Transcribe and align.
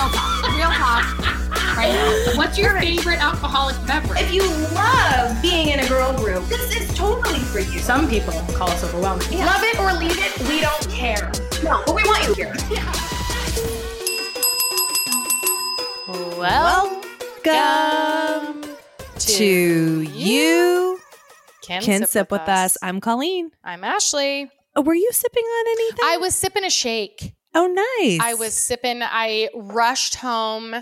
real 0.00 0.10
talk. 0.12 0.56
Real 0.56 0.70
talk. 0.70 1.76
Right 1.76 1.92
now. 1.92 2.36
What's 2.36 2.58
your 2.58 2.78
favorite 2.80 3.22
alcoholic 3.22 3.76
beverage? 3.86 4.20
If 4.22 4.32
you 4.32 4.42
love 4.74 5.40
being 5.42 5.68
in 5.68 5.80
a 5.80 5.88
girl 5.88 6.16
group, 6.16 6.44
this 6.48 6.74
is 6.74 6.94
totally 6.96 7.40
for 7.40 7.58
you. 7.58 7.78
Some 7.80 8.08
people 8.08 8.32
call 8.54 8.70
us 8.70 8.82
overwhelming. 8.82 9.28
Love 9.38 9.62
it 9.62 9.78
or 9.78 9.92
leave 9.94 10.16
it, 10.18 10.48
we 10.48 10.60
don't 10.60 10.88
care. 10.88 11.30
No, 11.62 11.82
but 11.86 11.94
we 11.94 12.02
want 12.04 12.26
you 12.26 12.34
here. 12.34 12.54
Welcome 16.38 16.96
to 19.18 20.00
you. 20.00 20.98
Can, 21.62 21.82
Can 21.82 22.06
sip 22.06 22.30
with 22.30 22.48
us. 22.48 22.76
I'm 22.82 23.00
Colleen. 23.00 23.50
I'm 23.62 23.84
Ashley. 23.84 24.50
Oh, 24.74 24.82
Were 24.82 24.94
you 24.94 25.10
sipping 25.12 25.44
on 25.44 25.66
anything? 25.68 26.04
I 26.04 26.16
was 26.16 26.34
sipping 26.34 26.64
a 26.64 26.70
shake. 26.70 27.34
Oh, 27.54 27.66
nice. 28.00 28.20
I 28.22 28.34
was 28.34 28.54
sipping. 28.54 29.00
I 29.02 29.48
rushed 29.54 30.16
home. 30.16 30.74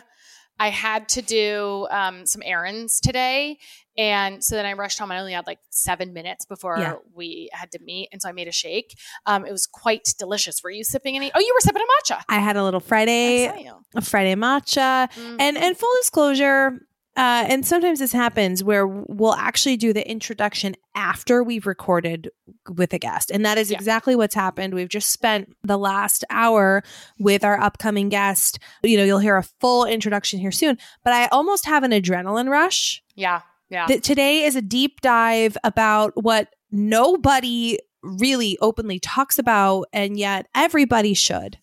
I 0.61 0.71
had 0.71 1.09
to 1.11 1.23
do 1.23 1.87
um, 1.91 2.27
some 2.27 2.43
errands 2.45 3.01
today. 3.01 3.59
And 3.97 4.43
so 4.45 4.55
then 4.55 4.65
I 4.67 4.75
rushed 4.75 4.99
home. 4.99 5.11
I 5.11 5.19
only 5.19 5.33
had 5.33 5.47
like 5.47 5.59
seven 5.71 6.13
minutes 6.13 6.45
before 6.47 6.79
Yeah. 6.79 6.95
we 7.15 7.49
had 7.53 7.71
to 7.73 7.79
meet. 7.83 8.09
And 8.13 8.21
so 8.23 8.29
I 8.29 8.33
made 8.33 8.47
a 8.49 8.53
shake. 8.53 8.97
Um, 9.27 9.45
it 9.47 9.51
was 9.53 9.67
quite 9.67 10.15
delicious. 10.19 10.63
Were 10.63 10.71
you 10.71 10.85
sipping 10.85 11.17
any? 11.17 11.31
Oh, 11.35 11.39
you 11.41 11.53
were 11.55 11.61
sipping 11.61 11.83
a 11.83 12.13
matcha. 12.13 12.23
I 12.29 12.39
had 12.39 12.57
a 12.57 12.63
little 12.65 12.81
Friday, 12.81 13.49
I 13.49 13.53
saw 13.53 13.59
you. 13.59 13.75
a 13.97 14.01
Friday 14.01 14.35
matcha, 14.37 15.11
Mhm. 15.13 15.37
and 15.41 15.57
and 15.59 15.77
full 15.77 15.93
disclosure. 16.01 16.81
Uh, 17.19 17.45
and 17.49 17.67
sometimes 17.67 17.99
this 17.99 18.13
happens 18.13 18.63
where 18.63 18.87
we'll 18.87 19.35
actually 19.35 19.77
do 19.77 19.93
the 19.93 20.09
introduction 20.09 20.77
after 20.95 21.43
we've 21.43 21.67
recorded 21.67 22.31
with 22.77 22.93
a 22.93 22.99
guest. 22.99 23.31
And 23.33 23.45
that 23.45 23.59
is 23.59 23.71
Yeah. 23.73 23.77
exactly 23.77 24.15
what's 24.15 24.37
happened. 24.37 24.73
We've 24.73 24.89
just 24.89 25.11
spent 25.11 25.53
the 25.65 25.77
last 25.77 26.25
hour 26.31 26.85
with 27.19 27.43
our 27.43 27.61
upcoming 27.61 28.09
guest. 28.09 28.61
You 28.85 28.97
know, 28.99 29.03
you'll 29.05 29.19
hear 29.19 29.37
a 29.37 29.43
full 29.61 29.85
introduction 29.85 30.39
here 30.39 30.53
soon, 30.53 30.79
but 31.03 31.13
I 31.13 31.27
almost 31.27 31.67
have 31.67 31.83
an 31.83 31.91
adrenaline 31.91 32.49
rush 32.49 33.03
yeah. 33.17 33.41
Yeah. 33.69 33.87
that 33.89 34.05
today 34.05 34.45
is 34.45 34.55
a 34.55 34.63
deep 34.63 35.01
dive 35.01 35.57
about 35.65 36.13
what 36.23 36.55
nobody 36.71 37.79
really 38.03 38.57
openly 38.61 39.01
talks 39.01 39.41
about 39.41 39.87
and 39.93 40.17
yet 40.17 40.47
everybody 40.55 41.15
should 41.15 41.59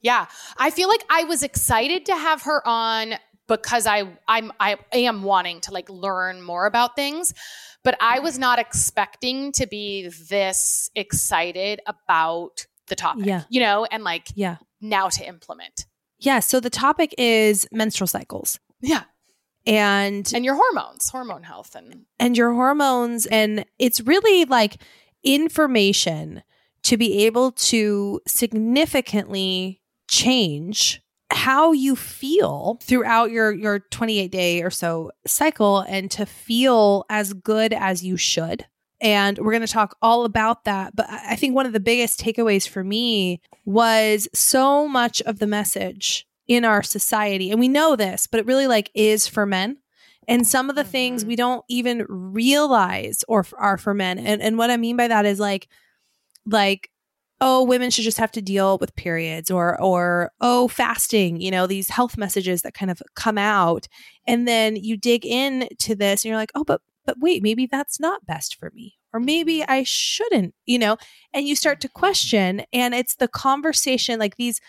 Yeah. 0.00 0.26
I 0.56 0.70
feel 0.70 0.88
like 0.88 1.04
I 1.10 1.24
was 1.24 1.42
excited 1.42 2.06
to 2.06 2.16
have 2.16 2.42
her 2.42 2.66
on 2.66 3.16
because 3.48 3.86
I 3.86 4.04
I'm 4.28 4.52
I 4.60 4.76
am 4.92 5.22
wanting 5.22 5.60
to 5.62 5.72
like 5.72 5.88
learn 5.90 6.42
more 6.42 6.66
about 6.66 6.96
things, 6.96 7.34
but 7.82 7.96
I 8.00 8.20
was 8.20 8.38
not 8.38 8.58
expecting 8.58 9.52
to 9.52 9.66
be 9.66 10.08
this 10.28 10.90
excited 10.94 11.80
about 11.86 12.66
the 12.88 12.96
topic. 12.96 13.26
Yeah. 13.26 13.44
You 13.50 13.60
know, 13.60 13.84
and 13.90 14.02
like 14.04 14.28
yeah 14.34 14.56
now 14.80 15.08
to 15.08 15.26
implement. 15.26 15.86
yeah 16.18 16.40
so 16.40 16.60
the 16.60 16.70
topic 16.70 17.14
is 17.18 17.66
menstrual 17.72 18.06
cycles 18.06 18.58
Yeah. 18.80 19.04
and 19.66 20.30
And 20.34 20.44
your 20.44 20.54
hormones, 20.56 21.08
hormone 21.08 21.42
health 21.42 21.74
and 21.74 22.04
and 22.18 22.36
your 22.36 22.52
hormones 22.52 23.24
and 23.26 23.64
it's 23.78 24.00
really 24.02 24.44
like 24.44 24.76
information 25.22 26.42
to 26.82 26.96
be 26.98 27.24
able 27.24 27.52
to 27.52 28.20
significantly 28.26 29.80
change 30.08 31.00
how 31.34 31.72
you 31.72 31.96
feel 31.96 32.78
throughout 32.82 33.30
your 33.30 33.52
your 33.52 33.80
28 33.80 34.30
day 34.30 34.62
or 34.62 34.70
so 34.70 35.10
cycle 35.26 35.80
and 35.80 36.10
to 36.12 36.24
feel 36.26 37.04
as 37.10 37.32
good 37.32 37.72
as 37.72 38.02
you 38.04 38.16
should. 38.16 38.66
And 39.00 39.36
we're 39.38 39.52
going 39.52 39.66
to 39.66 39.72
talk 39.72 39.96
all 40.00 40.24
about 40.24 40.64
that 40.64 40.94
but 40.96 41.06
i 41.10 41.36
think 41.36 41.54
one 41.54 41.66
of 41.66 41.72
the 41.74 41.80
biggest 41.80 42.18
takeaways 42.20 42.66
for 42.66 42.82
me 42.84 43.40
was 43.66 44.28
so 44.32 44.88
much 44.88 45.20
of 45.22 45.38
the 45.40 45.46
message 45.46 46.26
in 46.46 46.64
our 46.64 46.82
society 46.82 47.50
and 47.50 47.58
we 47.60 47.68
know 47.68 47.96
this 47.96 48.26
but 48.26 48.40
it 48.40 48.46
really 48.46 48.66
like 48.66 48.90
is 48.94 49.26
for 49.26 49.44
men. 49.46 49.78
And 50.26 50.46
some 50.46 50.70
of 50.70 50.76
the 50.76 50.84
things 50.84 51.22
Mhm. 51.24 51.28
we 51.28 51.36
don't 51.36 51.64
even 51.68 52.06
realize 52.08 53.24
or 53.28 53.40
f- 53.40 53.52
are 53.58 53.76
for 53.76 53.92
men. 53.92 54.18
And 54.18 54.40
and 54.40 54.56
what 54.56 54.70
i 54.70 54.76
mean 54.78 54.96
by 54.96 55.08
that 55.08 55.26
is 55.26 55.38
like 55.40 55.68
like 56.46 56.88
oh 57.40 57.62
women 57.62 57.90
should 57.90 58.04
just 58.04 58.18
have 58.18 58.32
to 58.32 58.42
deal 58.42 58.78
with 58.78 58.94
periods 58.96 59.50
or 59.50 59.80
or 59.80 60.30
oh 60.40 60.68
fasting 60.68 61.40
you 61.40 61.50
know 61.50 61.66
these 61.66 61.88
health 61.88 62.16
messages 62.16 62.62
that 62.62 62.74
kind 62.74 62.90
of 62.90 63.02
come 63.14 63.38
out. 63.38 63.86
And 64.26 64.48
then 64.48 64.76
you 64.76 64.96
dig 64.96 65.26
into 65.26 65.94
this 65.94 66.24
and 66.24 66.30
you're 66.30 66.38
like 66.38 66.52
oh 66.54 66.64
but 66.64 66.80
but 67.04 67.18
wait 67.20 67.42
maybe 67.42 67.66
that's 67.66 68.00
not 68.00 68.26
best 68.26 68.56
for 68.56 68.70
me. 68.74 68.94
Or 69.12 69.20
maybe 69.20 69.58
mm-hmm. 69.58 69.70
i 69.70 69.82
shouldn't 69.84 70.54
you 70.66 70.78
know? 70.78 70.96
And 71.32 71.46
you 71.46 71.56
start 71.56 71.80
to 71.82 71.88
question 71.88 72.62
and 72.72 72.94
it's 72.94 73.16
the 73.16 73.28
conversation 73.28 74.18
like 74.18 74.36
these 74.36 74.60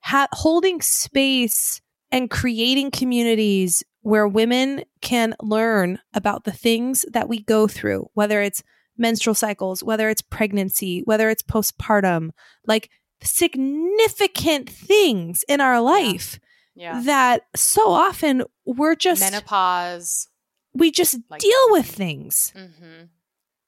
ha- 0.00 0.28
holding 0.32 0.80
space 0.80 1.80
and 2.10 2.30
creating 2.30 2.90
communities 2.90 3.82
where 4.02 4.28
women 4.28 4.84
can 5.00 5.34
learn 5.40 5.98
about 6.12 6.44
the 6.44 6.52
things 6.52 7.06
that 7.12 7.28
we 7.28 7.42
go 7.42 7.66
through 7.66 8.06
whether 8.14 8.40
it's 8.40 8.62
menstrual 8.96 9.34
cycles, 9.34 9.82
whether 9.82 10.08
it's 10.08 10.22
pregnancy, 10.22 11.02
whether 11.04 11.28
it's 11.30 11.42
postpartum, 11.42 12.30
like 12.66 12.90
significant 13.22 14.68
things 14.68 15.44
in 15.48 15.60
our 15.60 15.80
life 15.80 16.38
yeah. 16.74 17.00
that 17.02 17.42
so 17.54 17.90
often 17.90 18.44
we're 18.64 18.94
just 18.94 19.20
menopause. 19.20 20.28
we 20.74 20.90
just 20.90 21.18
like- 21.30 21.40
deal 21.40 21.66
with 21.70 21.86
things. 21.86 22.52
Mm-hmm. 22.56 23.04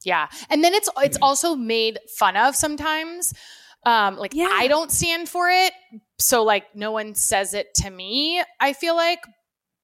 Yeah, 0.05 0.29
and 0.51 0.63
then 0.63 0.73
it's 0.73 0.89
it's 0.99 1.19
also 1.21 1.57
made 1.57 1.99
fun 2.17 2.37
of 2.37 2.55
sometimes. 2.55 3.33
Um, 3.85 4.17
like 4.17 4.35
Yeah. 4.35 4.49
I 4.53 4.69
don't 4.69 4.91
stand 4.93 5.29
for 5.29 5.49
it, 5.51 5.73
so 6.19 6.45
like 6.45 6.65
no 6.75 6.93
one 6.93 7.15
says 7.17 7.55
it 7.55 7.75
to 7.77 7.91
me. 7.91 8.43
I 8.61 8.73
feel 8.73 8.95
like, 8.95 9.21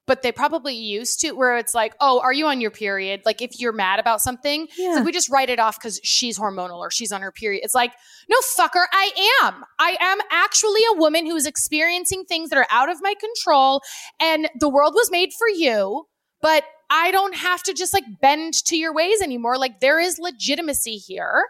but 0.05 0.21
they 0.21 0.31
probably 0.31 0.75
used 0.75 1.21
to. 1.21 1.31
Where 1.31 1.57
it's 1.57 1.73
like, 1.73 1.95
oh, 1.99 2.19
are 2.21 2.33
you 2.33 2.45
on 2.47 2.59
your 2.61 2.71
period? 2.71 3.21
Like 3.25 3.41
if 3.41 3.59
you're 3.59 3.71
mad 3.73 3.99
about 3.99 4.21
something, 4.21 4.67
Yeah. 4.77 4.95
like 4.95 5.05
we 5.05 5.11
just 5.11 5.29
write 5.29 5.49
it 5.49 5.59
off 5.59 5.79
because 5.79 5.99
she's 6.03 6.37
hormonal 6.37 6.77
or 6.79 6.91
she's 6.91 7.11
on 7.11 7.21
her 7.21 7.31
period. 7.31 7.61
It's 7.63 7.75
like, 7.75 7.93
no, 8.29 8.37
fucker, 8.57 8.85
I 8.91 9.37
am. 9.43 9.63
I 9.79 9.97
am 9.99 10.19
actually 10.31 10.81
a 10.93 10.97
woman 10.97 11.25
who 11.25 11.35
is 11.35 11.45
experiencing 11.45 12.25
things 12.25 12.49
that 12.49 12.57
are 12.57 12.67
out 12.69 12.89
of 12.89 12.97
my 13.01 13.13
control, 13.19 13.81
and 14.19 14.49
the 14.59 14.69
world 14.69 14.93
was 14.95 15.09
made 15.11 15.31
for 15.37 15.47
you. 15.47 16.05
But 16.41 16.65
I 16.89 17.11
don't 17.11 17.35
have 17.35 17.63
to 17.63 17.73
just 17.73 17.93
like 17.93 18.03
bend 18.21 18.53
to 18.65 18.75
your 18.75 18.93
ways 18.93 19.21
anymore. 19.21 19.57
Like 19.57 19.79
there 19.79 19.99
is 19.99 20.19
legitimacy 20.19 20.97
here. 20.97 21.45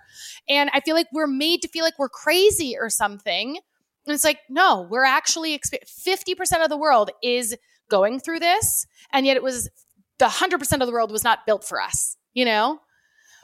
And 0.48 0.70
I 0.72 0.80
feel 0.82 0.96
like 0.96 1.08
we're 1.12 1.26
made 1.28 1.64
to 1.64 1.68
feel 1.68 1.84
like 1.84 1.98
we're 1.98 2.08
crazy 2.10 2.76
or 2.80 2.90
something. 2.92 3.58
And 4.06 4.14
it's 4.14 4.24
like, 4.24 4.40
no, 4.50 4.88
we're 4.90 5.04
actually 5.04 5.58
exp- 5.58 5.80
50% 6.08 6.64
of 6.64 6.70
the 6.70 6.78
world 6.78 7.10
is 7.24 7.58
going 7.98 8.20
through 8.20 8.40
this. 8.40 8.86
And 9.12 9.26
yet 9.26 9.38
it 9.38 9.44
was 9.44 9.70
the 10.20 10.26
100% 10.26 10.82
of 10.82 10.88
the 10.88 10.92
world 10.94 11.12
was 11.12 11.24
not 11.24 11.46
built 11.46 11.64
for 11.64 11.80
us, 11.82 12.18
you 12.34 12.46
know? 12.46 12.80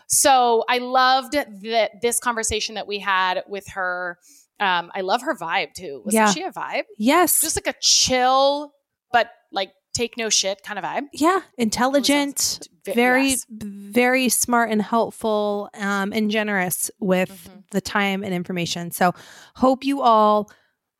So 0.07 0.63
I 0.67 0.79
loved 0.79 1.33
that 1.33 2.01
this 2.01 2.19
conversation 2.19 2.75
that 2.75 2.87
we 2.87 2.97
had 2.99 3.43
with 3.47 3.67
her. 3.69 4.17
Um, 4.59 4.91
I 4.95 5.01
love 5.01 5.21
her 5.21 5.35
vibe 5.35 5.73
too. 5.73 6.01
Wasn't 6.03 6.13
Yeah. 6.13 6.31
she 6.33 6.41
a 6.43 6.51
vibe? 6.51 6.83
Yes. 6.97 7.41
Just 7.41 7.55
like 7.55 7.67
a 7.75 7.77
chill, 7.79 8.73
but 9.11 9.29
like 9.51 9.71
take 9.93 10.17
no 10.17 10.29
shit 10.29 10.63
kind 10.63 10.77
of 10.79 10.85
vibe. 10.85 11.05
yeah, 11.13 11.41
intelligent, 11.57 12.67
Ve- 12.85 12.93
very 12.93 13.27
yes. 13.29 13.45
very 13.49 14.29
smart 14.29 14.69
and 14.71 14.81
helpful 14.81 15.69
um 15.73 16.11
and 16.13 16.29
generous 16.31 16.89
with 16.99 17.29
Mhm. 17.51 17.63
the 17.71 17.81
time 17.81 18.23
and 18.23 18.33
information. 18.33 18.91
So 18.91 19.13
hope 19.55 19.83
you 19.83 20.01
all 20.01 20.49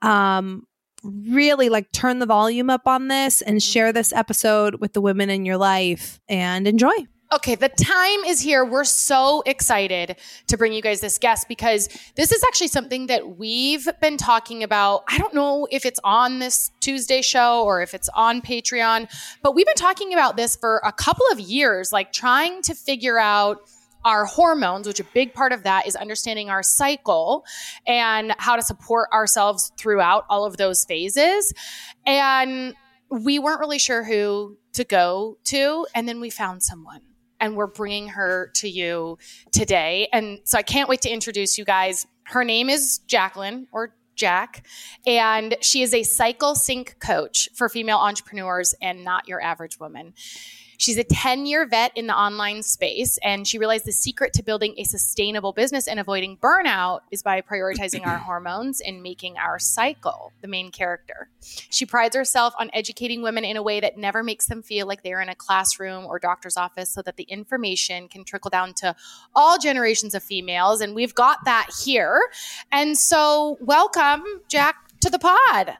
um 0.02 0.66
really 1.04 1.70
like 1.70 1.92
turn 1.92 2.20
the 2.20 2.26
volume 2.26 2.70
up 2.70 2.88
on 2.88 3.08
this 3.08 3.42
and 3.42 3.58
mm-hmm. 3.58 3.72
share 3.72 3.94
this 3.94 4.14
episode 4.14 4.76
with 4.82 4.94
the 4.94 5.02
women 5.02 5.30
in 5.30 5.46
your 5.46 5.58
life 5.58 6.20
and 6.28 6.68
enjoy. 6.68 6.92
Okay, 7.32 7.54
the 7.54 7.70
time 7.70 8.24
is 8.26 8.42
here. 8.42 8.66
We're 8.66 8.84
so 8.84 9.44
excited 9.46 10.16
to 10.48 10.58
bring 10.58 10.74
you 10.74 10.82
guys 10.82 11.00
this 11.00 11.20
guest 11.20 11.48
because 11.48 11.88
this 12.16 12.32
is 12.32 12.44
actually 12.44 12.70
something 12.70 13.06
that 13.06 13.38
we've 13.38 13.88
been 14.02 14.18
talking 14.18 14.64
about. 14.64 15.04
I 15.08 15.20
don't 15.20 15.36
know 15.36 15.68
if 15.70 15.86
it's 15.86 16.00
on 16.04 16.40
this 16.40 16.72
Tuesday 16.80 17.22
show 17.22 17.64
or 17.66 17.84
if 17.84 17.94
it's 17.94 18.10
on 18.16 18.42
Patreon, 18.42 19.12
but 19.44 19.54
we've 19.54 19.68
been 19.68 19.76
talking 19.76 20.12
about 20.12 20.38
this 20.38 20.56
for 20.56 20.82
a 20.84 20.92
couple 20.92 21.26
of 21.32 21.40
years, 21.40 21.94
like 21.94 22.12
trying 22.12 22.64
to 22.64 22.74
figure 22.74 23.20
out 23.20 23.62
our 24.06 24.26
hormones, 24.26 24.88
which 24.88 25.00
a 25.00 25.04
big 25.04 25.34
part 25.34 25.52
of 25.52 25.64
that 25.64 25.88
is 25.88 25.96
understanding 25.96 26.50
our 26.50 26.64
cycle 26.64 27.46
and 27.86 28.34
how 28.38 28.56
to 28.56 28.62
support 28.62 29.10
ourselves 29.12 29.72
throughout 29.78 30.26
all 30.30 30.46
of 30.46 30.58
those 30.58 30.86
phases. 30.86 31.54
And 32.06 32.76
we 33.10 33.40
weren't 33.40 33.60
really 33.60 33.80
sure 33.80 34.04
who 34.04 34.58
to 34.74 34.84
go 34.84 35.38
to. 35.46 35.86
And 35.96 36.08
then 36.08 36.20
we 36.22 36.30
found 36.30 36.64
someone 36.64 37.02
and 37.40 37.56
we're 37.56 37.68
bringing 37.68 38.10
her 38.10 38.52
to 38.56 38.70
you 38.70 39.18
today. 39.52 40.08
And 40.12 40.40
so 40.44 40.58
I 40.58 40.62
can't 40.62 40.90
wait 40.90 41.02
to 41.02 41.10
introduce 41.10 41.58
you 41.58 41.66
guys. 41.66 42.06
Her 42.24 42.44
name 42.44 42.70
is 42.70 43.00
Jacqueline 43.08 43.68
or 43.72 43.96
Jack, 44.16 44.66
and 45.08 45.56
she 45.62 45.82
is 45.82 45.94
a 45.94 46.04
cycle 46.04 46.54
sync 46.54 47.00
coach 47.00 47.48
for 47.56 47.70
female 47.70 47.98
entrepreneurs 48.00 48.76
and 48.82 49.06
not 49.06 49.30
your 49.30 49.42
average 49.42 49.80
woman. 49.80 50.14
She's 50.80 50.98
a 50.98 51.04
10 51.04 51.46
year 51.46 51.66
vet 51.68 51.92
in 51.98 52.08
the 52.08 52.18
online 52.18 52.64
space, 52.64 53.20
and 53.22 53.46
she 53.46 53.58
realized 53.58 53.84
the 53.84 53.92
secret 53.92 54.32
to 54.32 54.44
building 54.44 54.76
a 54.78 54.86
sustainable 54.86 55.52
business 55.52 55.90
and 55.90 56.00
avoiding 56.00 56.38
burnout 56.38 57.02
is 57.12 57.22
by 57.22 57.42
prioritizing 57.42 58.08
our 58.08 58.18
hormones 58.30 58.80
and 58.80 59.04
making 59.04 59.38
our 59.38 59.60
cycle 59.60 60.32
the 60.40 60.48
main 60.48 60.72
character. 60.72 61.28
She 61.70 61.86
prides 61.86 62.16
herself 62.16 62.54
on 62.58 62.70
educating 62.72 63.22
women 63.22 63.44
in 63.44 63.58
a 63.58 63.62
way 63.62 63.82
that 63.82 63.98
never 63.98 64.24
makes 64.24 64.46
them 64.46 64.64
feel 64.64 64.88
like 64.88 65.04
they're 65.04 65.20
in 65.20 65.28
a 65.28 65.36
classroom 65.36 66.06
or 66.06 66.18
doctor's 66.18 66.56
office 66.56 66.90
so 66.90 67.02
that 67.02 67.18
the 67.18 67.24
information 67.24 68.08
can 68.08 68.24
trickle 68.24 68.50
down 68.50 68.74
to 68.76 68.96
all 69.36 69.60
generations 69.60 70.16
of 70.16 70.24
females. 70.24 70.80
And 70.80 70.96
we've 70.96 71.14
got 71.14 71.40
that 71.44 71.68
here. 71.84 72.22
And 72.72 72.98
so, 72.98 73.58
welcome, 73.60 74.24
Jack, 74.48 74.78
to 75.02 75.10
the 75.10 75.20
pod. 75.20 75.78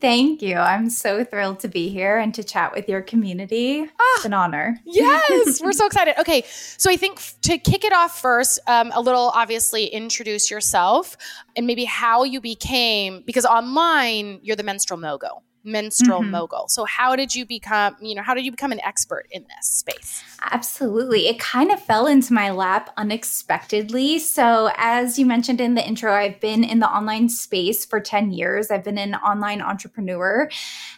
Thank 0.00 0.42
you. 0.42 0.56
I'm 0.56 0.90
so 0.90 1.24
thrilled 1.24 1.60
to 1.60 1.68
be 1.68 1.88
here 1.88 2.18
and 2.18 2.34
to 2.34 2.44
chat 2.44 2.72
with 2.74 2.88
your 2.88 3.00
community. 3.00 3.82
Ah, 3.82 4.14
it's 4.16 4.24
an 4.24 4.34
honor. 4.34 4.78
Yes, 4.84 5.60
we're 5.62 5.72
so 5.72 5.86
excited. 5.90 6.18
Okay, 6.18 6.44
so 6.76 6.90
I 6.90 6.96
think 6.96 7.20
to 7.42 7.56
kick 7.56 7.84
it 7.84 7.92
off 7.92 8.20
first, 8.20 8.58
um, 8.66 8.92
a 8.94 9.00
little 9.00 9.30
obviously 9.34 9.86
introduce 9.86 10.50
yourself 10.50 11.16
and 11.56 11.66
maybe 11.66 11.84
how 11.84 12.24
you 12.24 12.40
became, 12.40 13.22
because 13.24 13.46
online 13.46 14.40
you're 14.42 14.56
the 14.56 14.62
menstrual 14.62 15.00
mogul 15.00 15.42
menstrual 15.64 16.20
mm-hmm. 16.20 16.30
mogul. 16.30 16.68
So 16.68 16.84
how 16.84 17.16
did 17.16 17.34
you 17.34 17.44
become, 17.44 17.96
you 18.00 18.14
know, 18.14 18.22
how 18.22 18.34
did 18.34 18.44
you 18.44 18.50
become 18.50 18.72
an 18.72 18.80
expert 18.80 19.26
in 19.30 19.42
this 19.42 19.68
space? 19.68 20.22
Absolutely. 20.50 21.28
It 21.28 21.38
kind 21.38 21.70
of 21.70 21.80
fell 21.80 22.06
into 22.06 22.32
my 22.32 22.50
lap 22.50 22.90
unexpectedly. 22.96 24.18
So 24.18 24.70
as 24.76 25.18
you 25.18 25.26
mentioned 25.26 25.60
in 25.60 25.74
the 25.74 25.86
intro, 25.86 26.12
I've 26.12 26.40
been 26.40 26.64
in 26.64 26.78
the 26.78 26.88
online 26.88 27.28
space 27.28 27.84
for 27.84 28.00
10 28.00 28.32
years. 28.32 28.70
I've 28.70 28.84
been 28.84 28.98
an 28.98 29.14
online 29.16 29.60
entrepreneur 29.60 30.48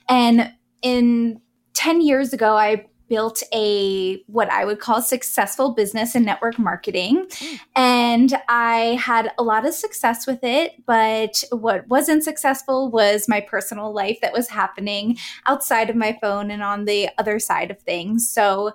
and 0.08 0.52
in 0.82 1.40
10 1.74 2.00
years 2.00 2.32
ago, 2.32 2.56
I 2.56 2.86
built 3.08 3.42
a 3.52 4.22
what 4.26 4.50
I 4.50 4.64
would 4.64 4.80
call 4.80 5.02
successful 5.02 5.72
business 5.72 6.14
and 6.14 6.24
network 6.24 6.58
marketing. 6.58 7.26
And 7.76 8.34
I 8.48 8.98
had 9.00 9.32
a 9.38 9.42
lot 9.42 9.66
of 9.66 9.74
success 9.74 10.26
with 10.26 10.42
it, 10.42 10.72
but 10.86 11.44
what 11.50 11.86
wasn't 11.88 12.24
successful 12.24 12.90
was 12.90 13.28
my 13.28 13.40
personal 13.40 13.92
life 13.92 14.18
that 14.22 14.32
was 14.32 14.48
happening 14.48 15.18
outside 15.46 15.90
of 15.90 15.96
my 15.96 16.18
phone 16.20 16.50
and 16.50 16.62
on 16.62 16.84
the 16.84 17.08
other 17.18 17.38
side 17.38 17.70
of 17.70 17.80
things. 17.80 18.28
So 18.28 18.72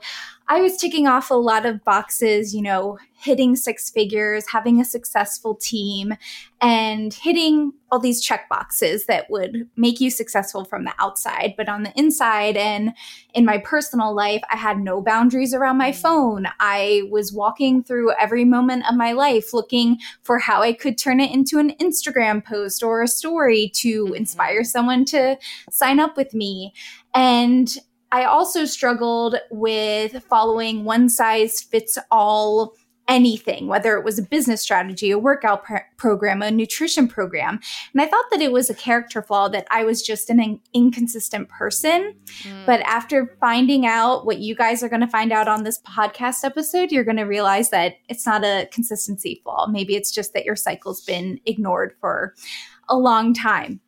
I 0.50 0.62
was 0.62 0.78
ticking 0.78 1.08
off 1.08 1.30
a 1.30 1.36
lot 1.36 1.66
of 1.66 1.84
boxes, 1.84 2.56
you 2.56 2.62
know, 2.62 2.98
hitting 3.20 3.56
six 3.56 3.90
figures, 3.90 4.46
having 4.52 4.80
a 4.80 4.86
successful 4.86 5.56
team, 5.56 6.14
and 6.62 7.14
hitting 7.14 7.74
all 7.92 8.00
these 8.00 8.22
check 8.22 8.48
boxes 8.48 9.06
that 9.08 9.30
would 9.30 9.68
make 9.76 10.00
you 10.00 10.10
successful 10.10 10.64
from 10.64 10.86
the 10.86 10.94
outside. 11.00 11.54
But 11.58 11.68
on 11.68 11.84
the 11.84 11.92
inside 11.98 12.56
and 12.56 12.94
in 13.34 13.44
my 13.44 13.58
personal 13.58 14.16
life, 14.16 14.42
I 14.50 14.56
had 14.56 14.80
no 14.80 15.02
boundaries 15.02 15.54
around 15.54 15.78
my 15.78 15.92
phone. 15.92 16.48
I 16.60 17.04
was 17.10 17.34
walking 17.34 17.84
through 17.84 18.14
every 18.14 18.46
moment 18.46 18.90
of 18.90 18.96
my 18.96 19.12
life 19.12 19.54
looking 19.54 20.00
for 20.24 20.40
how 20.40 20.62
I 20.62 20.74
could 20.74 20.98
turn 20.98 21.20
it 21.20 21.32
into 21.32 21.60
an 21.60 21.76
Instagram 21.82 22.44
post 22.44 22.84
or 22.84 23.02
a 23.02 23.08
story 23.08 23.70
to 23.76 24.06
mm-hmm. 24.06 24.16
inspire 24.16 24.64
someone 24.64 25.06
to 25.06 25.38
sign 25.70 26.00
up 26.00 26.16
with 26.16 26.34
me. 26.34 26.74
And 27.14 27.76
I 28.12 28.24
also 28.24 28.66
struggled 28.66 29.36
with 29.52 30.24
following 30.26 30.84
one 30.84 31.10
size 31.10 31.62
fits 31.62 31.98
all 32.12 32.74
anything, 33.08 33.68
whether 33.68 33.96
it 33.98 34.04
was 34.04 34.20
a 34.20 34.22
business 34.22 34.62
strategy, 34.62 35.12
a 35.12 35.18
workout 35.18 35.64
pr- 35.64 35.78
program, 35.98 36.42
a 36.42 36.52
nutrition 36.52 37.08
program. 37.08 37.60
And 37.94 38.02
I 38.02 38.06
thought 38.06 38.26
that 38.32 38.42
it 38.42 38.52
was 38.52 38.70
a 38.70 38.74
character 38.74 39.22
flaw 39.22 39.48
that 39.50 39.66
I 39.72 39.84
was 39.84 40.02
just 40.02 40.30
an 40.30 40.42
in- 40.42 40.60
inconsistent 40.74 41.50
person. 41.50 42.16
Mm. 42.44 42.66
But 42.66 42.82
after 42.82 43.38
finding 43.40 43.86
out 43.86 44.26
what 44.26 44.40
you 44.40 44.56
guys 44.56 44.84
are 44.84 44.90
going 44.90 45.02
to 45.02 45.08
find 45.08 45.32
out 45.32 45.48
on 45.48 45.64
this 45.64 45.80
podcast 45.82 46.44
episode, 46.44 46.92
you're 46.92 47.06
going 47.06 47.18
to 47.18 47.24
realize 47.24 47.70
that 47.70 47.94
it's 48.10 48.26
not 48.26 48.44
a 48.44 48.68
consistency 48.72 49.42
flaw. 49.44 49.68
Maybe 49.68 49.96
it's 49.96 50.12
just 50.12 50.34
that 50.34 50.46
your 50.46 50.56
cycle's 50.56 51.02
been 51.02 51.40
ignored 51.46 51.94
for 52.00 52.36
a 52.90 52.98
long 52.98 53.34
time. 53.34 53.80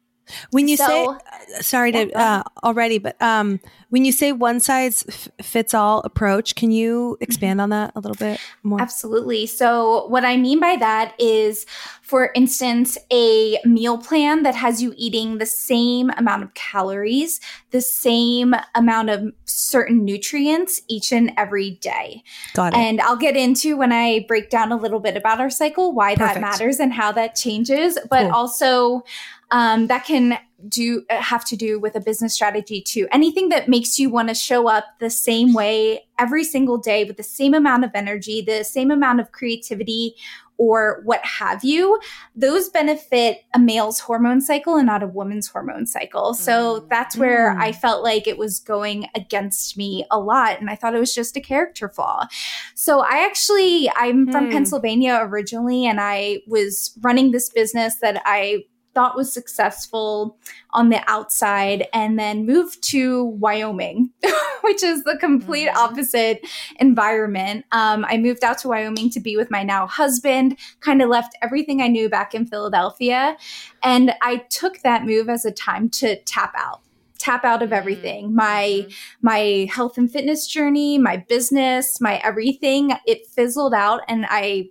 When 0.52 0.68
you 0.68 0.78
so, 0.78 0.86
say, 0.86 1.06
uh, 1.06 1.62
sorry 1.62 1.92
to 1.92 2.12
uh, 2.14 2.44
already, 2.64 3.00
but 3.00 3.20
um, 3.22 3.60
when 3.90 4.06
you 4.06 4.12
say 4.12 4.32
one 4.32 4.60
size 4.60 5.04
f- 5.08 5.46
fits 5.46 5.74
all 5.74 6.02
approach, 6.02 6.56
can 6.56 6.72
you 6.72 7.16
mm-hmm. 7.16 7.24
expand 7.24 7.60
on 7.60 7.70
that 7.70 7.92
a 7.96 8.00
little 8.00 8.16
bit 8.16 8.40
more? 8.64 8.80
Absolutely. 8.80 9.48
So, 9.48 10.08
what 10.08 10.24
I 10.24 10.38
mean 10.38 10.60
by 10.60 10.76
that 10.78 11.16
is, 11.20 11.66
for 12.02 12.32
instance, 12.36 12.98
a 13.12 13.60
meal 13.66 13.98
plan 13.98 14.44
that 14.44 14.56
has 14.56 14.82
you 14.82 14.94
eating 14.96 15.40
the 15.40 15.46
same 15.46 16.12
amount 16.12 16.44
of 16.44 16.54
calories, 16.54 17.40
the 17.72 17.82
same 17.82 18.56
amount 18.76 19.10
of 19.10 19.34
certain 19.46 20.06
nutrients 20.06 20.82
each 20.88 21.12
and 21.12 21.32
every 21.36 21.72
day. 21.72 22.24
Got 22.54 22.74
it. 22.74 22.78
And 22.78 23.02
I'll 23.02 23.18
get 23.18 23.36
into 23.36 23.76
when 23.76 23.92
I 23.92 24.26
break 24.28 24.50
down 24.52 24.72
a 24.72 24.78
little 24.78 25.00
bit 25.00 25.18
about 25.18 25.40
our 25.40 25.50
cycle, 25.50 25.94
why 25.94 26.16
Perfect. 26.16 26.36
that 26.36 26.42
matters 26.42 26.80
and 26.80 26.94
how 26.94 27.12
that 27.14 27.36
changes, 27.36 27.98
but 28.10 28.24
cool. 28.24 28.36
also, 28.36 29.04
um, 29.52 29.88
that 29.88 30.06
can 30.06 30.38
do 30.68 31.04
have 31.10 31.46
to 31.46 31.56
do 31.56 31.80
with 31.80 31.96
a 31.96 32.00
business 32.00 32.34
strategy 32.34 32.82
too. 32.82 33.08
Anything 33.12 33.50
that 33.50 33.70
makes 33.70 33.98
you 33.98 34.10
want 34.10 34.30
to 34.30 34.36
show 34.36 34.68
up 34.68 34.86
the 35.00 35.10
same 35.10 35.54
way 35.54 36.06
every 36.18 36.44
single 36.44 36.78
day 36.78 37.04
with 37.06 37.18
the 37.18 37.24
same 37.24 37.54
amount 37.54 37.86
of 37.86 37.92
energy, 37.94 38.42
the 38.42 38.64
same 38.64 38.92
amount 38.92 39.20
of 39.20 39.32
creativity 39.32 40.16
or 40.60 41.00
what 41.06 41.24
have 41.24 41.64
you, 41.64 42.00
those 42.36 42.68
benefit 42.68 43.46
a 43.56 43.60
male's 43.60 44.00
hormone 44.00 44.42
cycle 44.42 44.76
and 44.76 44.86
not 44.86 45.02
a 45.02 45.08
woman's 45.08 45.48
hormone 45.48 45.88
cycle. 45.88 46.34
So 46.34 46.82
mm. 46.82 46.90
that's 46.90 47.16
where 47.16 47.56
mm. 47.56 47.62
I 47.62 47.72
felt 47.72 48.04
like 48.04 48.28
it 48.28 48.38
was 48.38 48.60
going 48.60 49.08
against 49.16 49.78
me 49.78 50.06
a 50.12 50.20
lot. 50.20 50.60
And 50.60 50.70
I 50.70 50.76
thought 50.76 50.94
it 50.94 51.00
was 51.00 51.16
just 51.16 51.38
a 51.38 51.42
character 51.42 51.88
flaw. 51.88 52.28
So 52.76 53.00
I 53.00 53.26
actually, 53.26 53.90
I'm 53.96 54.28
mm. 54.28 54.32
from 54.34 54.52
Pennsylvania 54.52 55.20
originally, 55.22 55.86
and 55.86 56.02
I 56.02 56.42
was 56.46 56.92
running 57.00 57.32
this 57.32 57.50
business 57.50 57.96
that 58.02 58.22
I 58.26 58.66
thought 59.00 59.16
was 59.16 59.32
successful 59.32 60.38
on 60.72 60.90
the 60.90 61.02
outside 61.10 61.88
and 61.94 62.20
then 62.20 62.46
moved 62.46 62.84
to 62.84 63.24
Wyoming, 63.24 64.10
which 64.62 64.84
is 64.84 65.06
the 65.06 65.16
complete 65.18 65.70
mm-hmm. 65.70 65.78
opposite 65.78 66.46
environment. 66.82 67.64
Um, 67.72 68.04
I 68.10 68.18
moved 68.18 68.44
out 68.44 68.58
to 68.58 68.68
Wyoming 68.68 69.10
to 69.12 69.22
be 69.22 69.38
with 69.38 69.50
my 69.50 69.64
now 69.64 69.88
husband, 69.88 70.58
kind 70.82 71.02
of 71.02 71.08
left 71.08 71.34
everything 71.42 71.82
I 71.82 71.88
knew 71.88 72.10
back 72.10 72.36
in 72.36 72.46
Philadelphia. 72.46 73.38
And 73.84 74.14
I 74.22 74.44
took 74.50 74.80
that 74.80 75.06
move 75.06 75.30
as 75.30 75.46
a 75.46 75.52
time 75.52 75.90
to 75.92 76.22
tap 76.24 76.54
out 76.58 76.82
tap 77.20 77.44
out 77.44 77.62
of 77.62 77.68
mm-hmm. 77.68 77.80
everything 77.80 78.34
my 78.34 78.86
mm-hmm. 78.86 78.92
my 79.22 79.68
health 79.74 79.98
and 79.98 80.10
fitness 80.10 80.48
journey 80.48 80.98
my 80.98 81.18
business 81.18 82.00
my 82.00 82.16
everything 82.24 82.94
it 83.06 83.28
fizzled 83.28 83.74
out 83.74 84.00
and 84.08 84.26
i 84.30 84.70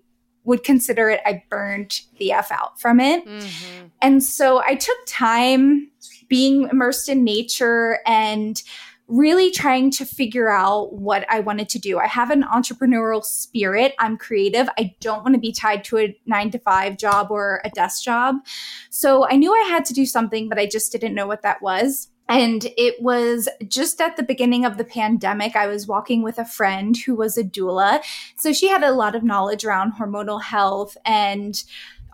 would 0.48 0.64
consider 0.64 1.10
it 1.10 1.20
I 1.26 1.44
burned 1.50 2.00
the 2.18 2.32
F 2.32 2.50
out 2.50 2.80
from 2.80 3.00
it. 3.00 3.24
Mm-hmm. 3.26 3.86
And 4.00 4.24
so 4.24 4.62
I 4.62 4.76
took 4.76 4.96
time 5.06 5.90
being 6.28 6.68
immersed 6.70 7.10
in 7.10 7.22
nature 7.22 7.98
and 8.06 8.60
really 9.08 9.50
trying 9.50 9.90
to 9.90 10.06
figure 10.06 10.48
out 10.48 10.94
what 10.94 11.26
I 11.30 11.40
wanted 11.40 11.68
to 11.70 11.78
do. 11.78 11.98
I 11.98 12.06
have 12.06 12.30
an 12.30 12.42
entrepreneurial 12.42 13.22
spirit. 13.22 13.94
I'm 13.98 14.16
creative. 14.16 14.68
I 14.78 14.94
don't 15.00 15.22
want 15.22 15.34
to 15.34 15.40
be 15.40 15.52
tied 15.52 15.84
to 15.84 15.98
a 15.98 16.18
nine 16.24 16.50
to 16.52 16.58
five 16.58 16.96
job 16.96 17.30
or 17.30 17.60
a 17.64 17.70
desk 17.70 18.02
job. 18.02 18.36
So 18.88 19.28
I 19.28 19.36
knew 19.36 19.52
I 19.52 19.68
had 19.68 19.84
to 19.86 19.94
do 19.94 20.06
something, 20.06 20.48
but 20.48 20.58
I 20.58 20.66
just 20.66 20.90
didn't 20.92 21.14
know 21.14 21.26
what 21.26 21.42
that 21.42 21.60
was. 21.60 22.08
And 22.28 22.66
it 22.76 23.00
was 23.00 23.48
just 23.66 24.00
at 24.00 24.16
the 24.16 24.22
beginning 24.22 24.64
of 24.64 24.76
the 24.76 24.84
pandemic. 24.84 25.56
I 25.56 25.66
was 25.66 25.86
walking 25.86 26.22
with 26.22 26.38
a 26.38 26.44
friend 26.44 26.96
who 26.96 27.14
was 27.14 27.38
a 27.38 27.44
doula. 27.44 28.02
So 28.36 28.52
she 28.52 28.68
had 28.68 28.82
a 28.82 28.92
lot 28.92 29.14
of 29.14 29.22
knowledge 29.22 29.64
around 29.64 29.94
hormonal 29.94 30.42
health 30.42 30.96
and 31.04 31.62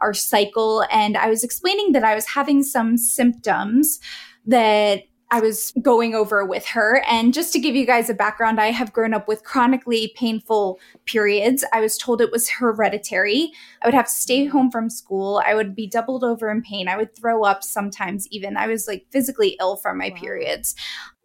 our 0.00 0.14
cycle. 0.14 0.85
And 0.90 1.16
I 1.16 1.28
was 1.28 1.42
explaining 1.42 1.92
that 1.92 2.04
I 2.04 2.14
was 2.14 2.26
having 2.26 2.62
some 2.62 2.97
symptoms 2.97 3.99
that 4.47 5.04
I 5.35 5.41
was 5.41 5.73
going 5.83 6.14
over 6.14 6.45
with 6.45 6.64
her. 6.67 7.03
And 7.09 7.35
just 7.35 7.53
to 7.55 7.59
give 7.59 7.75
you 7.75 7.85
guys 7.85 8.09
a 8.09 8.14
background, 8.14 8.61
I 8.61 8.71
have 8.71 8.93
grown 8.93 9.12
up 9.12 9.26
with 9.26 9.43
chronically 9.43 10.12
painful 10.14 10.79
periods. 11.07 11.64
I 11.73 11.81
was 11.81 11.99
told 11.99 12.21
it 12.21 12.31
was 12.31 12.49
hereditary. 12.49 13.50
I 13.83 13.88
would 13.88 13.95
have 13.95 14.07
to 14.07 14.12
stay 14.12 14.45
home 14.45 14.71
from 14.71 14.88
school. 14.88 15.43
I 15.45 15.57
would 15.57 15.75
be 15.75 15.88
doubled 15.88 16.23
over 16.23 16.53
in 16.53 16.62
pain. 16.62 16.87
I 16.87 16.97
would 16.97 17.17
throw 17.17 17.43
up 17.43 17.64
sometimes, 17.64 18.29
even. 18.31 18.57
I 18.57 18.69
was 18.69 18.87
like 18.87 19.07
physically 19.11 19.57
ill 19.59 19.75
from 19.75 19.99
my 19.99 20.11
wow. 20.11 20.21
periods. 20.21 20.76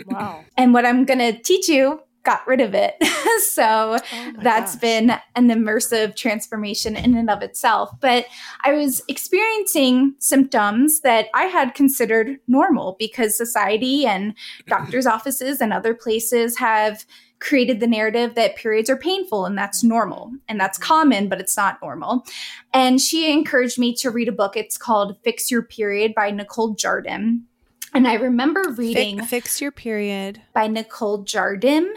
Wow. 0.07 0.43
And 0.57 0.73
what 0.73 0.87
I'm 0.87 1.05
going 1.05 1.19
to 1.19 1.39
teach 1.39 1.69
you 1.69 2.01
got 2.23 2.45
rid 2.47 2.61
of 2.61 2.73
it. 2.73 2.95
so 3.51 3.97
oh 3.97 4.33
that's 4.41 4.75
gosh. 4.75 4.81
been 4.81 5.09
an 5.35 5.49
immersive 5.49 6.15
transformation 6.15 6.95
in 6.95 7.15
and 7.15 7.29
of 7.29 7.41
itself. 7.41 7.91
But 7.99 8.25
I 8.63 8.73
was 8.73 9.01
experiencing 9.07 10.15
symptoms 10.19 11.01
that 11.01 11.27
I 11.33 11.43
had 11.43 11.75
considered 11.75 12.37
normal 12.47 12.95
because 12.99 13.37
society 13.37 14.05
and 14.05 14.33
doctors' 14.67 15.05
offices 15.05 15.61
and 15.61 15.73
other 15.73 15.93
places 15.93 16.57
have 16.57 17.05
created 17.39 17.79
the 17.79 17.87
narrative 17.87 18.35
that 18.35 18.57
periods 18.57 18.89
are 18.89 18.97
painful 18.97 19.45
and 19.45 19.57
that's 19.57 19.83
normal 19.83 20.31
and 20.47 20.59
that's 20.59 20.77
mm-hmm. 20.77 20.87
common, 20.87 21.29
but 21.29 21.39
it's 21.39 21.55
not 21.55 21.79
normal. 21.81 22.25
And 22.73 22.99
she 22.99 23.31
encouraged 23.31 23.79
me 23.79 23.93
to 23.95 24.09
read 24.11 24.27
a 24.27 24.33
book. 24.33 24.57
It's 24.57 24.77
called 24.77 25.17
Fix 25.23 25.49
Your 25.49 25.61
Period 25.61 26.13
by 26.13 26.31
Nicole 26.31 26.75
Jardim. 26.75 27.43
And 27.93 28.07
I 28.07 28.15
remember 28.15 28.63
reading 28.77 29.17
Fix, 29.17 29.29
Fix 29.29 29.61
Your 29.61 29.71
Period 29.71 30.41
by 30.53 30.67
Nicole 30.67 31.23
Jardim. 31.23 31.91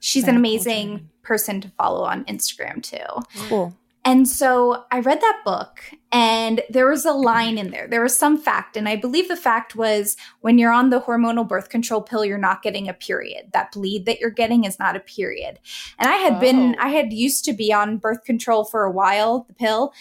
She's 0.00 0.28
an 0.28 0.36
amazing 0.36 1.08
person 1.22 1.60
to 1.60 1.68
follow 1.70 2.04
on 2.04 2.24
Instagram 2.26 2.82
too. 2.82 3.48
Cool. 3.48 3.76
And 4.04 4.26
so 4.26 4.84
I 4.90 5.00
read 5.00 5.20
that 5.20 5.42
book, 5.44 5.82
and 6.12 6.62
there 6.70 6.88
was 6.88 7.04
a 7.04 7.12
line 7.12 7.58
in 7.58 7.72
there. 7.72 7.86
There 7.86 8.02
was 8.02 8.16
some 8.16 8.38
fact, 8.38 8.74
and 8.74 8.88
I 8.88 8.96
believe 8.96 9.28
the 9.28 9.36
fact 9.36 9.76
was 9.76 10.16
when 10.40 10.56
you're 10.56 10.72
on 10.72 10.88
the 10.88 11.00
hormonal 11.00 11.46
birth 11.46 11.68
control 11.68 12.00
pill, 12.00 12.24
you're 12.24 12.38
not 12.38 12.62
getting 12.62 12.88
a 12.88 12.94
period. 12.94 13.50
That 13.52 13.72
bleed 13.72 14.06
that 14.06 14.18
you're 14.18 14.30
getting 14.30 14.64
is 14.64 14.78
not 14.78 14.96
a 14.96 15.00
period. 15.00 15.58
And 15.98 16.08
I 16.08 16.14
had 16.14 16.34
oh. 16.34 16.40
been, 16.40 16.76
I 16.78 16.88
had 16.88 17.12
used 17.12 17.44
to 17.46 17.52
be 17.52 17.70
on 17.70 17.98
birth 17.98 18.24
control 18.24 18.64
for 18.64 18.84
a 18.84 18.90
while, 18.90 19.44
the 19.46 19.52
pill, 19.54 19.92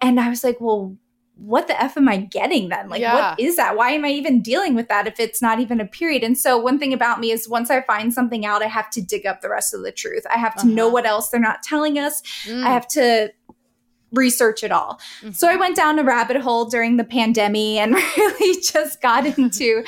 and 0.00 0.20
I 0.20 0.28
was 0.28 0.44
like, 0.44 0.60
well, 0.60 0.96
what 1.38 1.68
the 1.68 1.80
F 1.80 1.96
am 1.96 2.08
I 2.08 2.18
getting 2.18 2.68
then? 2.68 2.88
Like, 2.88 3.00
yeah. 3.00 3.30
what 3.30 3.40
is 3.40 3.56
that? 3.56 3.76
Why 3.76 3.90
am 3.90 4.04
I 4.04 4.08
even 4.10 4.42
dealing 4.42 4.74
with 4.74 4.88
that 4.88 5.06
if 5.06 5.20
it's 5.20 5.40
not 5.40 5.60
even 5.60 5.80
a 5.80 5.86
period? 5.86 6.24
And 6.24 6.36
so, 6.36 6.58
one 6.58 6.78
thing 6.78 6.92
about 6.92 7.20
me 7.20 7.30
is 7.30 7.48
once 7.48 7.70
I 7.70 7.80
find 7.82 8.12
something 8.12 8.44
out, 8.44 8.62
I 8.62 8.66
have 8.66 8.90
to 8.90 9.00
dig 9.00 9.24
up 9.24 9.40
the 9.40 9.48
rest 9.48 9.72
of 9.72 9.82
the 9.82 9.92
truth. 9.92 10.24
I 10.32 10.38
have 10.38 10.54
to 10.56 10.62
uh-huh. 10.62 10.70
know 10.70 10.88
what 10.88 11.06
else 11.06 11.30
they're 11.30 11.40
not 11.40 11.62
telling 11.62 11.98
us. 11.98 12.22
Mm. 12.44 12.64
I 12.64 12.70
have 12.70 12.88
to 12.88 13.32
research 14.12 14.64
it 14.64 14.72
all. 14.72 15.00
Mm-hmm. 15.20 15.30
So, 15.30 15.48
I 15.48 15.56
went 15.56 15.76
down 15.76 15.98
a 15.98 16.04
rabbit 16.04 16.38
hole 16.38 16.64
during 16.64 16.96
the 16.96 17.04
pandemic 17.04 17.78
and 17.78 17.94
really 18.16 18.60
just 18.60 19.00
got 19.00 19.26
into. 19.26 19.84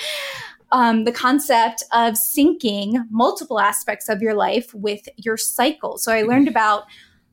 Um, 0.72 1.02
the 1.02 1.10
concept 1.10 1.82
of 1.92 2.14
syncing 2.14 3.04
multiple 3.10 3.58
aspects 3.58 4.08
of 4.08 4.22
your 4.22 4.34
life 4.34 4.72
with 4.72 5.08
your 5.16 5.36
cycle. 5.36 5.98
So 5.98 6.12
I 6.12 6.22
learned 6.22 6.46
about 6.46 6.84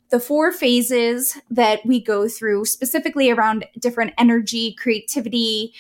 the 0.10 0.20
four 0.20 0.52
phases 0.52 1.38
that 1.50 1.86
we 1.86 2.00
go 2.00 2.28
through, 2.28 2.66
specifically 2.66 3.30
around 3.30 3.66
different 3.80 4.14
energy, 4.18 4.74
creativity, 4.74 5.74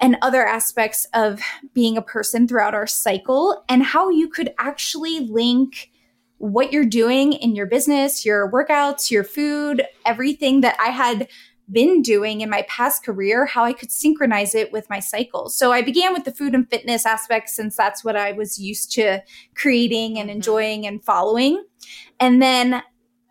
and 0.00 0.16
other 0.20 0.44
aspects 0.44 1.06
of 1.14 1.40
being 1.74 1.96
a 1.96 2.02
person 2.02 2.48
throughout 2.48 2.74
our 2.74 2.86
cycle, 2.86 3.64
and 3.68 3.82
how 3.82 4.08
you 4.08 4.28
could 4.28 4.52
actually 4.58 5.20
link 5.20 5.90
what 6.38 6.72
you're 6.72 6.84
doing 6.84 7.32
in 7.34 7.54
your 7.54 7.66
business, 7.66 8.24
your 8.24 8.50
workouts, 8.50 9.12
your 9.12 9.22
food, 9.22 9.84
everything 10.04 10.60
that 10.62 10.76
I 10.80 10.88
had 10.88 11.28
been 11.70 12.02
doing 12.02 12.40
in 12.40 12.50
my 12.50 12.62
past 12.68 13.04
career, 13.04 13.46
how 13.46 13.64
I 13.64 13.72
could 13.72 13.92
synchronize 13.92 14.54
it 14.56 14.72
with 14.72 14.90
my 14.90 14.98
cycle. 14.98 15.48
So 15.48 15.70
I 15.70 15.82
began 15.82 16.12
with 16.12 16.24
the 16.24 16.32
food 16.32 16.52
and 16.52 16.68
fitness 16.68 17.06
aspect 17.06 17.48
since 17.50 17.76
that's 17.76 18.04
what 18.04 18.16
I 18.16 18.32
was 18.32 18.58
used 18.58 18.90
to 18.94 19.22
creating 19.54 20.18
and 20.18 20.28
mm-hmm. 20.28 20.36
enjoying 20.36 20.86
and 20.86 21.02
following. 21.02 21.64
And 22.18 22.42
then 22.42 22.82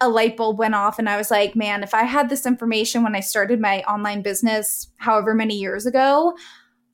a 0.01 0.09
light 0.09 0.35
bulb 0.35 0.57
went 0.57 0.75
off 0.75 0.99
and 0.99 1.07
I 1.07 1.15
was 1.15 1.31
like, 1.31 1.55
man, 1.55 1.83
if 1.83 1.93
I 1.93 2.03
had 2.03 2.27
this 2.27 2.45
information 2.45 3.03
when 3.03 3.15
I 3.15 3.19
started 3.19 3.61
my 3.61 3.81
online 3.83 4.23
business 4.23 4.91
however 4.97 5.33
many 5.33 5.55
years 5.55 5.85
ago, 5.85 6.35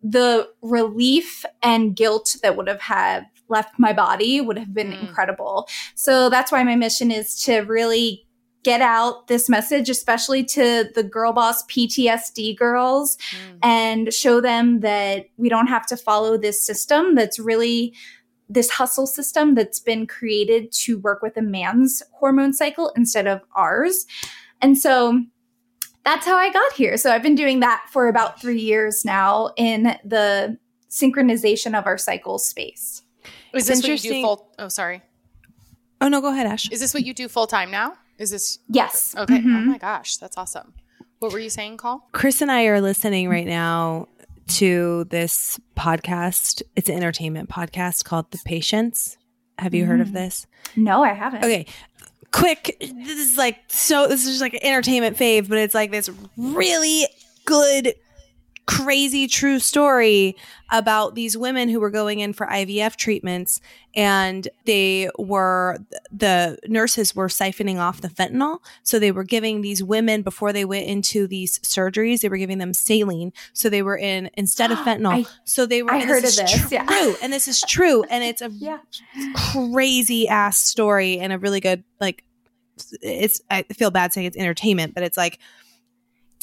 the 0.04 0.48
relief 0.62 1.44
and 1.64 1.96
guilt 1.96 2.36
that 2.44 2.56
would 2.56 2.68
have 2.68 2.82
had 2.82 3.26
left 3.50 3.80
my 3.80 3.94
body 3.94 4.42
would 4.42 4.58
have 4.58 4.74
been 4.74 4.92
mm. 4.92 5.02
incredible. 5.02 5.68
So 5.96 6.30
that's 6.30 6.52
why 6.52 6.64
my 6.64 6.76
mission 6.76 7.12
is 7.12 7.42
to 7.44 7.60
really 7.62 8.28
get 8.64 8.82
out 8.82 9.28
this 9.28 9.48
message, 9.48 9.90
especially 9.90 10.44
to 10.44 10.90
the 10.94 11.04
girl 11.04 11.32
boss 11.32 11.66
PTSD 11.68 12.58
girls, 12.58 13.16
mm. 13.16 13.58
and 13.64 14.14
show 14.14 14.42
them 14.42 14.82
that 14.82 15.28
we 15.38 15.48
don't 15.48 15.68
have 15.68 15.86
to 15.88 15.96
follow 15.96 16.38
this 16.38 16.62
system 16.62 17.16
that's 17.16 17.40
really 17.40 17.94
this 18.50 18.70
hustle 18.70 19.08
system 19.08 19.56
that's 19.56 19.80
been 19.80 20.08
created 20.08 20.72
to 20.72 21.00
work 21.00 21.22
with 21.22 21.36
a 21.38 21.42
man's 21.42 22.02
hormone 22.14 22.54
cycle 22.54 22.92
instead 22.96 23.28
of 23.28 23.42
ours. 23.56 24.06
And 24.62 24.78
so 24.78 25.24
that's 26.04 26.26
how 26.26 26.38
I 26.38 26.52
got 26.52 26.74
here. 26.74 26.98
So 26.98 27.12
I've 27.12 27.24
been 27.24 27.36
doing 27.36 27.60
that 27.60 27.86
for 27.92 28.08
about 28.08 28.40
three 28.40 28.62
years 28.62 29.04
now 29.04 29.52
in 29.58 29.98
the 30.06 30.58
synchronization 30.90 31.78
of 31.78 31.86
our 31.86 31.98
cycle 31.98 32.40
space. 32.40 33.02
Is 33.54 33.68
this 33.68 33.84
what 33.84 34.04
you 34.04 34.12
do 34.12 34.22
full? 34.22 34.50
Oh, 34.58 34.70
sorry. 34.70 35.02
Oh 36.00 36.08
no, 36.08 36.22
go 36.22 36.32
ahead, 36.32 36.48
Ash. 36.48 36.70
Is 36.72 36.80
this 36.80 36.94
what 36.94 37.04
you 37.04 37.14
do 37.14 37.28
full 37.28 37.48
time 37.48 37.72
now? 37.72 37.96
Is 38.18 38.32
this 38.32 38.60
yes? 38.70 39.16
Okay. 39.18 39.40
Mm-hmm. 39.40 39.56
Oh 39.56 39.62
my 39.62 39.78
gosh, 39.78 40.18
that's 40.18 40.38
awesome. 40.38 40.74
What 41.20 41.34
were 41.34 41.40
you 41.40 41.50
saying, 41.50 41.78
Coll? 41.78 42.04
Chris 42.12 42.42
and 42.42 42.52
I 42.52 42.66
are 42.66 42.80
listening 42.80 43.28
right 43.30 43.48
now 43.48 44.08
to 44.48 45.06
this 45.06 45.60
podcast. 45.76 46.62
It's 46.76 46.90
an 46.90 46.96
entertainment 46.96 47.50
podcast 47.50 48.06
called 48.06 48.32
The 48.32 48.40
Patients. 48.46 49.18
Have 49.60 49.74
you 49.74 49.84
mm. 49.84 49.88
heard 49.88 50.02
of 50.02 50.10
mm. 50.10 50.14
this? 50.14 50.48
No, 50.76 51.04
I 51.04 51.14
haven't. 51.14 51.44
Okay. 51.44 51.66
Quick, 52.32 52.78
this 52.80 53.20
is 53.20 53.38
like 53.38 53.58
so 53.68 54.08
this 54.08 54.26
is 54.26 54.32
just 54.32 54.42
like 54.42 54.54
an 54.54 54.60
entertainment 54.64 55.18
fave, 55.18 55.48
but 55.48 55.58
it's 55.58 55.74
like 55.74 55.92
this 55.92 56.10
really 56.36 57.08
good 57.46 57.94
crazy 58.68 59.28
true 59.28 59.60
story 59.60 60.36
about 60.70 61.16
these 61.16 61.38
women 61.38 61.70
who 61.70 61.80
were 61.80 61.90
going 61.90 62.20
in 62.20 62.34
for 62.34 62.46
IVF 62.46 62.98
treatments 62.98 63.62
and 63.96 64.50
they 64.66 65.10
were 65.18 65.78
the 66.12 66.60
nurses 66.68 67.16
were 67.16 67.30
siphoning 67.30 67.80
off 67.80 68.02
the 68.02 68.10
fentanyl. 68.10 68.60
So 68.84 69.00
they 69.00 69.14
were 69.14 69.24
giving 69.24 69.62
these 69.62 69.82
women 69.82 70.22
before 70.22 70.52
they 70.52 70.66
went 70.66 70.86
into 70.86 71.28
these 71.28 71.60
surgeries 71.60 72.20
they 72.20 72.30
were 72.30 72.38
giving 72.38 72.58
them 72.58 72.74
saline. 72.74 73.32
So 73.54 73.70
they 73.70 73.82
were 73.82 73.98
in 73.98 74.30
instead 74.34 74.72
of 74.72 74.78
fentanyl. 74.86 75.26
I, 75.26 75.32
so 75.46 75.66
they 75.66 75.82
were 75.82 75.94
I 75.94 76.02
heard 76.02 76.26
of 76.26 76.36
this 76.36 76.52
true, 76.52 76.68
yeah. 76.70 77.16
and 77.24 77.32
this 77.32 77.48
is 77.48 77.62
true. 77.62 78.04
And 78.04 78.24
it's 78.24 78.42
a 78.42 78.50
yeah. 78.50 78.80
crazy 79.34 80.28
ass 80.28 80.58
story 80.58 81.20
and 81.20 81.32
a 81.32 81.40
really 81.40 81.62
good 81.62 81.86
like 82.02 82.26
it's 83.02 83.42
I 83.50 83.64
feel 83.64 83.92
bad 83.92 84.14
saying 84.14 84.28
it's 84.28 84.38
entertainment 84.38 84.94
but 84.94 85.04
it's 85.04 85.18
like 85.18 85.40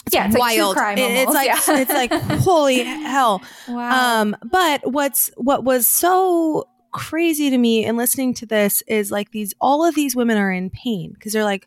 it's 0.07 0.15
yeah, 0.15 0.27
it's 0.27 0.37
wild. 0.37 0.77
Like 0.77 0.99
it's 0.99 1.33
like 1.33 1.47
yeah. 1.47 1.81
it's 1.81 1.91
like 1.91 2.13
holy 2.43 2.83
hell. 2.83 3.43
Wow. 3.69 4.21
Um, 4.21 4.37
but 4.45 4.91
what's 4.91 5.31
what 5.37 5.65
was 5.65 5.87
so 5.87 6.69
crazy 6.93 7.51
to 7.51 7.59
me 7.59 7.85
in 7.85 7.97
listening 7.97 8.35
to 8.35 8.47
this 8.47 8.83
is 8.87 9.11
like 9.11 9.31
these 9.33 9.55
all 9.61 9.85
of 9.85 9.95
these 9.95 10.15
women 10.15 10.37
are 10.37 10.53
in 10.53 10.71
pain 10.71 11.13
because 11.13 11.33
they're 11.33 11.45
like 11.45 11.67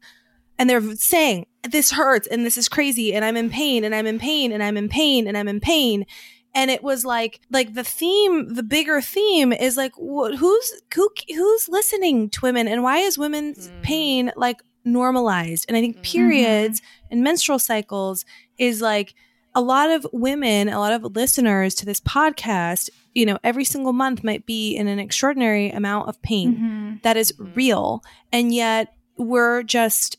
and 0.58 0.70
they're 0.70 0.96
saying 0.96 1.46
this 1.70 1.92
hurts 1.92 2.28
and 2.28 2.46
this 2.46 2.58
is 2.58 2.70
crazy 2.70 3.14
and 3.14 3.26
I'm 3.26 3.36
in 3.36 3.50
pain 3.50 3.84
and 3.84 3.94
I'm 3.94 4.08
in 4.08 4.20
pain 4.20 4.52
and 4.52 4.64
I'm 4.64 4.78
in 4.78 4.88
pain 4.88 5.28
and 5.28 5.38
I'm 5.38 5.48
in 5.48 5.60
pain 5.60 6.06
and 6.56 6.72
it 6.72 6.82
was 6.82 7.06
like 7.06 7.42
like 7.52 7.74
the 7.74 7.84
theme 7.84 8.54
the 8.54 8.64
bigger 8.64 9.02
theme 9.02 9.52
is 9.52 9.78
like 9.78 9.94
wh- 9.96 10.36
who's 10.38 10.82
who, 10.96 11.10
who's 11.36 11.70
listening 11.70 12.30
to 12.30 12.40
women 12.42 12.68
and 12.68 12.82
why 12.82 13.00
is 13.00 13.18
women's 13.18 13.70
mm. 13.70 13.82
pain 13.84 14.32
like 14.36 14.62
normalized. 14.88 15.66
And 15.68 15.78
I 15.78 15.82
think 15.82 15.98
mm-hmm. 15.98 16.04
periods 16.04 16.82
mm-hmm. 16.82 17.08
and 17.12 17.24
menstrual 17.24 17.60
cycles 17.60 18.26
is 18.58 18.82
like 18.82 19.14
a 19.56 19.62
lot 19.62 19.90
of 19.90 20.06
women, 20.14 20.70
a 20.70 20.80
lot 20.80 20.94
of 20.94 21.16
listeners 21.16 21.74
to 21.76 21.86
this 21.86 22.00
podcast, 22.00 22.90
you 23.16 23.26
know, 23.26 23.40
every 23.44 23.64
single 23.64 23.94
month 23.94 24.24
might 24.24 24.46
be 24.46 24.76
in 24.76 24.88
an 24.88 25.00
extraordinary 25.00 25.70
amount 25.70 26.08
of 26.08 26.22
pain 26.22 26.56
mm-hmm. 26.56 26.96
that 27.04 27.18
is 27.18 27.32
mm-hmm. 27.32 27.54
real. 27.56 28.04
And 28.32 28.54
yet 28.54 28.94
we're 29.18 29.64
just 29.64 30.18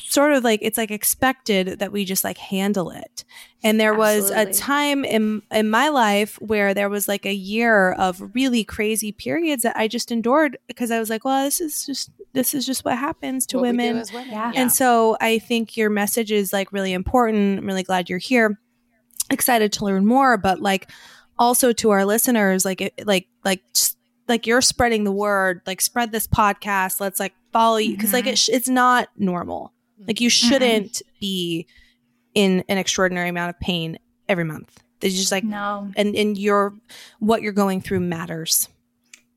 sort 0.00 0.32
of 0.32 0.44
like 0.44 0.60
it's 0.62 0.78
like 0.78 0.90
expected 0.90 1.80
that 1.80 1.92
we 1.92 2.04
just 2.04 2.24
like 2.24 2.38
handle 2.38 2.90
it. 2.90 3.24
And 3.64 3.80
there 3.80 3.94
Absolutely. 3.94 4.46
was 4.46 4.56
a 4.56 4.60
time 4.60 5.04
in 5.04 5.42
in 5.50 5.68
my 5.68 5.88
life 5.88 6.40
where 6.40 6.74
there 6.74 6.88
was 6.88 7.08
like 7.08 7.26
a 7.26 7.34
year 7.34 7.92
of 7.92 8.22
really 8.34 8.62
crazy 8.62 9.10
periods 9.10 9.64
that 9.64 9.76
I 9.76 9.88
just 9.88 10.12
endured 10.12 10.58
because 10.68 10.92
I 10.92 11.00
was 11.00 11.10
like, 11.10 11.24
well, 11.24 11.44
this 11.44 11.60
is 11.60 11.84
just 11.84 12.10
this 12.34 12.54
is 12.54 12.64
just 12.64 12.84
what 12.84 12.96
happens 12.96 13.46
to 13.46 13.56
what 13.56 13.62
women. 13.62 14.04
women. 14.12 14.28
Yeah. 14.30 14.52
And 14.54 14.70
so 14.70 15.16
I 15.20 15.40
think 15.40 15.76
your 15.76 15.90
message 15.90 16.30
is 16.30 16.52
like 16.52 16.72
really 16.72 16.92
important. 16.92 17.58
I'm 17.58 17.66
really 17.66 17.82
glad 17.82 18.08
you're 18.08 18.18
here. 18.18 18.60
Excited 19.30 19.72
to 19.74 19.84
learn 19.84 20.06
more, 20.06 20.36
but 20.38 20.60
like 20.60 20.90
also 21.36 21.72
to 21.72 21.90
our 21.90 22.04
listeners, 22.04 22.64
like 22.64 22.80
it, 22.80 23.06
like 23.06 23.26
like 23.44 23.62
just 23.74 23.96
like 24.28 24.46
you're 24.46 24.60
spreading 24.60 25.02
the 25.02 25.12
word, 25.12 25.62
like 25.66 25.80
spread 25.80 26.12
this 26.12 26.28
podcast. 26.28 27.00
Let's 27.00 27.18
like 27.18 27.34
follow 27.52 27.78
you 27.78 27.96
because 27.96 28.08
mm-hmm. 28.08 28.14
like 28.14 28.26
it 28.26 28.38
sh- 28.38 28.50
it's 28.52 28.68
not 28.68 29.08
normal. 29.16 29.72
Like 30.06 30.20
you 30.20 30.30
mm-hmm. 30.30 30.48
shouldn't 30.48 30.92
mm-hmm. 30.92 31.18
be 31.20 31.66
in 32.38 32.62
an 32.68 32.78
extraordinary 32.78 33.28
amount 33.28 33.50
of 33.50 33.58
pain 33.58 33.98
every 34.28 34.44
month. 34.44 34.80
It's 35.00 35.16
just 35.16 35.32
like 35.32 35.42
no, 35.42 35.90
and 35.96 36.14
and 36.14 36.38
your 36.38 36.72
what 37.18 37.42
you're 37.42 37.52
going 37.52 37.80
through 37.80 37.98
matters. 37.98 38.68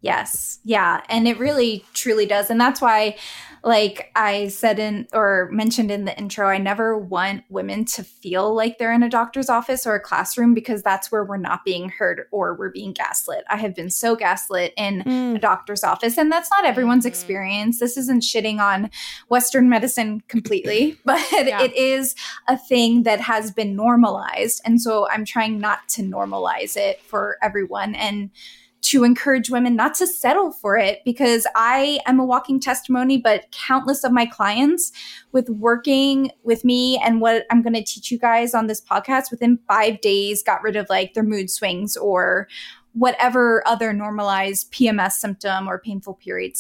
Yes. 0.02 0.60
Yeah. 0.64 1.02
And 1.10 1.28
it 1.28 1.38
really 1.40 1.86
truly 1.94 2.26
does. 2.26 2.50
And 2.50 2.60
that's 2.60 2.82
why, 2.82 3.18
like 3.64 4.12
I 4.16 4.48
said 4.48 4.80
in 4.80 5.08
or 5.14 5.48
mentioned 5.52 5.92
in 5.92 6.06
the 6.06 6.18
intro, 6.18 6.48
I 6.48 6.58
never 6.58 6.98
want 6.98 7.44
women 7.50 7.86
to 7.86 8.04
feel 8.04 8.56
like 8.56 8.78
they're 8.78 8.94
in 8.94 9.04
a 9.04 9.10
doctor's 9.10 9.50
office 9.50 9.86
or 9.86 9.94
a 9.94 10.00
classroom 10.00 10.56
because 10.56 10.82
that's 10.82 11.12
where 11.12 11.24
we're 11.24 11.38
not 11.38 11.64
being 11.64 11.90
heard 11.90 12.24
or 12.32 12.56
we're 12.56 12.72
being 12.72 12.94
gaslit. 12.94 13.44
I 13.50 13.58
have 13.58 13.76
been 13.76 13.92
so 13.92 14.16
gaslit 14.16 14.74
in 14.78 15.04
mm. 15.04 15.36
a 15.36 15.40
doctor's 15.40 15.84
office, 15.84 16.18
and 16.18 16.32
that's 16.32 16.50
not 16.50 16.66
everyone's 16.66 17.02
mm-hmm. 17.02 17.10
experience. 17.10 17.80
This 17.80 17.98
isn't 17.98 18.24
shitting 18.24 18.60
on 18.60 18.90
Western 19.28 19.70
medicine 19.70 20.24
completely, 20.28 20.98
but 21.06 21.22
yeah. 21.32 21.62
it 21.62 21.76
is 21.76 22.16
a 22.48 22.58
thing 22.58 23.04
that 23.04 23.22
has 23.22 23.52
been 23.52 23.76
normalized. 23.76 24.62
And 24.66 24.82
so 24.82 25.08
I'm 25.10 25.26
trying 25.26 25.60
not 25.60 25.88
to 25.90 26.02
normalize 26.02 26.76
it 26.76 27.02
for 27.04 27.38
everyone. 27.44 27.94
And 27.94 28.32
to 28.82 29.04
encourage 29.04 29.50
women 29.50 29.76
not 29.76 29.94
to 29.96 30.08
settle 30.08 30.52
for 30.52 30.78
it 30.78 31.02
because 31.06 31.46
I 31.56 32.00
am 32.08 32.20
a 32.20 32.26
walking 32.26 32.60
testimony, 32.60 33.18
but 33.18 33.46
countless 33.52 34.04
of 34.04 34.12
my 34.12 34.26
clients 34.26 34.92
with 35.32 35.50
working 35.50 36.32
with 36.44 36.66
me 36.66 36.98
and 36.98 37.22
what 37.22 37.46
I'm 37.52 37.62
going 37.62 37.74
to 37.74 37.84
teach 37.84 38.12
you 38.12 38.18
guys 38.18 38.54
on 38.54 38.68
this 38.68 38.82
podcast 38.82 39.30
within 39.30 39.60
five 39.68 40.02
days 40.02 40.42
got 40.42 40.64
rid 40.64 40.76
of 40.76 40.90
like 40.90 41.14
their 41.14 41.24
mood 41.24 41.52
swings 41.52 41.96
or 41.96 42.48
whatever 42.94 43.64
other 43.66 43.94
normalized 43.94 44.72
PMS 44.74 45.14
symptom 45.14 45.70
or 45.70 45.80
painful 45.80 46.16
period 46.16 46.54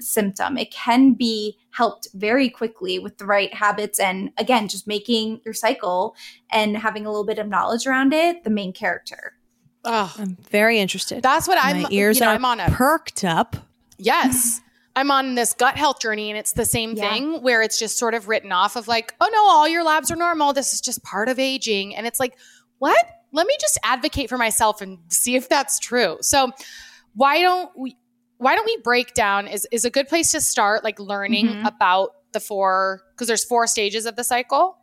symptom. 0.00 0.58
It 0.58 0.70
can 0.70 1.14
be 1.14 1.56
helped 1.70 2.08
very 2.12 2.50
quickly 2.50 2.98
with 2.98 3.18
the 3.18 3.24
right 3.24 3.52
habits 3.54 3.98
and 3.98 4.30
again, 4.36 4.68
just 4.68 4.86
making 4.86 5.40
your 5.44 5.54
cycle 5.54 6.14
and 6.50 6.76
having 6.76 7.06
a 7.06 7.10
little 7.10 7.24
bit 7.24 7.38
of 7.38 7.48
knowledge 7.48 7.86
around 7.86 8.12
it 8.12 8.44
the 8.44 8.50
main 8.50 8.72
character. 8.72 9.37
Oh, 9.84 10.14
I'm 10.18 10.36
very 10.50 10.78
interested. 10.78 11.22
That's 11.22 11.46
what 11.48 11.56
My 11.56 11.70
I'm. 11.84 11.86
ears 11.92 12.18
you 12.18 12.24
know, 12.26 12.30
are 12.32 12.34
I'm 12.34 12.44
on 12.44 12.60
a 12.60 12.68
perked 12.70 13.24
up. 13.24 13.56
yes. 13.98 14.60
I'm 14.96 15.12
on 15.12 15.36
this 15.36 15.52
gut 15.52 15.76
health 15.76 16.00
journey, 16.00 16.28
and 16.28 16.36
it's 16.36 16.52
the 16.52 16.64
same 16.64 16.94
Yeah. 16.96 17.08
thing 17.08 17.40
where 17.42 17.62
it's 17.62 17.78
just 17.78 17.98
sort 17.98 18.14
of 18.14 18.26
written 18.26 18.50
off 18.50 18.74
of 18.74 18.88
like, 18.88 19.14
oh 19.20 19.28
no, 19.32 19.48
all 19.48 19.68
your 19.68 19.84
labs 19.84 20.10
are 20.10 20.16
normal. 20.16 20.52
This 20.52 20.74
is 20.74 20.80
just 20.80 21.04
part 21.04 21.28
of 21.28 21.38
aging, 21.38 21.94
and 21.94 22.04
it's 22.04 22.18
like, 22.18 22.36
what? 22.78 22.98
Let 23.30 23.46
me 23.46 23.56
just 23.60 23.78
advocate 23.84 24.28
for 24.28 24.36
myself 24.38 24.80
and 24.80 24.98
see 25.08 25.36
if 25.36 25.48
that's 25.48 25.78
true. 25.78 26.18
So, 26.20 26.50
why 27.14 27.40
don't 27.42 27.70
we? 27.78 27.96
Why 28.38 28.56
don't 28.56 28.64
we 28.66 28.76
break 28.82 29.14
down? 29.14 29.46
Is 29.46 29.68
is 29.70 29.84
a 29.84 29.90
good 29.90 30.08
place 30.08 30.32
to 30.32 30.40
start, 30.40 30.82
like 30.82 30.98
learning 30.98 31.46
Mhm. 31.46 31.66
about 31.68 32.10
the 32.32 32.40
four 32.40 33.02
because 33.12 33.28
there's 33.28 33.44
four 33.44 33.68
stages 33.68 34.04
of 34.04 34.16
the 34.16 34.24
cycle. 34.24 34.78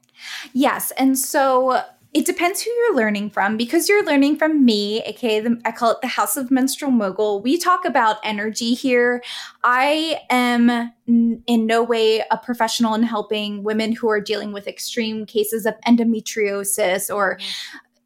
Yes. 0.54 0.92
And 0.92 1.20
so 1.20 1.82
it 2.15 2.25
depends 2.25 2.62
who 2.62 2.72
you're 2.72 2.95
learning 2.95 3.29
from 3.29 3.57
because 3.57 3.89
you're 3.89 4.05
learning 4.05 4.38
from 4.38 4.63
me, 4.63 5.03
aka 5.03 5.41
the, 5.41 5.60
I 5.65 5.74
call 5.74 5.91
it 5.91 6.00
the 6.00 6.07
House 6.07 6.38
of 6.38 6.50
Menstrual 6.50 6.91
Mogul. 6.91 7.41
We 7.41 7.57
talk 7.57 7.84
about 7.84 8.19
energy 8.24 8.74
here. 8.74 9.22
I 9.65 10.22
am 10.29 10.69
n- 10.69 11.43
in 11.45 11.65
no 11.65 11.84
way 11.84 12.24
a 12.31 12.38
professional 12.38 12.93
in 12.93 13.03
helping 13.03 13.63
women 13.63 13.91
who 13.91 14.07
are 14.07 14.22
dealing 14.22 14.53
with 14.53 14.65
extreme 14.65 15.25
cases 15.25 15.65
of 15.65 15.74
endometriosis 15.86 17.13
or 17.13 17.36
mm. 17.36 17.43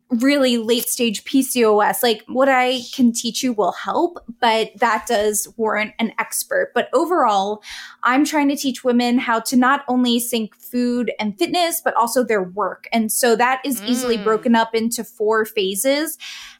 Really 0.09 0.57
late 0.57 0.89
stage 0.89 1.23
PCOS. 1.23 2.01
Like 2.01 2.23
what 2.27 2.49
I 2.49 2.81
can 2.93 3.11
teach 3.11 3.43
you 3.43 3.53
will 3.53 3.73
help, 3.73 4.17
but 4.39 4.71
that 4.77 5.05
does 5.07 5.47
warrant 5.55 5.93
an 5.99 6.13
expert. 6.17 6.71
But 6.73 6.89
overall, 6.93 7.61
I'm 8.03 8.25
trying 8.25 8.49
to 8.49 8.55
teach 8.55 8.83
women 8.83 9.19
how 9.19 9.39
to 9.41 9.55
not 9.55 9.83
only 9.87 10.19
sync 10.19 10.55
food 10.55 11.11
and 11.19 11.37
fitness, 11.37 11.79
but 11.83 11.93
also 11.95 12.23
their 12.23 12.41
work. 12.43 12.87
And 12.91 13.11
so 13.11 13.35
that 13.35 13.61
is 13.63 13.81
easily 13.83 14.17
Mm. 14.17 14.23
broken 14.23 14.55
up 14.55 14.73
into 14.73 15.03
four 15.03 15.45
phases. 15.45 16.17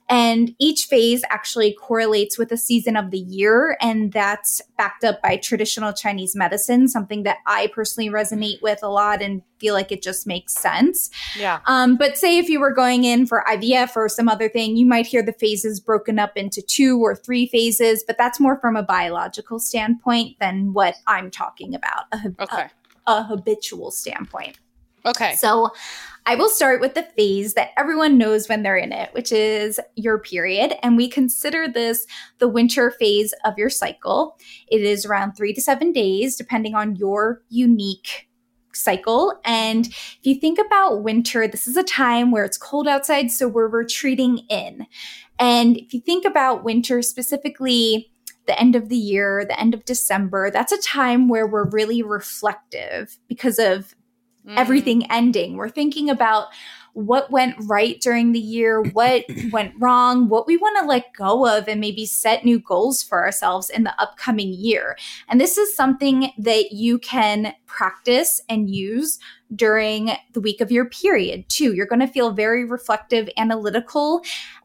And 0.10 0.56
each 0.60 0.86
phase 0.86 1.24
actually 1.30 1.74
correlates 1.74 2.38
with 2.38 2.52
a 2.52 2.58
season 2.58 2.96
of 2.96 3.12
the 3.12 3.20
year. 3.20 3.78
And 3.80 4.12
that's 4.12 4.62
backed 4.78 5.04
up 5.04 5.22
by 5.22 5.38
traditional 5.38 5.94
Chinese 5.94 6.36
medicine, 6.36 6.88
something 6.88 7.24
that 7.24 7.38
I 7.46 7.68
personally 7.68 8.10
resonate 8.10 8.62
with 8.62 8.80
a 8.82 8.88
lot 8.90 9.22
and 9.22 9.44
feel 9.60 9.74
like 9.76 9.92
it 9.92 10.02
just 10.02 10.26
makes 10.26 10.54
sense. 10.54 11.10
Yeah. 11.38 11.60
Um, 11.68 11.96
but 11.96 12.18
say 12.18 12.38
if 12.40 12.50
you 12.50 12.60
were 12.60 12.74
going 12.74 13.04
in 13.04 13.28
for 13.28 13.44
IVF 13.48 13.96
or 13.96 14.10
some 14.10 14.28
other 14.30 14.50
thing, 14.50 14.76
you 14.76 14.86
might 14.86 15.06
hear 15.06 15.22
the 15.22 15.34
phases 15.34 15.80
broken 15.80 16.18
up 16.18 16.36
into 16.36 16.62
two 16.62 17.00
or 17.00 17.16
three 17.16 17.46
phases, 17.48 18.04
but 18.08 18.18
that's 18.18 18.40
more 18.40 18.60
from 18.60 18.76
a 18.76 18.84
biological 18.84 19.60
standpoint 19.60 20.38
than 20.40 20.74
what 20.74 20.96
I'm 21.08 21.30
talking 21.30 21.76
about, 21.76 22.06
a, 22.12 22.20
Okay. 22.40 22.68
a, 23.08 23.12
a 23.14 23.24
habitual 23.24 23.92
standpoint. 23.92 24.58
Okay. 25.06 25.36
So 25.36 25.72
I 26.26 26.36
will 26.36 26.50
start 26.50 26.82
with 26.82 26.94
the 26.94 27.04
phase 27.04 27.54
that 27.54 27.70
everyone 27.78 28.18
knows 28.18 28.48
when 28.48 28.62
they're 28.62 28.78
in 28.78 28.92
it, 28.92 29.14
which 29.14 29.32
is 29.32 29.80
your 29.96 30.20
period. 30.20 30.76
And 30.84 30.98
we 30.98 31.08
consider 31.08 31.68
this 31.68 32.06
the 32.38 32.48
winter 32.48 32.92
phase 32.92 33.34
of 33.46 33.58
your 33.58 33.70
cycle. 33.70 34.38
It 34.68 34.82
is 34.82 35.06
around 35.06 35.34
three 35.34 35.54
to 35.54 35.62
seven 35.62 35.92
days, 35.92 36.36
depending 36.36 36.76
on 36.76 36.96
your 36.96 37.42
unique 37.50 38.30
cycle. 38.74 39.40
And 39.44 39.88
if 39.88 40.20
you 40.24 40.36
think 40.36 40.60
about 40.60 41.04
winter, 41.04 41.48
this 41.48 41.68
is 41.68 41.78
a 41.78 41.84
time 41.84 42.32
where 42.32 42.46
it's 42.46 42.58
cold 42.58 42.88
outside, 42.88 43.32
so 43.32 43.48
we're 43.48 43.68
retreating 43.68 44.40
in. 44.50 44.86
And 45.40 45.78
if 45.78 45.94
you 45.94 46.02
think 46.02 46.26
about 46.26 46.64
winter 46.64 47.02
specifically, 47.02 48.12
the 48.46 48.60
end 48.60 48.76
of 48.76 48.90
the 48.90 48.98
year, 48.98 49.46
the 49.46 49.60
end 49.60 49.74
of 49.74 49.86
December, 49.86 50.50
that's 50.50 50.72
a 50.72 50.82
time 50.82 51.28
where 51.28 51.46
we're 51.46 51.70
really 51.70 52.02
reflective 52.02 53.18
because 53.28 53.60
of 53.60 53.96
Mm. 54.48 54.58
everything 54.58 55.12
ending. 55.12 55.58
We're 55.58 55.70
thinking 55.70 56.10
about 56.10 56.48
what 56.94 57.30
went 57.30 57.56
right 57.68 58.00
during 58.02 58.32
the 58.32 58.40
year, 58.40 58.82
what 58.82 59.26
went 59.52 59.74
wrong, 59.80 60.28
what 60.30 60.48
we 60.48 60.56
want 60.58 60.78
to 60.80 60.86
let 60.86 61.14
go 61.14 61.46
of, 61.46 61.68
and 61.68 61.80
maybe 61.80 62.06
set 62.06 62.46
new 62.46 62.58
goals 62.60 63.04
for 63.04 63.24
ourselves 63.24 63.70
in 63.70 63.84
the 63.84 64.02
upcoming 64.02 64.54
year. 64.54 64.98
And 65.28 65.40
this 65.42 65.58
is 65.58 65.76
something 65.76 66.32
that 66.38 66.72
you 66.72 67.00
can 67.00 67.54
practice 67.66 68.42
and 68.50 68.70
use 68.70 69.20
during 69.56 70.12
the 70.34 70.40
week 70.42 70.62
of 70.62 70.72
your 70.72 70.86
period 70.86 71.48
too. 71.50 71.74
You're 71.74 71.86
going 71.86 72.00
to 72.00 72.08
feel 72.08 72.32
very 72.32 72.64
reflective, 72.66 73.30
analytical. 73.38 74.22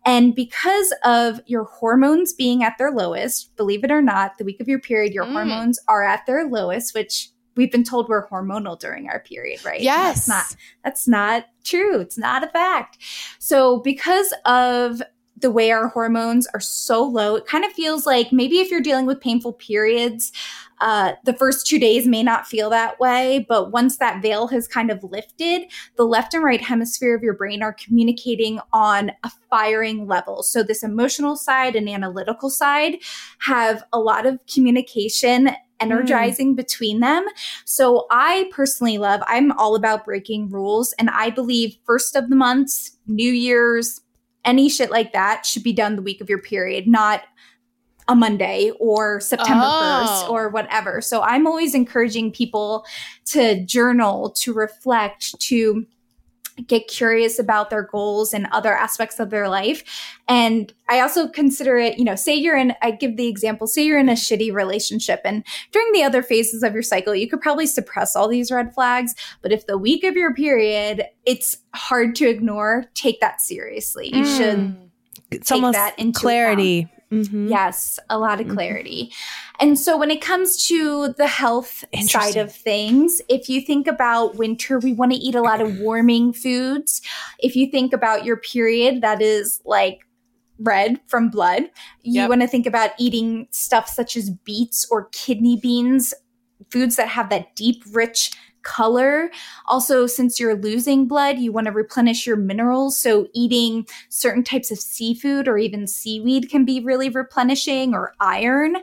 And 0.07 0.35
because 0.35 0.95
of 1.05 1.41
your 1.47 1.65
hormones 1.65 2.33
being 2.33 2.63
at 2.63 2.79
their 2.79 2.91
lowest, 2.93 3.55
believe 3.57 3.83
it 3.83 3.91
or 3.91 4.03
not, 4.03 4.39
the 4.39 4.45
week 4.45 4.61
of 4.61 4.69
your 4.69 4.79
period, 4.79 5.13
your 5.13 5.27
Mm. 5.27 5.33
hormones 5.33 5.79
are 5.89 6.05
at 6.05 6.27
their 6.27 6.47
lowest, 6.49 6.95
which 6.95 7.31
we've 7.57 7.73
been 7.73 7.85
told 7.85 8.09
we're 8.09 8.29
hormonal 8.29 8.79
during 8.79 9.09
our 9.09 9.21
period, 9.21 9.65
right? 9.65 9.77
And 9.77 9.85
Yes. 9.85 10.27
That's 10.27 10.29
not 10.29 10.57
that's 10.85 11.09
not 11.09 11.47
true. 11.65 12.01
It's 12.01 12.19
not 12.19 12.45
a 12.45 12.49
fact. 12.49 12.99
So 13.39 13.79
because 13.81 14.33
of 14.45 15.03
the 15.37 15.51
way 15.51 15.71
our 15.71 15.89
hormones 15.89 16.47
are 16.55 16.61
so 16.61 17.03
low, 17.05 17.37
it 17.37 17.47
kind 17.47 17.65
of 17.65 17.73
feels 17.73 18.07
like 18.07 18.33
maybe 18.33 18.61
if 18.61 18.71
you're 18.71 18.81
dealing 18.81 19.05
with 19.07 19.21
painful 19.21 19.53
periods, 19.53 20.33
uh, 20.81 21.13
the 21.25 21.33
first 21.33 21.67
two 21.67 21.79
days 21.79 22.07
may 22.07 22.23
not 22.23 22.47
feel 22.47 22.69
that 22.71 22.99
way, 22.99 23.45
but 23.49 23.71
once 23.71 23.99
that 23.99 24.21
veil 24.23 24.49
has 24.49 24.67
kind 24.67 24.91
of 24.91 25.03
lifted, 25.05 25.63
the 25.97 26.05
left 26.05 26.35
and 26.35 26.45
right 26.45 26.61
hemisphere 26.61 27.15
of 27.15 27.23
your 27.23 27.35
brain 27.35 27.63
are 27.63 27.73
communicating 27.73 28.61
on 28.73 29.11
a 29.23 29.31
firing 29.51 30.07
level. 30.07 30.43
So, 30.43 30.63
this 30.63 30.83
emotional 30.83 31.37
side 31.37 31.77
and 31.77 31.89
analytical 31.89 32.51
side 32.51 32.99
have 33.39 33.85
a 33.93 33.99
lot 33.99 34.27
of 34.27 34.39
communication 34.53 35.51
Mm. 35.81 35.87
energizing 35.87 36.55
between 36.55 37.01
them. 37.01 37.27
So, 37.65 38.07
I 38.11 38.49
personally 38.53 38.99
love, 38.99 39.21
I'm 39.27 39.53
all 39.53 39.75
about 39.75 40.05
breaking 40.05 40.51
rules, 40.51 40.93
and 40.99 41.11
I 41.11 41.31
believe 41.31 41.77
first 41.85 42.17
of 42.17 42.29
the 42.31 42.37
month, 42.37 42.91
New 43.07 43.33
Year's, 43.33 44.01
any 44.45 44.69
shit 44.69 44.91
like 44.91 45.13
that 45.13 45.47
should 45.47 45.63
be 45.63 45.73
done 45.73 45.97
the 45.97 46.03
week 46.03 46.21
of 46.21 46.29
your 46.29 46.41
period, 46.41 46.87
not 46.87 47.23
a 48.09 48.15
Monday 48.15 48.71
or 48.79 49.19
September 49.21 49.65
Oh. 49.67 50.27
1st 50.27 50.31
or 50.31 50.49
whatever. 50.51 51.01
So 51.01 51.23
I'm 51.23 51.47
always 51.47 51.75
encouraging 51.75 52.33
people 52.33 52.85
to 53.27 53.65
journal, 53.65 54.31
to 54.41 54.53
reflect, 54.53 55.41
to 55.41 55.87
get 56.67 56.87
curious 56.89 57.39
about 57.39 57.69
their 57.71 57.83
goals 57.83 58.33
and 58.33 58.47
other 58.53 58.73
aspects 58.73 59.19
of 59.19 59.31
their 59.31 59.49
life. 59.49 59.83
And 60.29 60.73
I 60.89 61.01
also 61.01 61.27
consider 61.29 61.77
it, 61.79 61.99
you 61.99 62.05
know, 62.05 62.15
say 62.15 62.35
you're 62.35 62.57
in, 62.57 62.75
I 62.81 62.93
give 62.93 63.17
the 63.17 63.27
example, 63.27 63.67
say 63.67 63.85
you're 63.85 63.99
in 63.99 64.09
a 64.09 64.13
shitty 64.13 64.53
relationship 64.53 65.21
and 65.25 65.45
during 65.73 65.93
the 65.93 66.05
other 66.05 66.23
phases 66.23 66.63
of 66.63 66.73
your 66.73 66.83
cycle, 66.83 67.15
you 67.15 67.29
could 67.29 67.41
probably 67.41 67.67
suppress 67.67 68.15
all 68.15 68.29
these 68.29 68.53
red 68.53 68.73
flags. 68.73 69.15
But 69.43 69.53
if 69.53 69.67
the 69.67 69.77
week 69.77 70.05
of 70.05 70.15
your 70.15 70.33
period, 70.33 71.05
it's 71.27 71.57
hard 71.75 72.15
to 72.17 72.29
ignore, 72.29 72.85
take 72.95 73.21
that 73.21 73.41
seriously. 73.41 74.15
You 74.15 74.23
Mm. 74.23 74.37
should 74.37 74.77
It's 75.33 75.49
take 75.49 75.57
almost 75.57 75.75
that 75.75 75.99
into 75.99 76.21
clarity. 76.21 76.89
Mhm. 77.11 77.49
Yes, 77.51 77.99
a 78.11 78.19
lot 78.19 78.41
of 78.41 78.47
Mhm. 78.47 78.55
clarity. 78.55 79.13
And 79.65 79.79
so 79.79 79.97
when 79.97 80.11
it 80.11 80.21
comes 80.21 80.67
to 80.67 81.15
the 81.17 81.27
health 81.27 81.87
side 82.03 82.37
of 82.37 82.55
things, 82.55 83.23
if 83.31 83.49
you 83.49 83.63
think 83.63 83.87
about 83.87 84.37
winter, 84.37 84.79
we 84.79 84.93
want 84.93 85.13
to 85.13 85.19
eat 85.19 85.35
a 85.35 85.41
lot 85.41 85.63
of 85.63 85.79
warming 85.79 86.35
foods. 86.35 87.01
If 87.39 87.57
you 87.57 87.71
think 87.71 87.95
about 87.95 88.27
your 88.27 88.37
period, 88.37 89.01
that 89.01 89.23
is 89.23 89.63
like 89.65 90.01
red 90.59 91.01
from 91.07 91.31
blood. 91.31 91.63
You 92.03 92.21
Yep. 92.21 92.29
want 92.29 92.43
to 92.43 92.47
think 92.47 92.67
about 92.67 92.91
eating 92.99 93.49
stuff 93.53 93.89
such 93.89 94.19
as 94.19 94.29
beets 94.29 94.87
or 94.91 95.07
kidney 95.13 95.57
beans, 95.57 96.13
foods 96.71 96.97
that 96.97 97.09
have 97.09 97.31
that 97.31 97.57
deep, 97.57 97.83
rich 97.91 98.33
color. 98.65 99.31
Also, 99.67 100.07
since 100.07 100.41
you're 100.41 100.57
losing 100.57 101.07
blood, 101.07 101.39
you 101.39 101.53
want 101.53 101.67
to 101.67 101.73
replenish 101.73 102.27
your 102.27 102.37
minerals. 102.37 102.99
So, 102.99 103.29
eating 103.33 103.87
certain 104.09 104.43
types 104.43 104.71
of 104.71 104.79
seafood 104.79 105.47
or 105.47 105.59
even 105.59 105.87
seaweed 105.87 106.51
can 106.51 106.65
be 106.65 106.81
really 106.81 107.09
replenishing, 107.09 107.95
or 107.95 108.15
iron. 108.21 108.77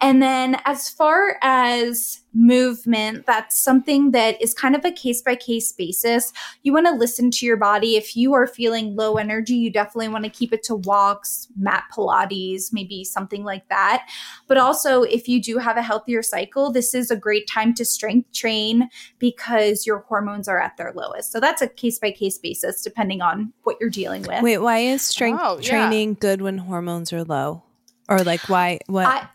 And 0.00 0.20
then, 0.22 0.56
as 0.64 0.88
far 0.88 1.38
as 1.42 2.20
movement, 2.36 3.24
that's 3.26 3.56
something 3.56 4.10
that 4.10 4.40
is 4.42 4.52
kind 4.52 4.76
of 4.76 4.84
a 4.84 4.92
case 4.92 5.22
by 5.22 5.34
case 5.34 5.72
basis. 5.72 6.32
You 6.62 6.72
want 6.72 6.86
to 6.86 6.92
listen 6.92 7.30
to 7.30 7.46
your 7.46 7.56
body. 7.56 7.96
If 7.96 8.16
you 8.16 8.34
are 8.34 8.46
feeling 8.46 8.94
low 8.94 9.16
energy, 9.16 9.54
you 9.54 9.70
definitely 9.70 10.08
want 10.08 10.24
to 10.24 10.30
keep 10.30 10.52
it 10.52 10.62
to 10.64 10.76
walks, 10.76 11.48
mat 11.56 11.84
Pilates, 11.92 12.72
maybe 12.72 13.04
something 13.04 13.42
like 13.42 13.68
that. 13.68 14.06
But 14.46 14.58
also, 14.58 15.02
if 15.02 15.28
you 15.28 15.40
do 15.40 15.58
have 15.58 15.76
a 15.76 15.82
healthier 15.82 16.22
cycle, 16.22 16.70
this 16.70 16.94
is 16.94 17.10
a 17.10 17.16
great 17.16 17.48
time 17.48 17.72
to 17.74 17.84
strength 17.84 18.32
train 18.32 18.88
because 19.18 19.86
your 19.86 20.00
hormones 20.00 20.46
are 20.46 20.60
at 20.60 20.76
their 20.76 20.92
lowest. 20.94 21.32
So 21.32 21.40
that's 21.40 21.62
a 21.62 21.68
case 21.68 21.98
by 21.98 22.10
case 22.10 22.38
basis, 22.38 22.82
depending 22.82 23.22
on 23.22 23.52
what 23.62 23.76
you're 23.80 23.90
dealing 23.90 24.22
with. 24.22 24.42
Wait, 24.42 24.58
why 24.58 24.78
is 24.78 25.02
strength 25.02 25.40
Oh, 25.42 25.58
yeah. 25.58 25.68
training 25.68 26.14
good 26.20 26.42
when 26.42 26.58
hormones 26.58 27.12
are 27.12 27.24
low? 27.24 27.62
Or 28.08 28.20
like 28.20 28.48
why 28.48 28.78
what 28.86 29.04
I, 29.04 29.26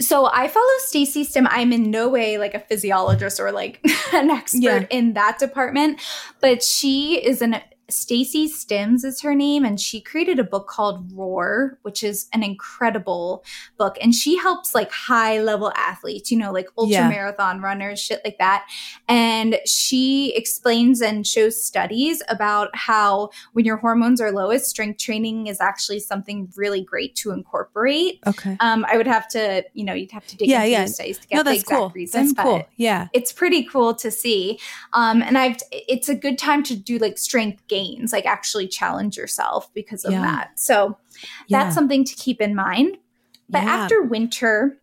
so 0.00 0.26
I 0.26 0.48
follow 0.48 0.66
Stacy 0.86 1.24
Sims. 1.24 1.48
I'm 1.50 1.72
in 1.72 1.90
no 1.90 2.08
way 2.08 2.36
like 2.38 2.54
a 2.54 2.58
physiologist 2.60 3.38
or 3.40 3.52
like 3.52 3.80
an 4.12 4.30
expert 4.30 4.58
Yeah. 4.60 4.86
in 4.90 5.12
that 5.14 5.38
department, 5.38 6.00
but 6.40 6.62
she 6.62 7.24
is 7.24 7.40
an 7.42 7.56
Stacy 7.90 8.48
Sims 8.48 9.04
is 9.04 9.20
her 9.20 9.34
name, 9.34 9.64
and 9.64 9.80
she 9.80 10.00
created 10.00 10.38
a 10.38 10.44
book 10.44 10.68
called 10.68 11.12
Roar, 11.12 11.78
which 11.82 12.02
is 12.02 12.28
an 12.32 12.42
incredible 12.42 13.44
book. 13.78 13.96
And 14.00 14.14
she 14.14 14.36
helps 14.36 14.74
like 14.74 14.90
high 14.90 15.40
level 15.40 15.72
athletes, 15.76 16.30
you 16.30 16.38
know, 16.38 16.52
like 16.52 16.68
ultra 16.78 16.92
yeah. 16.92 17.08
marathon 17.08 17.60
runners, 17.60 18.00
shit 18.00 18.20
like 18.24 18.38
that. 18.38 18.66
And 19.08 19.58
she 19.66 20.34
explains 20.34 21.02
and 21.02 21.26
shows 21.26 21.62
studies 21.62 22.22
about 22.28 22.74
how 22.74 23.30
when 23.52 23.64
your 23.64 23.76
hormones 23.76 24.20
are 24.20 24.32
lowest, 24.32 24.66
strength 24.66 24.98
training 24.98 25.46
is 25.46 25.60
actually 25.60 26.00
something 26.00 26.50
really 26.56 26.82
great 26.82 27.14
to 27.16 27.32
incorporate. 27.32 28.20
Okay. 28.26 28.56
Um, 28.60 28.86
I 28.88 28.96
would 28.96 29.06
have 29.06 29.28
to, 29.28 29.64
you 29.74 29.84
know, 29.84 29.92
you'd 29.92 30.12
have 30.12 30.26
to 30.28 30.36
dig 30.36 30.48
yeah, 30.48 30.60
into 30.60 30.70
yeah. 30.70 30.84
studies 30.86 31.18
to 31.18 31.28
get 31.28 31.36
no, 31.36 31.42
the 31.42 31.54
exact 31.54 31.78
cool. 31.78 31.90
reason. 31.90 32.26
That's 32.26 32.40
cool. 32.40 32.66
Yeah. 32.76 33.08
It's 33.12 33.32
pretty 33.32 33.64
cool 33.64 33.94
to 33.96 34.10
see. 34.10 34.58
Um, 34.92 35.22
and 35.22 35.36
I've, 35.36 35.58
it's 35.70 36.08
a 36.08 36.14
good 36.14 36.38
time 36.38 36.62
to 36.64 36.76
do 36.76 36.98
like 36.98 37.18
strength 37.18 37.66
gains, 37.74 38.12
like 38.12 38.24
actually 38.24 38.68
challenge 38.68 39.16
yourself 39.16 39.72
because 39.74 40.04
of 40.04 40.12
yeah. 40.12 40.22
that. 40.22 40.60
So 40.60 40.96
that's 41.48 41.48
yeah. 41.48 41.70
something 41.70 42.04
to 42.04 42.14
keep 42.14 42.40
in 42.40 42.54
mind. 42.54 42.96
But 43.48 43.64
yeah. 43.64 43.74
after 43.74 44.02
winter, 44.02 44.78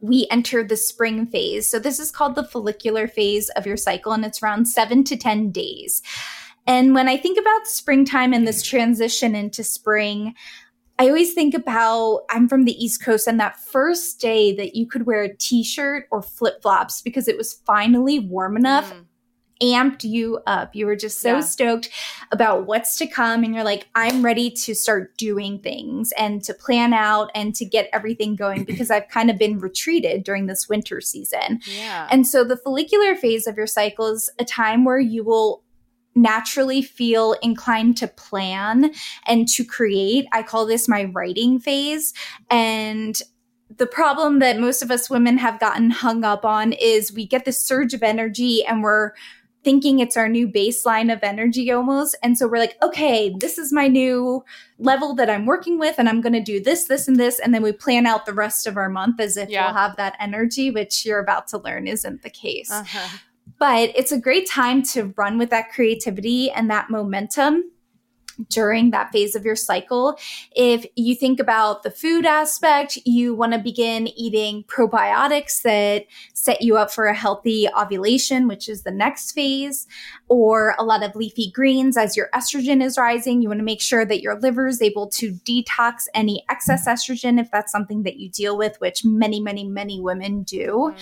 we 0.00 0.26
enter 0.30 0.64
the 0.64 0.76
spring 0.76 1.26
phase. 1.26 1.70
So 1.70 1.78
this 1.78 2.00
is 2.00 2.10
called 2.10 2.34
the 2.34 2.44
follicular 2.44 3.06
phase 3.08 3.50
of 3.50 3.66
your 3.66 3.76
cycle, 3.76 4.12
and 4.12 4.24
it's 4.24 4.42
around 4.42 4.66
seven 4.66 5.04
to 5.04 5.16
10 5.16 5.50
days. 5.50 6.02
And 6.66 6.94
when 6.94 7.08
I 7.08 7.16
think 7.18 7.38
about 7.38 7.66
springtime 7.66 8.32
and 8.32 8.46
this 8.46 8.62
transition 8.62 9.34
into 9.34 9.62
spring, 9.62 10.34
I 10.98 11.08
always 11.08 11.34
think 11.34 11.54
about 11.54 12.22
I'm 12.30 12.48
from 12.48 12.64
the 12.64 12.82
East 12.82 13.02
Coast 13.02 13.28
and 13.28 13.38
that 13.38 13.60
first 13.60 14.20
day 14.20 14.54
that 14.56 14.74
you 14.74 14.86
could 14.86 15.06
wear 15.06 15.22
a 15.22 15.36
t 15.36 15.62
shirt 15.62 16.06
or 16.10 16.22
flip 16.22 16.60
flops 16.62 17.02
because 17.02 17.28
it 17.28 17.36
was 17.36 17.60
finally 17.66 18.18
warm 18.18 18.56
enough. 18.56 18.92
Mm 18.92 19.07
amped 19.62 20.04
you 20.04 20.40
up. 20.46 20.74
You 20.74 20.86
were 20.86 20.96
just 20.96 21.20
so 21.20 21.36
yeah. 21.36 21.40
stoked 21.40 21.90
about 22.30 22.66
what's 22.66 22.96
to 22.98 23.06
come. 23.06 23.44
And 23.44 23.54
you're 23.54 23.64
like, 23.64 23.88
I'm 23.94 24.24
ready 24.24 24.50
to 24.50 24.74
start 24.74 25.16
doing 25.16 25.58
things 25.58 26.12
and 26.18 26.42
to 26.44 26.54
plan 26.54 26.92
out 26.92 27.30
and 27.34 27.54
to 27.56 27.64
get 27.64 27.88
everything 27.92 28.36
going 28.36 28.64
because 28.66 28.90
I've 28.90 29.08
kind 29.08 29.30
of 29.30 29.38
been 29.38 29.58
retreated 29.58 30.24
during 30.24 30.46
this 30.46 30.68
winter 30.68 31.00
season. 31.00 31.60
Yeah. 31.66 32.08
And 32.10 32.26
so 32.26 32.44
the 32.44 32.56
follicular 32.56 33.16
phase 33.16 33.46
of 33.46 33.56
your 33.56 33.66
cycle 33.66 34.06
is 34.06 34.30
a 34.38 34.44
time 34.44 34.84
where 34.84 35.00
you 35.00 35.24
will 35.24 35.62
naturally 36.14 36.82
feel 36.82 37.34
inclined 37.42 37.96
to 37.96 38.08
plan 38.08 38.92
and 39.26 39.48
to 39.48 39.64
create. 39.64 40.26
I 40.32 40.42
call 40.42 40.66
this 40.66 40.88
my 40.88 41.04
writing 41.04 41.60
phase. 41.60 42.12
And 42.50 43.20
the 43.76 43.86
problem 43.86 44.38
that 44.40 44.58
most 44.58 44.82
of 44.82 44.90
us 44.90 45.10
women 45.10 45.38
have 45.38 45.60
gotten 45.60 45.90
hung 45.90 46.24
up 46.24 46.44
on 46.44 46.72
is 46.72 47.12
we 47.12 47.26
get 47.26 47.44
this 47.44 47.60
surge 47.60 47.94
of 47.94 48.02
energy 48.02 48.64
and 48.64 48.82
we're 48.82 49.12
thinking 49.64 49.98
it's 49.98 50.16
our 50.16 50.28
new 50.28 50.48
baseline 50.48 51.12
of 51.12 51.18
energy 51.22 51.70
almost. 51.70 52.16
And 52.22 52.38
so 52.38 52.46
we're 52.46 52.58
like, 52.58 52.76
okay, 52.82 53.34
this 53.38 53.58
is 53.58 53.72
my 53.72 53.88
new 53.88 54.44
level 54.78 55.14
that 55.16 55.28
I'm 55.28 55.46
working 55.46 55.78
with, 55.78 55.96
and 55.98 56.08
I'm 56.08 56.20
going 56.20 56.32
to 56.32 56.42
do 56.42 56.62
this, 56.62 56.84
this, 56.84 57.08
and 57.08 57.16
this. 57.16 57.38
And 57.38 57.52
then 57.52 57.62
we 57.62 57.72
plan 57.72 58.06
out 58.06 58.26
the 58.26 58.34
rest 58.34 58.66
of 58.66 58.76
our 58.76 58.88
month 58.88 59.20
as 59.20 59.36
if 59.36 59.48
yeah. 59.48 59.66
we'll 59.66 59.74
have 59.74 59.96
that 59.96 60.16
energy, 60.20 60.70
which 60.70 61.04
you're 61.04 61.20
about 61.20 61.48
to 61.48 61.58
learn 61.58 61.86
isn't 61.86 62.22
the 62.22 62.30
case. 62.30 62.70
Uh-huh. 62.70 63.18
But 63.58 63.90
it's 63.96 64.12
a 64.12 64.20
great 64.20 64.48
time 64.48 64.82
to 64.84 65.12
run 65.16 65.38
with 65.38 65.50
that 65.50 65.70
creativity 65.70 66.50
and 66.50 66.70
that 66.70 66.90
momentum 66.90 67.64
during 68.48 68.90
that 68.90 69.10
phase 69.10 69.34
of 69.34 69.44
your 69.44 69.56
cycle. 69.56 70.18
If 70.54 70.86
you 70.96 71.14
think 71.14 71.40
about 71.40 71.82
the 71.82 71.90
food 71.90 72.24
aspect, 72.24 72.98
you 73.04 73.34
want 73.34 73.52
to 73.52 73.58
begin 73.58 74.08
eating 74.08 74.64
probiotics 74.64 75.62
that 75.62 76.06
set 76.34 76.62
you 76.62 76.76
up 76.76 76.90
for 76.90 77.06
a 77.06 77.14
healthy 77.14 77.68
ovulation, 77.76 78.48
which 78.48 78.68
is 78.68 78.82
the 78.82 78.90
next 78.90 79.32
phase, 79.32 79.86
or 80.28 80.74
a 80.78 80.84
lot 80.84 81.02
of 81.02 81.14
leafy 81.16 81.50
greens 81.50 81.96
as 81.96 82.16
your 82.16 82.28
estrogen 82.34 82.82
is 82.82 82.96
rising. 82.96 83.42
You 83.42 83.48
want 83.48 83.60
to 83.60 83.64
make 83.64 83.80
sure 83.80 84.04
that 84.04 84.20
your 84.22 84.38
liver 84.38 84.66
is 84.66 84.80
able 84.80 85.08
to 85.08 85.32
detox 85.32 86.04
any 86.14 86.44
excess 86.48 86.86
estrogen 86.86 87.40
if 87.40 87.50
that's 87.50 87.72
something 87.72 88.02
that 88.04 88.18
you 88.18 88.28
deal 88.30 88.56
with, 88.56 88.80
which 88.80 89.04
many, 89.04 89.40
many, 89.40 89.64
many 89.64 90.00
women 90.00 90.42
do. 90.42 90.94
Mm. 90.94 91.00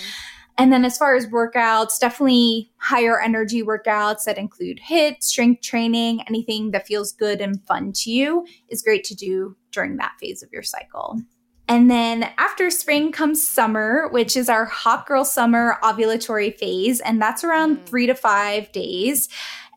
And 0.59 0.73
then 0.73 0.85
as 0.85 0.97
far 0.97 1.15
as 1.15 1.27
workouts, 1.27 1.99
definitely 1.99 2.71
higher 2.79 3.21
energy 3.21 3.63
workouts 3.63 4.25
that 4.25 4.39
include 4.39 4.81
HIIT, 4.89 5.23
strength 5.23 5.63
training, 5.63 6.23
anything 6.29 6.71
that 6.71 6.87
feels 6.87 7.13
good 7.13 7.41
and 7.41 7.63
fun 7.67 7.93
to 7.97 8.11
you 8.11 8.47
is 8.69 8.83
great 8.83 9.05
to 9.05 9.15
do 9.15 9.57
during 9.71 9.97
that 9.97 10.13
phase 10.19 10.43
of 10.43 10.51
your 10.53 10.63
cycle. 10.63 11.21
And 11.69 11.91
then 11.91 12.31
after 12.39 12.71
spring 12.71 13.13
comes 13.13 13.47
summer, 13.47 14.09
which 14.11 14.37
is 14.37 14.49
our 14.49 14.65
hot 14.65 15.07
girl 15.07 15.25
summer 15.25 15.79
ovulatory 15.83 16.57
phase. 16.57 17.01
And 17.01 17.21
that's 17.21 17.43
around 17.43 17.79
mm. 17.79 17.87
three 17.87 18.07
to 18.07 18.15
five 18.15 18.71
days. 18.73 19.29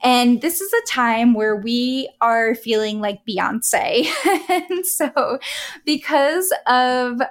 And 0.01 0.41
this 0.41 0.61
is 0.61 0.71
a 0.71 0.87
time 0.87 1.33
where 1.33 1.55
we 1.55 2.09
are 2.21 2.55
feeling 2.55 3.01
like 3.01 3.25
Beyonce. 3.25 4.07
and 4.49 4.85
so, 4.85 5.39
because 5.83 6.53
of 6.67 7.21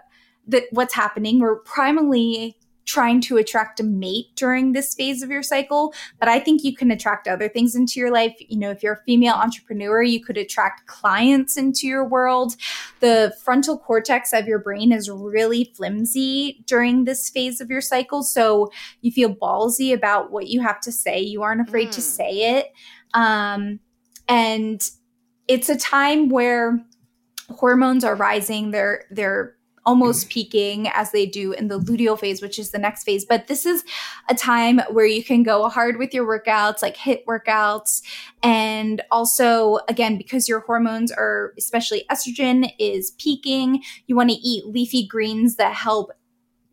the, 0.47 0.67
what's 0.73 0.93
happening, 0.93 1.39
we're 1.39 1.61
primarily 1.61 2.58
trying 2.89 3.21
to 3.21 3.37
attract 3.37 3.79
a 3.81 3.85
mate 3.85 4.35
during 4.35 4.73
this 4.73 4.95
phase 4.95 5.23
of 5.23 5.31
your 5.31 5.43
cycle, 5.43 5.93
but 6.19 6.27
I 6.27 6.41
think 6.41 6.65
you 6.65 6.75
can 6.75 6.91
attract 6.91 7.29
other 7.29 7.47
things 7.47 7.77
into 7.77 8.01
your 8.01 8.11
life. 8.11 8.35
You 8.49 8.59
know, 8.59 8.71
if 8.71 8.83
you're 8.83 8.95
a 8.95 9.03
female 9.05 9.35
entrepreneur, 9.35 10.03
you 10.03 10.25
could 10.25 10.39
attract 10.39 10.87
clients 10.87 11.59
into 11.59 11.87
your 11.87 12.03
world. 12.03 12.55
The 13.01 13.37
frontal 13.45 13.79
cortex 13.79 14.33
of 14.33 14.47
your 14.47 14.59
brain 14.59 14.91
is 14.91 15.11
really 15.11 15.71
flimsy 15.77 16.65
during 16.67 17.05
this 17.05 17.29
phase 17.29 17.61
of 17.61 17.69
your 17.69 17.83
cycle. 17.83 18.23
So 18.23 18.73
you 19.03 19.13
feel 19.13 19.35
ballsy 19.35 19.93
about 19.93 20.33
what 20.33 20.49
you 20.49 20.63
have 20.63 20.81
to 20.81 20.91
say. 20.91 21.21
You 21.21 21.43
aren't 21.43 21.69
afraid 21.69 21.89
mm. 21.89 21.93
to 21.93 22.01
say 22.01 22.59
it. 22.59 22.73
Um, 23.13 23.81
and 24.29 24.91
it's 25.47 25.69
a 25.69 25.77
time 25.77 26.31
where 26.31 26.83
hormones 27.51 28.03
are 28.03 28.17
rising. 28.17 28.71
They're, 28.71 29.05
they're, 29.11 29.58
almost 29.89 30.27
mm. 30.27 30.31
peaking 30.33 30.89
as 30.89 31.13
they 31.13 31.25
do 31.25 31.53
in 31.53 31.69
the 31.69 31.81
luteal 31.81 32.21
phase, 32.21 32.43
which 32.43 32.59
is 32.59 32.73
the 32.73 32.79
next 32.79 33.05
phase. 33.05 33.25
But 33.25 33.47
this 33.47 33.65
is 33.65 33.85
a 34.29 34.35
time 34.35 34.81
where 34.91 35.07
you 35.07 35.25
can 35.25 35.43
go 35.43 35.67
hard 35.71 35.97
with 35.97 36.13
your 36.13 36.27
workouts, 36.27 36.83
like 36.83 36.95
HIIT 36.95 37.25
workouts. 37.25 38.03
And 38.43 39.01
also, 39.11 39.79
again, 39.89 40.19
because 40.19 40.47
your 40.47 40.61
hormones 40.61 41.11
are, 41.11 41.55
especially 41.57 42.05
estrogen, 42.11 42.71
is 42.79 43.13
peaking, 43.13 43.83
you 44.07 44.15
want 44.15 44.29
to 44.29 44.37
eat 44.37 44.67
leafy 44.67 45.07
greens 45.07 45.57
that 45.57 45.73
help 45.73 46.13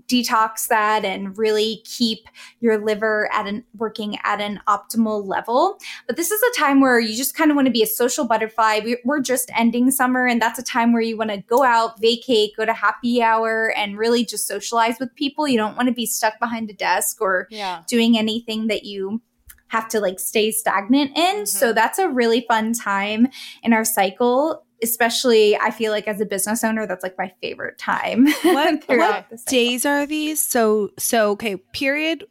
detox 0.08 0.68
that 0.68 1.04
and 1.04 1.38
really 1.38 1.82
keep 1.84 2.28
your 2.60 2.78
liver 2.78 3.30
at 3.34 3.48
an 3.48 3.64
working 3.76 4.18
at 4.24 4.42
an 4.42 4.60
optimal 4.68 5.26
level. 5.26 5.78
But 6.08 6.16
this 6.16 6.32
is 6.32 6.42
a 6.42 6.60
time 6.60 6.82
where 6.82 7.00
you 7.00 7.16
just 7.16 7.36
kind 7.36 7.52
of 7.52 7.56
want 7.56 7.68
to 7.68 7.72
be 7.72 7.84
a 7.84 7.88
social 7.88 8.26
butterfly. 8.26 8.82
We, 8.84 8.98
are 9.10 9.20
just 9.20 9.50
ending 9.56 9.92
summer, 9.92 10.28
and 10.28 10.42
that's 10.42 10.60
a 10.60 10.64
time 10.64 10.94
where 10.94 11.02
you 11.02 11.18
want 11.18 11.32
to 11.32 11.38
go 11.38 11.64
out, 11.64 12.00
vacate, 12.02 12.56
go 12.58 12.66
to 12.66 12.74
happy 12.74 13.22
hour, 13.22 13.74
and 13.76 13.98
really 13.98 14.26
just 14.26 14.48
socialize 14.48 14.96
with 15.00 15.14
people. 15.16 15.48
You 15.48 15.58
don't 15.58 15.76
want 15.76 15.88
to 15.88 15.94
be 15.94 16.06
stuck 16.06 16.40
behind 16.40 16.70
a 16.70 16.74
desk 16.74 17.22
or 17.22 17.48
yeah. 17.50 17.84
doing 17.88 18.18
anything 18.18 18.68
that 18.68 18.84
you 18.84 19.22
have 19.68 19.88
to 19.90 20.00
like 20.00 20.20
stay 20.20 20.52
stagnant 20.52 21.18
in. 21.18 21.36
Mm-hmm. 21.36 21.46
So 21.46 21.74
that's 21.74 22.00
a 22.00 22.10
really 22.10 22.46
fun 22.48 22.74
time 22.74 23.28
in 23.64 23.74
our 23.74 23.86
cycle 23.86 24.65
especially 24.84 25.56
I 25.58 25.72
feel 25.72 25.92
like 25.92 26.08
as 26.08 26.22
a 26.22 26.26
business 26.26 26.64
owner, 26.64 26.88
that's 26.88 27.04
like 27.04 27.18
my 27.18 27.32
favorite 27.42 27.78
time. 27.78 28.28
What, 28.44 28.84
what 28.88 29.46
days 29.48 29.86
are 29.86 30.06
these? 30.06 30.42
So 30.42 30.92
so 30.98 31.32
okay, 31.32 31.58
period 31.58 32.26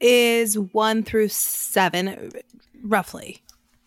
is 0.00 0.58
one 0.58 1.02
through 1.02 1.28
seven, 1.28 2.30
roughly. 2.82 3.42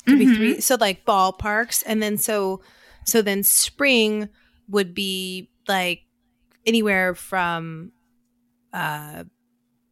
Could 0.06 0.20
mm-hmm. 0.20 0.30
be 0.30 0.36
three. 0.36 0.52
Mm-hmm. 0.54 0.62
So 0.62 0.78
like 0.80 1.06
ballparks, 1.06 1.84
and 1.86 2.02
then 2.02 2.18
so 2.18 2.62
so 3.06 3.22
then 3.22 3.44
spring 3.44 4.30
would 4.68 4.94
be 4.94 5.50
like 5.68 6.02
anywhere 6.66 7.16
from 7.16 7.92
uh 8.74 9.24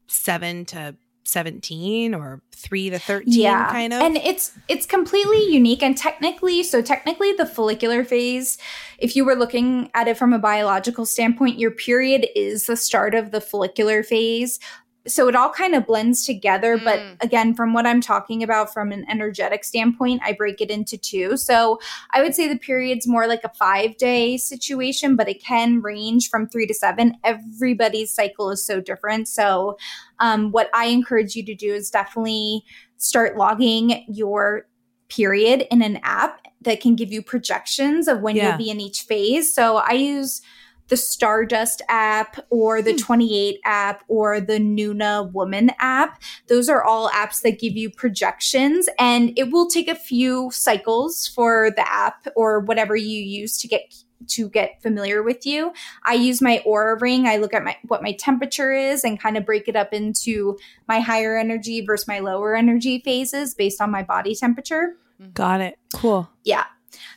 seven 0.07 0.65
to 0.65 0.95
17 1.27 2.13
or 2.13 2.41
3 2.53 2.89
to 2.91 2.99
13 2.99 3.33
yeah. 3.33 3.69
kind 3.69 3.93
of 3.93 4.01
and 4.01 4.17
it's 4.17 4.51
it's 4.67 4.85
completely 4.85 5.43
unique 5.51 5.83
and 5.83 5.97
technically 5.97 6.63
so 6.63 6.81
technically 6.81 7.33
the 7.33 7.45
follicular 7.45 8.03
phase 8.03 8.57
if 8.97 9.15
you 9.15 9.25
were 9.25 9.35
looking 9.35 9.91
at 9.93 10.07
it 10.07 10.17
from 10.17 10.33
a 10.33 10.39
biological 10.39 11.05
standpoint 11.05 11.59
your 11.59 11.71
period 11.71 12.25
is 12.35 12.65
the 12.65 12.77
start 12.77 13.13
of 13.13 13.31
the 13.31 13.41
follicular 13.41 14.03
phase 14.03 14.59
so 15.07 15.27
it 15.27 15.35
all 15.35 15.49
kind 15.49 15.73
of 15.73 15.87
blends 15.87 16.25
together. 16.25 16.77
Mm. 16.77 16.83
But 16.83 17.25
again, 17.25 17.55
from 17.55 17.73
what 17.73 17.87
I'm 17.87 18.01
talking 18.01 18.43
about 18.43 18.73
from 18.73 18.91
an 18.91 19.05
energetic 19.09 19.63
standpoint, 19.63 20.21
I 20.23 20.33
break 20.33 20.61
it 20.61 20.69
into 20.69 20.97
two. 20.97 21.37
So 21.37 21.79
I 22.11 22.21
would 22.21 22.35
say 22.35 22.47
the 22.47 22.59
period's 22.59 23.07
more 23.07 23.27
like 23.27 23.43
a 23.43 23.49
five 23.49 23.97
day 23.97 24.37
situation, 24.37 25.15
but 25.15 25.29
it 25.29 25.43
can 25.43 25.81
range 25.81 26.29
from 26.29 26.47
three 26.47 26.67
to 26.67 26.73
seven. 26.73 27.15
Everybody's 27.23 28.13
cycle 28.13 28.51
is 28.51 28.65
so 28.65 28.81
different. 28.81 29.27
So 29.27 29.77
um, 30.19 30.51
what 30.51 30.69
I 30.73 30.85
encourage 30.85 31.35
you 31.35 31.45
to 31.45 31.55
do 31.55 31.73
is 31.73 31.89
definitely 31.89 32.63
start 32.97 33.37
logging 33.37 34.05
your 34.07 34.67
period 35.09 35.65
in 35.71 35.81
an 35.81 35.99
app 36.03 36.41
that 36.61 36.81
can 36.81 36.95
give 36.95 37.11
you 37.11 37.21
projections 37.21 38.07
of 38.07 38.21
when 38.21 38.35
yeah. 38.35 38.49
you'll 38.49 38.57
be 38.57 38.69
in 38.69 38.81
each 38.81 39.03
phase. 39.03 39.53
So 39.53 39.77
I 39.77 39.93
use 39.93 40.41
the 40.89 40.97
Stardust 40.97 41.81
app 41.89 42.39
or 42.49 42.81
the 42.81 42.91
hmm. 42.91 42.97
28 42.97 43.59
app 43.65 44.03
or 44.07 44.39
the 44.39 44.57
Nuna 44.57 45.31
Woman 45.33 45.71
app. 45.79 46.21
Those 46.47 46.69
are 46.69 46.83
all 46.83 47.09
apps 47.09 47.41
that 47.41 47.59
give 47.59 47.75
you 47.75 47.89
projections 47.89 48.87
and 48.97 49.37
it 49.37 49.51
will 49.51 49.67
take 49.67 49.87
a 49.87 49.95
few 49.95 50.49
cycles 50.51 51.27
for 51.27 51.71
the 51.75 51.89
app 51.89 52.27
or 52.35 52.59
whatever 52.61 52.95
you 52.95 53.19
use 53.19 53.57
to 53.59 53.67
get 53.67 53.93
to 54.27 54.49
get 54.49 54.81
familiar 54.81 55.23
with 55.23 55.45
you. 55.45 55.71
I 56.03 56.13
use 56.13 56.41
my 56.41 56.61
Oura 56.65 56.99
ring. 56.99 57.27
I 57.27 57.37
look 57.37 57.53
at 57.53 57.63
my 57.63 57.77
what 57.87 58.01
my 58.01 58.13
temperature 58.13 58.71
is 58.71 59.03
and 59.03 59.19
kind 59.19 59.37
of 59.37 59.45
break 59.45 59.67
it 59.67 59.75
up 59.75 59.93
into 59.93 60.57
my 60.87 60.99
higher 60.99 61.37
energy 61.37 61.81
versus 61.81 62.07
my 62.07 62.19
lower 62.19 62.55
energy 62.55 63.01
phases 63.03 63.53
based 63.53 63.81
on 63.81 63.91
my 63.91 64.03
body 64.03 64.35
temperature. 64.35 64.95
Mm-hmm. 65.21 65.31
Got 65.31 65.61
it. 65.61 65.79
Cool. 65.93 66.29
Yeah. 66.43 66.65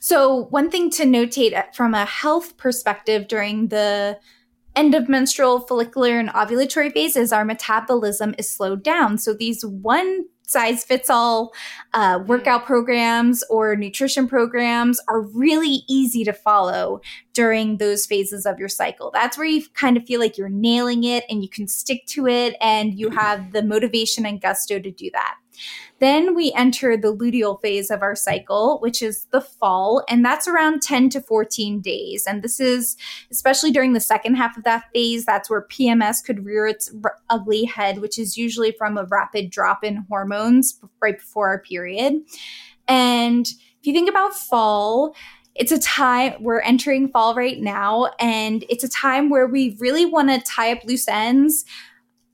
So, 0.00 0.44
one 0.50 0.70
thing 0.70 0.90
to 0.90 1.04
notate 1.04 1.74
from 1.74 1.94
a 1.94 2.04
health 2.04 2.56
perspective 2.56 3.28
during 3.28 3.68
the 3.68 4.18
end 4.76 4.94
of 4.94 5.08
menstrual, 5.08 5.60
follicular, 5.60 6.18
and 6.18 6.28
ovulatory 6.30 6.92
phases, 6.92 7.32
our 7.32 7.44
metabolism 7.44 8.34
is 8.38 8.50
slowed 8.50 8.82
down. 8.82 9.18
So, 9.18 9.34
these 9.34 9.64
one 9.64 10.26
size 10.50 10.84
fits 10.84 11.08
all 11.08 11.52
uh, 11.94 12.20
workout 12.26 12.66
programs 12.66 13.42
or 13.50 13.76
nutrition 13.76 14.26
programs 14.26 15.00
are 15.08 15.20
really 15.20 15.82
easy 15.88 16.24
to 16.24 16.32
follow 16.32 17.00
during 17.32 17.76
those 17.76 18.06
phases 18.06 18.46
of 18.46 18.58
your 18.58 18.68
cycle. 18.68 19.10
That's 19.12 19.38
where 19.38 19.46
you 19.46 19.64
kind 19.74 19.96
of 19.96 20.04
feel 20.04 20.20
like 20.20 20.36
you're 20.36 20.48
nailing 20.48 21.04
it 21.04 21.24
and 21.30 21.42
you 21.42 21.48
can 21.48 21.68
stick 21.68 22.04
to 22.08 22.26
it 22.26 22.56
and 22.60 22.98
you 22.98 23.10
have 23.10 23.52
the 23.52 23.62
motivation 23.62 24.26
and 24.26 24.40
gusto 24.40 24.78
to 24.78 24.90
do 24.90 25.10
that. 25.12 25.36
Then 26.00 26.34
we 26.34 26.52
enter 26.56 26.96
the 26.96 27.14
luteal 27.14 27.60
phase 27.60 27.90
of 27.90 28.00
our 28.02 28.16
cycle, 28.16 28.78
which 28.80 29.02
is 29.02 29.26
the 29.26 29.40
fall, 29.40 30.02
and 30.08 30.24
that's 30.24 30.48
around 30.48 30.80
10 30.80 31.10
to 31.10 31.20
14 31.20 31.80
days. 31.80 32.24
And 32.26 32.42
this 32.42 32.58
is 32.58 32.96
especially 33.30 33.70
during 33.70 33.92
the 33.92 34.00
second 34.00 34.36
half 34.36 34.56
of 34.56 34.64
that 34.64 34.84
phase, 34.94 35.26
that's 35.26 35.50
where 35.50 35.62
PMS 35.62 36.24
could 36.24 36.44
rear 36.44 36.66
its 36.66 36.90
r- 37.04 37.18
ugly 37.28 37.64
head, 37.64 38.00
which 38.00 38.18
is 38.18 38.38
usually 38.38 38.72
from 38.72 38.96
a 38.96 39.04
rapid 39.04 39.50
drop 39.50 39.84
in 39.84 40.06
hormones 40.08 40.80
right 41.00 41.18
before 41.18 41.48
our 41.48 41.60
period. 41.60 42.14
And 42.88 43.46
if 43.46 43.86
you 43.86 43.92
think 43.92 44.08
about 44.08 44.34
fall, 44.34 45.14
it's 45.54 45.72
a 45.72 45.78
time 45.78 46.42
we're 46.42 46.60
entering 46.60 47.08
fall 47.08 47.34
right 47.34 47.60
now, 47.60 48.10
and 48.18 48.64
it's 48.68 48.84
a 48.84 48.88
time 48.88 49.28
where 49.28 49.46
we 49.46 49.76
really 49.78 50.06
want 50.06 50.30
to 50.30 50.40
tie 50.40 50.72
up 50.72 50.84
loose 50.84 51.08
ends 51.08 51.64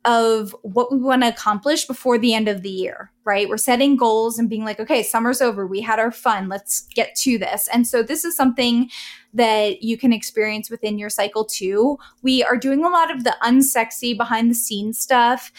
of 0.07 0.55
what 0.63 0.93
we 0.93 0.99
want 0.99 1.23
to 1.23 1.29
accomplish 1.29 1.85
before 1.85 2.17
the 2.17 2.33
end 2.33 2.49
of 2.49 2.63
the 2.63 2.71
year, 2.71 3.11
right? 3.25 3.49
We're 3.49 3.57
setting 3.57 3.97
goals 3.97 4.39
and 4.39 4.49
being 4.49 4.65
like, 4.65 4.79
okay, 4.79 5.03
summer's 5.03 5.43
over. 5.43 5.67
We 5.67 5.81
had 5.81 5.99
our 5.99 6.13
fun. 6.13 6.49
Let's 6.49 6.83
get 6.95 7.17
to 7.17 7.39
this. 7.39 7.69
And 7.73 7.87
so 7.87 8.05
this 8.05 8.25
is 8.25 8.37
something 8.37 8.89
that 9.35 9.83
you 9.83 9.99
can 9.99 10.13
experience 10.13 10.71
within 10.71 10.97
your 10.97 11.11
cycle 11.11 11.45
too. 11.45 11.99
We 12.23 12.45
are 12.45 12.57
doing 12.57 12.85
a 12.85 12.89
lot 12.89 13.11
of 13.11 13.25
the 13.25 13.37
unsexy 13.43 14.17
behind 14.17 14.49
the 14.49 14.55
scenes 14.55 14.99
stuff. 14.99 15.53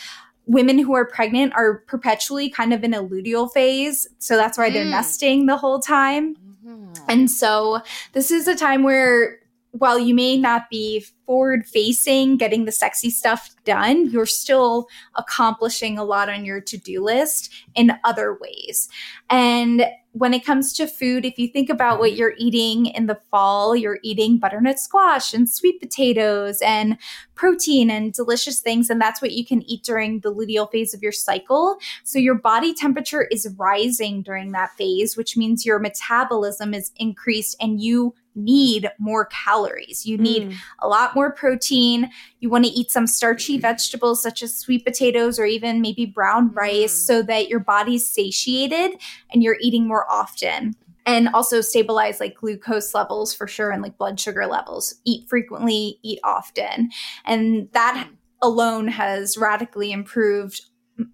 Women 0.46 0.80
who 0.80 0.96
are 0.96 1.06
pregnant 1.06 1.52
are 1.54 1.80
perpetually 1.88 2.50
kind 2.50 2.74
of 2.74 2.86
in 2.86 2.94
a 2.94 3.04
luteal 3.04 3.52
phase. 3.52 4.08
So 4.18 4.38
that's 4.38 4.58
why 4.58 4.70
they're 4.70 4.86
mm. 4.86 4.92
nesting 4.92 5.46
the 5.46 5.58
whole 5.58 5.80
time. 5.80 6.36
Mm-hmm. 6.66 6.94
And 7.10 7.30
so 7.30 7.82
this 8.14 8.32
is 8.32 8.48
a 8.48 8.56
time 8.56 8.84
where 8.84 9.40
while 9.72 10.00
you 10.00 10.16
may 10.16 10.38
not 10.38 10.70
be 10.70 11.06
forward 11.26 11.66
facing, 11.66 12.38
getting 12.38 12.66
the 12.66 12.72
sexy 12.72 13.10
stuff 13.10 13.54
done, 13.66 14.10
you're 14.10 14.26
still 14.26 14.88
accomplishing 15.16 15.98
a 15.98 16.04
lot 16.04 16.30
on 16.30 16.46
your 16.46 16.62
to 16.62 16.78
do 16.78 17.04
list 17.04 17.54
in 17.76 17.92
other 18.04 18.38
ways. 18.40 18.88
And 19.30 19.86
when 20.14 20.34
it 20.34 20.44
comes 20.44 20.74
to 20.74 20.88
food, 20.88 21.26
if 21.26 21.38
you 21.38 21.48
think 21.48 21.70
about 21.70 22.00
what 22.00 22.16
you're 22.16 22.34
eating 22.38 22.88
in 22.88 23.06
the 23.06 23.20
fall, 23.30 23.76
you're 23.76 24.00
eating 24.04 24.40
butternut 24.40 24.80
squash 24.80 25.34
and 25.34 25.48
sweet 25.48 25.80
potatoes 25.80 26.60
and 26.62 26.98
protein 27.36 27.92
and 27.92 28.14
delicious 28.14 28.60
things. 28.60 28.90
And 28.90 29.00
that's 29.00 29.22
what 29.22 29.34
you 29.34 29.46
can 29.46 29.62
eat 29.70 29.84
during 29.84 30.22
the 30.22 30.34
luteal 30.34 30.72
phase 30.72 30.94
of 30.94 31.04
your 31.04 31.12
cycle. 31.12 31.78
So 32.04 32.18
your 32.18 32.36
body 32.36 32.74
temperature 32.74 33.28
is 33.30 33.54
rising 33.58 34.24
during 34.24 34.54
that 34.54 34.72
phase, 34.76 35.16
which 35.16 35.38
means 35.38 35.66
your 35.66 35.78
metabolism 35.78 36.74
is 36.74 36.92
increased 36.96 37.56
and 37.62 37.80
you 37.80 38.16
need 38.38 38.90
more 39.00 39.26
calories. 39.26 40.06
You 40.06 40.18
need 40.18 40.44
mm. 40.44 40.56
a 40.80 40.88
lot 40.88 41.16
more 41.16 41.32
protein. 41.32 42.10
You 42.40 42.50
want 42.50 42.66
to 42.66 42.72
eat 42.72 42.92
some 42.92 43.08
starchy 43.08 43.58
vegetables 43.58 44.22
such 44.22 44.44
as 44.44 44.56
sweet 44.56 44.86
potatoes 44.86 45.40
or 45.40 45.46
even 45.46 45.82
maybe 45.82 46.06
brown 46.06 46.54
rice 46.54 46.94
mm. 46.94 47.06
so 47.06 47.22
that 47.24 47.50
your 47.50 47.60
body's 47.60 48.10
satiated 48.10 48.92
and 49.32 49.44
you're 49.44 49.58
eating 49.60 49.88
more 49.88 50.10
often. 50.10 50.76
And 51.06 51.30
also 51.30 51.62
stabilize 51.62 52.20
like 52.20 52.36
glucose 52.36 52.94
levels 52.94 53.34
for 53.34 53.48
sure 53.48 53.72
and 53.72 53.82
like 53.82 53.98
blood 53.98 54.20
sugar 54.20 54.46
levels. 54.46 54.96
Eat 55.06 55.28
frequently, 55.30 56.00
eat 56.04 56.20
often. 56.24 56.90
And 57.26 57.70
that 57.72 58.10
alone 58.42 58.88
has 58.90 59.38
radically 59.38 59.92
improved 59.92 60.62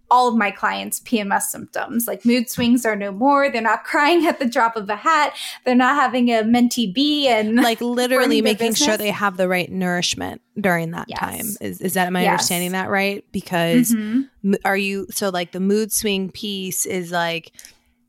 all 0.10 0.28
of 0.28 0.36
my 0.36 0.52
clients 0.52 1.00
PMS 1.02 1.44
symptoms. 1.44 2.08
Like 2.08 2.26
mood 2.26 2.50
swings 2.50 2.86
are 2.86 2.96
no 2.96 3.12
more. 3.12 3.50
They're 3.50 3.62
not 3.62 3.84
crying 3.84 4.26
at 4.26 4.40
the 4.40 4.46
drop 4.46 4.76
of 4.76 4.90
a 4.90 4.96
hat. 4.96 5.36
They're 5.66 5.76
not 5.76 5.96
having 5.96 6.30
a 6.30 6.44
mentee 6.44 6.94
B 6.94 7.28
and 7.28 7.56
like 7.64 7.82
literally 7.82 8.42
making 8.42 8.76
sure 8.76 8.98
they 8.98 9.12
have 9.12 9.38
the 9.38 9.48
right 9.48 9.72
nourishment 9.72 10.42
during 10.60 10.92
that 10.92 11.08
yes. 11.10 11.20
time. 11.20 11.46
Is 11.62 11.82
is 11.82 11.94
that 11.94 12.08
am 12.08 12.16
I 12.16 12.24
yes. 12.24 12.32
understanding 12.32 12.72
that 12.74 12.90
right? 12.90 13.26
Because 13.32 13.92
mm-hmm. 13.92 14.54
are 14.66 14.78
you 14.78 15.08
so 15.12 15.30
like 15.30 15.52
the 15.52 15.60
mood 15.60 15.92
swing 15.92 16.32
piece 16.32 16.86
is 16.86 17.12
like 17.12 17.52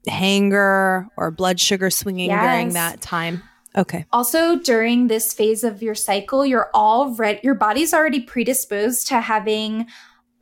hanger 0.07 1.09
or 1.17 1.31
blood 1.31 1.59
sugar 1.61 1.91
swinging 1.91 2.31
yes. 2.31 2.43
during 2.43 2.73
that 2.75 3.01
time? 3.01 3.43
Okay. 3.77 4.07
Also, 4.13 4.57
during 4.57 5.09
this 5.09 5.33
phase 5.33 5.65
of 5.65 5.83
your 5.83 5.97
cycle, 5.97 6.47
you're 6.47 6.71
already 6.75 7.41
your 7.43 7.55
body's 7.55 7.93
already 7.93 8.21
predisposed 8.21 9.09
to 9.09 9.21
having 9.21 9.87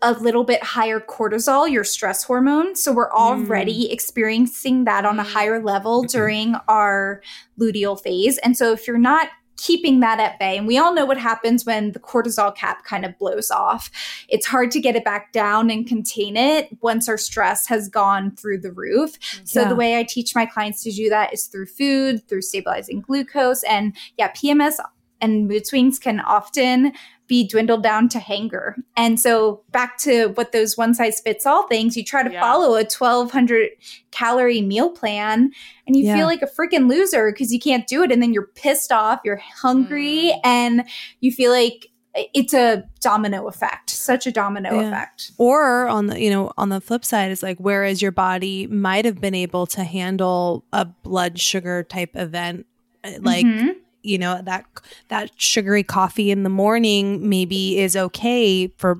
a 0.02 0.12
little 0.12 0.44
bit 0.44 0.62
higher 0.62 1.00
cortisol, 1.00 1.70
your 1.70 1.84
stress 1.84 2.24
hormone. 2.24 2.74
So 2.74 2.92
we're 2.92 3.12
already 3.12 3.86
mm. 3.88 3.92
experiencing 3.92 4.84
that 4.84 5.04
on 5.04 5.18
a 5.20 5.24
mm. 5.24 5.32
higher 5.32 5.62
level 5.62 6.02
during 6.02 6.56
our 6.68 7.22
luteal 7.58 8.00
phase. 8.00 8.38
And 8.38 8.56
so 8.56 8.72
if 8.72 8.86
you're 8.86 8.98
not 8.98 9.28
keeping 9.56 10.00
that 10.00 10.18
at 10.18 10.40
bay, 10.40 10.58
and 10.58 10.66
we 10.66 10.76
all 10.76 10.92
know 10.92 11.04
what 11.06 11.18
happens 11.18 11.64
when 11.64 11.92
the 11.92 12.00
cortisol 12.00 12.54
cap 12.54 12.84
kind 12.84 13.04
of 13.04 13.16
blows 13.16 13.48
off, 13.50 13.90
it's 14.28 14.46
hard 14.46 14.72
to 14.72 14.80
get 14.80 14.96
it 14.96 15.04
back 15.04 15.32
down 15.32 15.70
and 15.70 15.86
contain 15.86 16.36
it 16.36 16.68
once 16.80 17.08
our 17.08 17.18
stress 17.18 17.68
has 17.68 17.88
gone 17.88 18.34
through 18.34 18.58
the 18.58 18.72
roof. 18.72 19.16
So 19.44 19.60
yeah. 19.60 19.68
the 19.68 19.76
way 19.76 19.98
I 19.98 20.02
teach 20.02 20.34
my 20.34 20.46
clients 20.46 20.82
to 20.82 20.90
do 20.90 21.08
that 21.10 21.32
is 21.32 21.46
through 21.46 21.66
food, 21.66 22.26
through 22.28 22.42
stabilizing 22.42 23.02
glucose. 23.02 23.62
And 23.64 23.94
yeah, 24.18 24.32
PMS 24.32 24.78
and 25.20 25.46
mood 25.46 25.66
swings 25.66 25.98
can 25.98 26.20
often 26.20 26.92
be 27.26 27.46
dwindled 27.46 27.82
down 27.82 28.08
to 28.10 28.18
hanger. 28.18 28.76
And 28.96 29.18
so 29.18 29.62
back 29.70 29.96
to 29.98 30.28
what 30.34 30.52
those 30.52 30.76
one 30.76 30.94
size 30.94 31.20
fits 31.20 31.46
all 31.46 31.66
things, 31.66 31.96
you 31.96 32.04
try 32.04 32.22
to 32.22 32.32
yeah. 32.32 32.40
follow 32.40 32.74
a 32.74 32.84
1200 32.84 33.70
calorie 34.10 34.60
meal 34.60 34.90
plan 34.90 35.50
and 35.86 35.96
you 35.96 36.04
yeah. 36.04 36.16
feel 36.16 36.26
like 36.26 36.42
a 36.42 36.46
freaking 36.46 36.88
loser 36.88 37.32
because 37.32 37.52
you 37.52 37.60
can't 37.60 37.86
do 37.86 38.02
it. 38.02 38.12
And 38.12 38.22
then 38.22 38.32
you're 38.32 38.48
pissed 38.48 38.92
off, 38.92 39.20
you're 39.24 39.40
hungry, 39.56 40.32
mm. 40.34 40.40
and 40.44 40.84
you 41.20 41.32
feel 41.32 41.52
like 41.52 41.88
it's 42.34 42.52
a 42.52 42.84
domino 43.00 43.48
effect 43.48 43.88
such 43.88 44.26
a 44.26 44.30
domino 44.30 44.74
yeah. 44.74 44.88
effect 44.88 45.32
or 45.38 45.88
on 45.88 46.08
the 46.08 46.20
you 46.20 46.28
know 46.28 46.52
on 46.58 46.68
the 46.68 46.78
flip 46.78 47.06
side 47.06 47.30
is 47.30 47.42
like 47.42 47.56
whereas 47.58 48.02
your 48.02 48.12
body 48.12 48.66
might 48.66 49.06
have 49.06 49.18
been 49.18 49.34
able 49.34 49.66
to 49.66 49.82
handle 49.82 50.62
a 50.74 50.84
blood 50.84 51.40
sugar 51.40 51.82
type 51.82 52.10
event 52.14 52.66
uh, 53.02 53.12
like 53.20 53.46
mm-hmm 53.46 53.81
you 54.02 54.18
know 54.18 54.40
that 54.42 54.64
that 55.08 55.30
sugary 55.36 55.82
coffee 55.82 56.30
in 56.30 56.42
the 56.42 56.50
morning 56.50 57.28
maybe 57.28 57.78
is 57.78 57.96
okay 57.96 58.68
for 58.78 58.98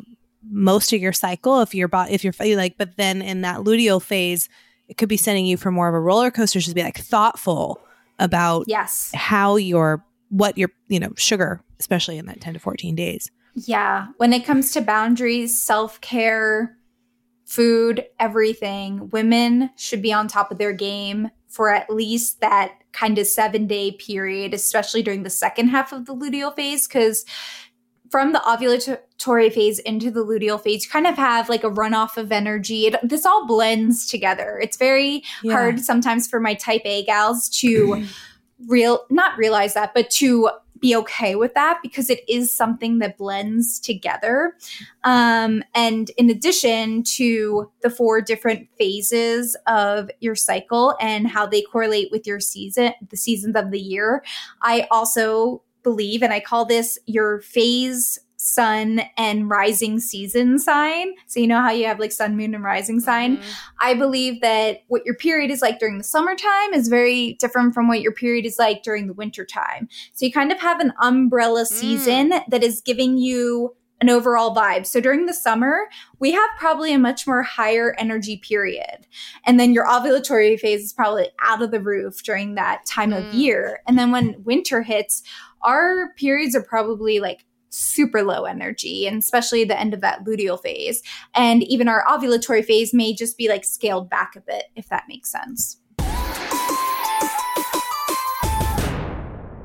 most 0.51 0.93
of 0.93 1.01
your 1.01 1.13
cycle 1.13 1.61
if 1.61 1.75
you're 1.75 1.91
if 2.09 2.25
you're 2.25 2.57
like 2.57 2.77
but 2.79 2.97
then 2.97 3.23
in 3.23 3.41
that 3.43 3.61
luteal 3.61 4.01
phase 4.01 4.49
it 4.89 4.97
could 4.97 5.09
be 5.09 5.17
sending 5.17 5.47
you 5.47 5.57
for 5.57 5.71
more 5.71 5.89
of 5.89 5.95
a 5.95 6.01
roller 6.01 6.31
coaster 6.31 6.61
just 6.61 6.75
be 6.75 6.83
like 6.83 6.99
thoughtful 6.99 7.81
about 8.19 8.65
yes. 8.69 9.11
how 9.15 9.57
your 9.57 10.05
what 10.29 10.57
your 10.57 10.71
you 10.89 11.01
know 11.01 11.13
sugar 11.17 11.63
especially 11.79 12.17
in 12.17 12.27
that 12.27 12.41
10 12.41 12.55
to 12.55 12.61
14 12.61 12.95
days. 12.95 13.31
Yeah. 13.55 14.09
When 14.19 14.33
it 14.33 14.45
comes 14.45 14.71
to 14.73 14.81
boundaries 14.81 15.61
self-care 15.61 16.77
food 17.45 18.07
everything 18.19 19.11
women 19.11 19.69
should 19.77 20.01
be 20.01 20.13
on 20.13 20.27
top 20.27 20.51
of 20.51 20.59
their 20.59 20.73
game 20.73 21.29
for 21.53 21.69
at 21.69 21.91
least 21.91 22.41
that 22.41 22.79
kind 22.93 23.19
of 23.19 23.27
seven 23.27 23.67
day 23.67 23.93
period, 23.93 24.55
especially 24.55 25.03
during 25.03 25.23
the 25.23 25.31
second 25.31 25.69
half 25.69 25.93
of 25.93 26.07
the 26.07 26.15
luteal 26.15 26.55
phase, 26.57 26.89
because 26.89 27.27
from 28.11 28.33
the 28.33 28.41
ovulatory 28.41 29.53
phase 29.53 29.79
into 29.81 30.11
the 30.11 30.25
luteal 30.25 30.61
phase, 30.61 30.85
you 30.85 30.91
kind 30.91 31.07
of 31.07 31.17
have 31.17 31.49
like 31.51 31.63
a 31.63 31.71
runoff 31.71 32.17
of 32.17 32.33
energy. 32.33 32.87
It, 32.87 32.97
this 33.03 33.27
all 33.27 33.47
blends 33.47 34.07
together. 34.07 34.59
It's 34.63 34.79
very 34.79 35.23
yeah. 35.43 35.53
hard 35.53 35.81
sometimes 35.81 36.27
for 36.27 36.41
my 36.41 36.55
type 36.55 36.83
A 36.85 37.05
gals 37.05 37.49
to 37.61 38.07
real 38.67 39.05
not 39.11 39.37
realize 39.37 39.75
that, 39.75 39.93
but 39.95 40.11
to 40.11 40.51
be 40.83 40.95
okay 40.97 41.37
with 41.37 41.55
that 41.55 41.79
because 41.83 42.11
it 42.11 42.21
is 42.29 42.53
something 42.53 42.99
that 42.99 43.17
blends 43.17 43.79
together. 43.79 44.55
Um, 45.05 45.63
and 45.75 46.11
in 46.19 46.29
addition 46.29 47.05
to 47.05 47.71
the 47.81 47.89
four 47.89 48.21
different 48.21 48.69
phases 48.77 49.57
of 49.67 50.11
your 50.21 50.35
cycle 50.35 50.95
and 51.01 51.29
how 51.29 51.47
they 51.47 51.63
correlate 51.63 52.11
with 52.11 52.27
your 52.27 52.41
season, 52.41 52.93
the 53.09 53.17
seasons 53.17 53.57
of 53.57 53.71
the 53.71 53.81
year, 53.81 54.23
I 54.61 54.89
also 54.91 55.63
believe, 55.83 56.23
and 56.23 56.33
I 56.33 56.41
call 56.41 56.65
this 56.65 56.99
your 57.07 57.41
phase 57.41 58.19
sun 58.45 59.03
and 59.17 59.49
rising 59.49 60.01
season 60.01 60.59
sign. 60.59 61.13
So 61.29 61.39
you 61.39 61.47
know 61.47 61.61
how 61.61 61.71
you 61.71 61.87
have 61.87 62.01
like 62.01 62.11
sun, 62.11 62.37
moon, 62.37 62.57
and 62.57 62.65
rising 62.65 62.99
sign. 62.99 63.37
Mm-hmm. 63.37 63.51
I 63.81 63.95
believe 63.95 64.41
that 64.41 64.79
what 64.89 65.07
your 65.07 65.15
period 65.15 65.53
is 65.53 65.63
like 65.63 65.79
during 65.79 65.97
the 65.97 66.05
summertime 66.05 66.75
is 66.75 66.89
very 66.89 67.35
different 67.35 67.73
from 67.73 67.87
what 67.87 68.01
your 68.01 68.11
period 68.11 68.45
is 68.45 68.59
like 68.59 68.83
during 68.83 69.07
the 69.07 69.13
winter 69.13 69.45
time. 69.45 69.89
So 70.15 70.27
you 70.27 70.33
kind 70.33 70.51
of 70.51 70.59
have 70.59 70.81
an 70.81 70.93
umbrella 71.01 71.65
season 71.65 72.33
mm. 72.33 72.43
that 72.49 72.65
is 72.65 72.81
giving 72.81 73.17
you 73.17 73.77
an 74.01 74.11
overall 74.11 74.53
vibe. 74.53 74.87
So 74.87 75.01
during 75.01 75.27
the 75.27 75.33
summer, 75.33 75.89
we 76.19 76.33
have 76.33 76.51
probably 76.59 76.93
a 76.93 76.99
much 76.99 77.29
more 77.29 77.45
higher 77.45 77.95
energy 77.97 78.39
period. 78.39 79.07
And 79.47 79.61
then 79.61 79.73
your 79.73 79.87
ovulatory 79.87 80.59
phase 80.59 80.83
is 80.83 80.93
probably 80.93 81.29
out 81.41 81.63
of 81.63 81.71
the 81.71 81.81
roof 81.81 82.25
during 82.25 82.57
that 82.57 82.85
time 82.87 83.13
mm. 83.13 83.19
of 83.19 83.33
year. 83.35 83.83
And 83.87 83.97
then 83.97 84.11
when 84.11 84.43
winter 84.43 84.83
hits, 84.83 85.23
our 85.63 86.13
periods 86.17 86.57
are 86.57 86.65
probably 86.65 87.21
like 87.21 87.45
super 87.73 88.23
low 88.23 88.45
energy 88.45 89.07
and 89.07 89.19
especially 89.19 89.65
the 89.65 89.79
end 89.79 89.95
of 89.95 90.01
that 90.01 90.25
luteal 90.25 90.61
phase 90.61 91.03
and 91.35 91.63
even 91.63 91.89
our 91.89 92.05
ovulatory 92.07 92.65
phase 92.65 92.93
may 92.93 93.15
just 93.15 93.39
be 93.39 93.49
like 93.49 93.65
scaled 93.65 94.11
back 94.11 94.37
a 94.37 94.41
bit 94.41 94.65
if 94.77 94.89
that 94.89 95.05
makes 95.09 95.31
sense 95.31 95.79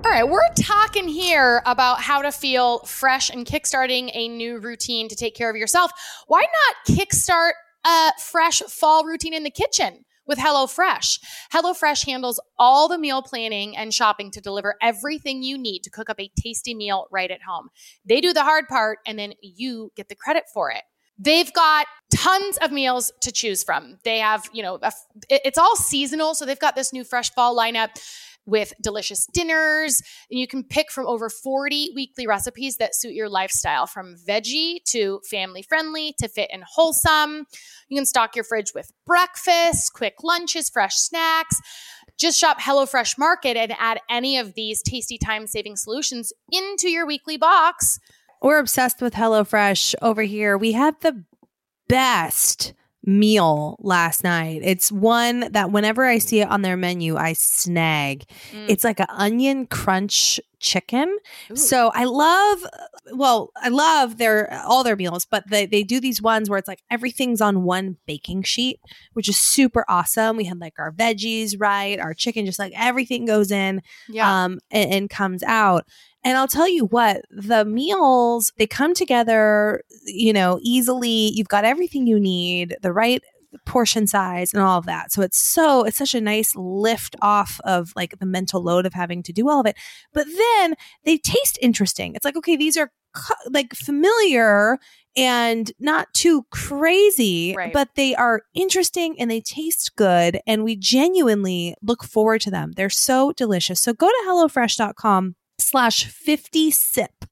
All 0.05 0.13
right, 0.13 0.29
we're 0.29 0.39
talking 0.55 1.09
here 1.09 1.61
about 1.65 1.99
how 1.99 2.21
to 2.21 2.31
feel 2.31 2.79
fresh 2.85 3.29
and 3.29 3.45
kickstarting 3.45 4.09
a 4.13 4.29
new 4.29 4.57
routine 4.57 5.09
to 5.09 5.17
take 5.17 5.35
care 5.35 5.49
of 5.49 5.57
yourself. 5.57 5.91
Why 6.27 6.43
not 6.43 6.97
kickstart 6.97 7.51
a 7.85 8.11
fresh 8.17 8.61
fall 8.61 9.03
routine 9.03 9.33
in 9.33 9.43
the 9.43 9.51
kitchen? 9.51 10.05
With 10.27 10.37
HelloFresh. 10.37 11.19
HelloFresh 11.53 12.05
handles 12.05 12.39
all 12.57 12.87
the 12.87 12.97
meal 12.97 13.21
planning 13.21 13.75
and 13.75 13.93
shopping 13.93 14.31
to 14.31 14.41
deliver 14.41 14.75
everything 14.81 15.43
you 15.43 15.57
need 15.57 15.79
to 15.83 15.89
cook 15.89 16.09
up 16.09 16.19
a 16.19 16.31
tasty 16.39 16.73
meal 16.73 17.07
right 17.11 17.31
at 17.31 17.41
home. 17.41 17.69
They 18.05 18.21
do 18.21 18.33
the 18.33 18.43
hard 18.43 18.67
part 18.67 18.99
and 19.05 19.17
then 19.17 19.33
you 19.41 19.91
get 19.95 20.09
the 20.09 20.15
credit 20.15 20.43
for 20.53 20.71
it. 20.71 20.83
They've 21.19 21.51
got 21.51 21.87
tons 22.13 22.57
of 22.57 22.71
meals 22.71 23.11
to 23.21 23.31
choose 23.31 23.63
from. 23.63 23.97
They 24.03 24.19
have, 24.19 24.47
you 24.53 24.61
know, 24.61 24.79
a, 24.83 24.91
it's 25.29 25.57
all 25.57 25.75
seasonal. 25.75 26.35
So 26.35 26.45
they've 26.45 26.59
got 26.59 26.75
this 26.75 26.93
new 26.93 27.03
fresh 27.03 27.31
fall 27.33 27.57
lineup 27.57 27.89
with 28.47 28.73
delicious 28.81 29.27
dinners. 29.27 30.01
And 30.31 30.39
you 30.39 30.47
can 30.47 30.63
pick 30.63 30.91
from 30.91 31.05
over 31.05 31.29
40 31.29 31.91
weekly 31.93 32.25
recipes 32.25 32.77
that 32.77 32.95
suit 32.95 33.13
your 33.13 33.29
lifestyle, 33.29 33.85
from 33.85 34.15
veggie 34.27 34.83
to 34.85 35.21
family 35.29 35.61
friendly 35.61 36.15
to 36.19 36.27
fit 36.27 36.49
and 36.51 36.63
wholesome. 36.63 37.45
You 37.89 37.97
can 37.97 38.05
stock 38.05 38.35
your 38.35 38.45
fridge 38.45 38.73
with 38.73 38.91
breakfast, 39.05 39.93
quick 39.93 40.15
lunches, 40.23 40.69
fresh 40.69 40.95
snacks. 40.95 41.61
Just 42.17 42.39
shop 42.39 42.59
HelloFresh 42.59 43.17
Market 43.19 43.57
and 43.57 43.73
add 43.77 43.99
any 44.09 44.37
of 44.39 44.55
these 44.55 44.81
tasty 44.81 45.19
time 45.19 45.45
saving 45.45 45.75
solutions 45.75 46.33
into 46.51 46.89
your 46.89 47.05
weekly 47.05 47.37
box. 47.37 47.99
We're 48.41 48.59
obsessed 48.59 49.01
with 49.01 49.13
HelloFresh 49.13 49.95
over 50.01 50.23
here. 50.23 50.57
We 50.57 50.71
have 50.71 50.99
the 51.01 51.23
best 51.87 52.73
meal 53.07 53.77
last 53.79 54.23
night. 54.23 54.61
It's 54.63 54.91
one 54.91 55.51
that 55.53 55.71
whenever 55.71 56.05
I 56.05 56.17
see 56.17 56.41
it 56.41 56.49
on 56.49 56.61
their 56.61 56.75
menu, 56.75 57.15
I 57.15 57.33
snag. 57.33 58.25
Mm. 58.51 58.69
It's 58.69 58.83
like 58.83 58.99
an 58.99 59.07
onion 59.09 59.65
crunch 59.65 60.39
chicken. 60.59 61.17
Ooh. 61.51 61.55
So 61.55 61.91
I 61.93 62.03
love 62.03 62.65
well, 63.13 63.51
I 63.55 63.69
love 63.69 64.17
their 64.17 64.53
all 64.65 64.83
their 64.83 64.97
meals, 64.97 65.25
but 65.25 65.49
they 65.49 65.65
they 65.65 65.83
do 65.83 66.01
these 66.01 66.21
ones 66.21 66.49
where 66.49 66.59
it's 66.59 66.67
like 66.67 66.83
everything's 66.91 67.39
on 67.39 67.63
one 67.63 67.95
baking 68.05 68.43
sheet, 68.43 68.79
which 69.13 69.29
is 69.29 69.39
super 69.39 69.85
awesome. 69.87 70.35
We 70.35 70.43
had 70.43 70.59
like 70.59 70.73
our 70.77 70.91
veggies, 70.91 71.55
right? 71.57 71.99
Our 71.99 72.13
chicken, 72.13 72.45
just 72.45 72.59
like 72.59 72.73
everything 72.75 73.25
goes 73.25 73.51
in 73.51 73.81
yeah. 74.09 74.43
um 74.43 74.59
and, 74.69 74.91
and 74.91 75.09
comes 75.09 75.43
out. 75.43 75.85
And 76.27 76.35
I'll 76.35 76.45
tell 76.45 76.67
you 76.67 76.87
what, 76.87 77.21
the 77.31 77.63
meals, 77.63 78.51
they 78.57 78.67
come 78.67 78.93
together, 78.93 79.81
you 80.03 80.33
know, 80.33 80.59
easily. 80.61 81.31
You've 81.33 81.47
got 81.47 81.63
everything 81.63 82.05
you 82.05 82.19
need, 82.19 82.75
the 82.81 82.91
right 82.91 83.23
portion 83.65 84.07
size 84.07 84.53
and 84.53 84.61
all 84.61 84.77
of 84.77 84.85
that. 84.87 85.13
So 85.13 85.21
it's 85.21 85.39
so 85.39 85.85
it's 85.85 85.95
such 85.95 86.13
a 86.13 86.19
nice 86.19 86.53
lift 86.53 87.15
off 87.21 87.61
of 87.63 87.93
like 87.95 88.19
the 88.19 88.25
mental 88.25 88.61
load 88.61 88.85
of 88.85 88.93
having 88.93 89.23
to 89.23 89.31
do 89.31 89.47
all 89.47 89.61
of 89.61 89.65
it. 89.67 89.77
But 90.11 90.27
then 90.27 90.75
they 91.05 91.17
taste 91.17 91.57
interesting. 91.61 92.13
It's 92.13 92.25
like 92.25 92.35
okay, 92.35 92.57
these 92.57 92.75
are 92.75 92.91
like 93.49 93.73
familiar 93.73 94.79
and 95.15 95.71
not 95.79 96.13
too 96.13 96.45
crazy, 96.51 97.55
right. 97.55 97.71
but 97.71 97.95
they 97.95 98.15
are 98.15 98.41
interesting 98.53 99.17
and 99.17 99.31
they 99.31 99.39
taste 99.39 99.95
good 99.95 100.41
and 100.45 100.65
we 100.65 100.75
genuinely 100.75 101.73
look 101.81 102.03
forward 102.03 102.41
to 102.41 102.51
them. 102.51 102.73
They're 102.75 102.89
so 102.89 103.31
delicious. 103.31 103.79
So 103.79 103.93
go 103.93 104.09
to 104.09 104.23
hellofresh.com 104.27 105.35
slash 105.59 106.05
50 106.05 106.71
sip 106.71 107.25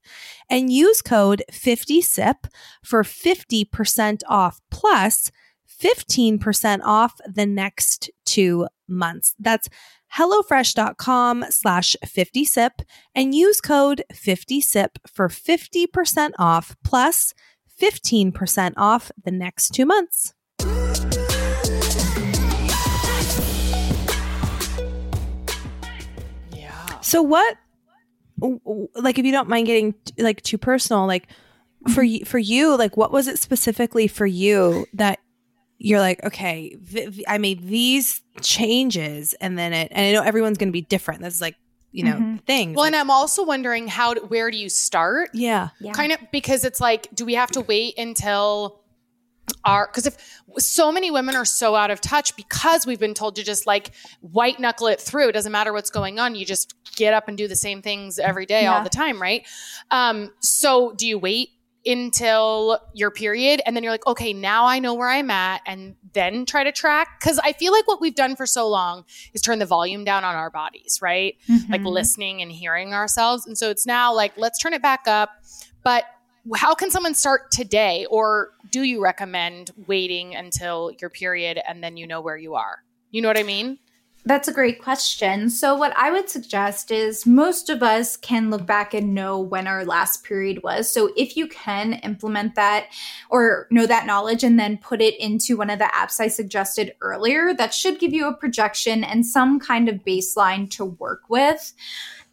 and 0.48 0.72
use 0.72 1.02
code 1.02 1.42
50 1.50 2.00
sip 2.00 2.46
for 2.84 3.02
50% 3.02 4.22
off 4.28 4.60
plus 4.70 5.30
15% 5.82 6.80
off 6.84 7.14
the 7.26 7.46
next 7.46 8.10
two 8.24 8.66
months. 8.88 9.34
That's 9.38 9.68
HelloFresh.com 10.14 11.46
slash 11.50 11.96
50 12.04 12.44
sip 12.44 12.82
and 13.14 13.34
use 13.34 13.60
code 13.60 14.04
50 14.12 14.60
sip 14.60 14.98
for 15.06 15.28
50% 15.28 16.30
off 16.38 16.76
plus 16.84 17.34
15% 17.80 18.74
off 18.76 19.10
the 19.22 19.30
next 19.30 19.70
two 19.70 19.84
months. 19.84 20.32
Yeah. 26.50 27.00
So 27.00 27.20
what 27.22 27.56
like 28.94 29.18
if 29.18 29.24
you 29.24 29.32
don't 29.32 29.48
mind 29.48 29.66
getting 29.66 29.94
like 30.18 30.42
too 30.42 30.58
personal 30.58 31.06
like 31.06 31.28
for 31.94 32.02
you 32.02 32.24
for 32.24 32.38
you 32.38 32.76
like 32.76 32.96
what 32.96 33.12
was 33.12 33.28
it 33.28 33.38
specifically 33.38 34.08
for 34.08 34.26
you 34.26 34.86
that 34.92 35.18
you're 35.78 36.00
like 36.00 36.22
okay 36.24 36.76
th- 36.90 37.22
i 37.28 37.38
made 37.38 37.66
these 37.66 38.22
changes 38.40 39.34
and 39.34 39.58
then 39.58 39.72
it 39.72 39.88
and 39.92 40.06
i 40.06 40.12
know 40.12 40.22
everyone's 40.22 40.58
going 40.58 40.68
to 40.68 40.72
be 40.72 40.82
different 40.82 41.20
that's 41.22 41.40
like 41.40 41.56
you 41.92 42.04
know 42.04 42.14
mm-hmm. 42.14 42.36
things 42.38 42.76
well 42.76 42.84
like, 42.84 42.92
and 42.92 42.96
i'm 42.96 43.10
also 43.10 43.44
wondering 43.44 43.86
how 43.88 44.14
where 44.14 44.50
do 44.50 44.58
you 44.58 44.68
start 44.68 45.30
yeah. 45.32 45.68
yeah 45.80 45.92
kind 45.92 46.12
of 46.12 46.18
because 46.32 46.64
it's 46.64 46.80
like 46.80 47.08
do 47.14 47.24
we 47.24 47.34
have 47.34 47.50
to 47.50 47.60
wait 47.62 47.96
until 47.98 48.80
are 49.64 49.86
because 49.86 50.06
if 50.06 50.42
so 50.58 50.90
many 50.90 51.10
women 51.10 51.36
are 51.36 51.44
so 51.44 51.74
out 51.74 51.90
of 51.90 52.00
touch 52.00 52.34
because 52.36 52.86
we've 52.86 53.00
been 53.00 53.14
told 53.14 53.36
to 53.36 53.42
just 53.42 53.66
like 53.66 53.92
white 54.20 54.58
knuckle 54.58 54.86
it 54.86 55.00
through. 55.00 55.28
It 55.28 55.32
doesn't 55.32 55.52
matter 55.52 55.72
what's 55.72 55.90
going 55.90 56.18
on. 56.18 56.34
You 56.34 56.44
just 56.44 56.74
get 56.96 57.14
up 57.14 57.28
and 57.28 57.36
do 57.36 57.46
the 57.46 57.56
same 57.56 57.82
things 57.82 58.18
every 58.18 58.46
day 58.46 58.62
yeah. 58.62 58.76
all 58.76 58.82
the 58.82 58.90
time 58.90 59.20
right? 59.20 59.46
Um 59.90 60.32
so 60.40 60.92
do 60.92 61.06
you 61.06 61.18
wait 61.18 61.50
until 61.84 62.80
your 62.94 63.12
period 63.12 63.60
and 63.64 63.76
then 63.76 63.84
you're 63.84 63.92
like 63.92 64.06
okay 64.08 64.32
now 64.32 64.66
i 64.66 64.80
know 64.80 64.92
where 64.92 65.08
i'm 65.08 65.30
at 65.30 65.60
and 65.66 65.94
then 66.12 66.44
try 66.44 66.64
to 66.64 66.72
track? 66.72 67.20
Because 67.20 67.38
i 67.40 67.52
feel 67.52 67.72
like 67.72 67.86
what 67.86 68.00
we've 68.00 68.14
done 68.14 68.34
for 68.34 68.46
so 68.46 68.68
long 68.68 69.04
is 69.34 69.40
turn 69.40 69.58
the 69.58 69.66
volume 69.66 70.04
down 70.04 70.24
on 70.24 70.34
our 70.34 70.50
bodies 70.50 70.98
right? 71.02 71.36
Mm-hmm. 71.48 71.72
like 71.72 71.82
listening 71.82 72.42
and 72.42 72.50
hearing 72.50 72.94
ourselves. 72.94 73.46
And 73.46 73.56
so 73.56 73.70
it's 73.70 73.86
now 73.86 74.12
like 74.14 74.32
let's 74.36 74.58
turn 74.58 74.72
it 74.72 74.82
back 74.82 75.06
up. 75.06 75.30
But 75.84 76.04
how 76.54 76.74
can 76.74 76.90
someone 76.90 77.14
start 77.14 77.50
today 77.50 78.06
or 78.10 78.50
do 78.70 78.82
you 78.82 79.02
recommend 79.02 79.70
waiting 79.86 80.34
until 80.34 80.92
your 81.00 81.10
period 81.10 81.60
and 81.68 81.82
then 81.82 81.96
you 81.96 82.06
know 82.06 82.20
where 82.20 82.36
you 82.36 82.54
are 82.54 82.82
you 83.10 83.20
know 83.20 83.28
what 83.28 83.38
i 83.38 83.42
mean 83.42 83.78
that's 84.26 84.48
a 84.48 84.52
great 84.52 84.82
question. 84.82 85.48
So, 85.50 85.76
what 85.76 85.96
I 85.96 86.10
would 86.10 86.28
suggest 86.28 86.90
is 86.90 87.26
most 87.26 87.70
of 87.70 87.80
us 87.80 88.16
can 88.16 88.50
look 88.50 88.66
back 88.66 88.92
and 88.92 89.14
know 89.14 89.38
when 89.38 89.68
our 89.68 89.84
last 89.84 90.24
period 90.24 90.64
was. 90.64 90.90
So, 90.90 91.12
if 91.16 91.36
you 91.36 91.46
can 91.46 91.92
implement 92.02 92.56
that 92.56 92.88
or 93.30 93.68
know 93.70 93.86
that 93.86 94.04
knowledge 94.04 94.42
and 94.42 94.58
then 94.58 94.78
put 94.78 95.00
it 95.00 95.14
into 95.20 95.56
one 95.56 95.70
of 95.70 95.78
the 95.78 95.84
apps 95.94 96.18
I 96.18 96.26
suggested 96.26 96.96
earlier, 97.00 97.54
that 97.54 97.72
should 97.72 98.00
give 98.00 98.12
you 98.12 98.26
a 98.26 98.34
projection 98.34 99.04
and 99.04 99.24
some 99.24 99.60
kind 99.60 99.88
of 99.88 100.04
baseline 100.04 100.68
to 100.72 100.84
work 100.84 101.22
with 101.28 101.72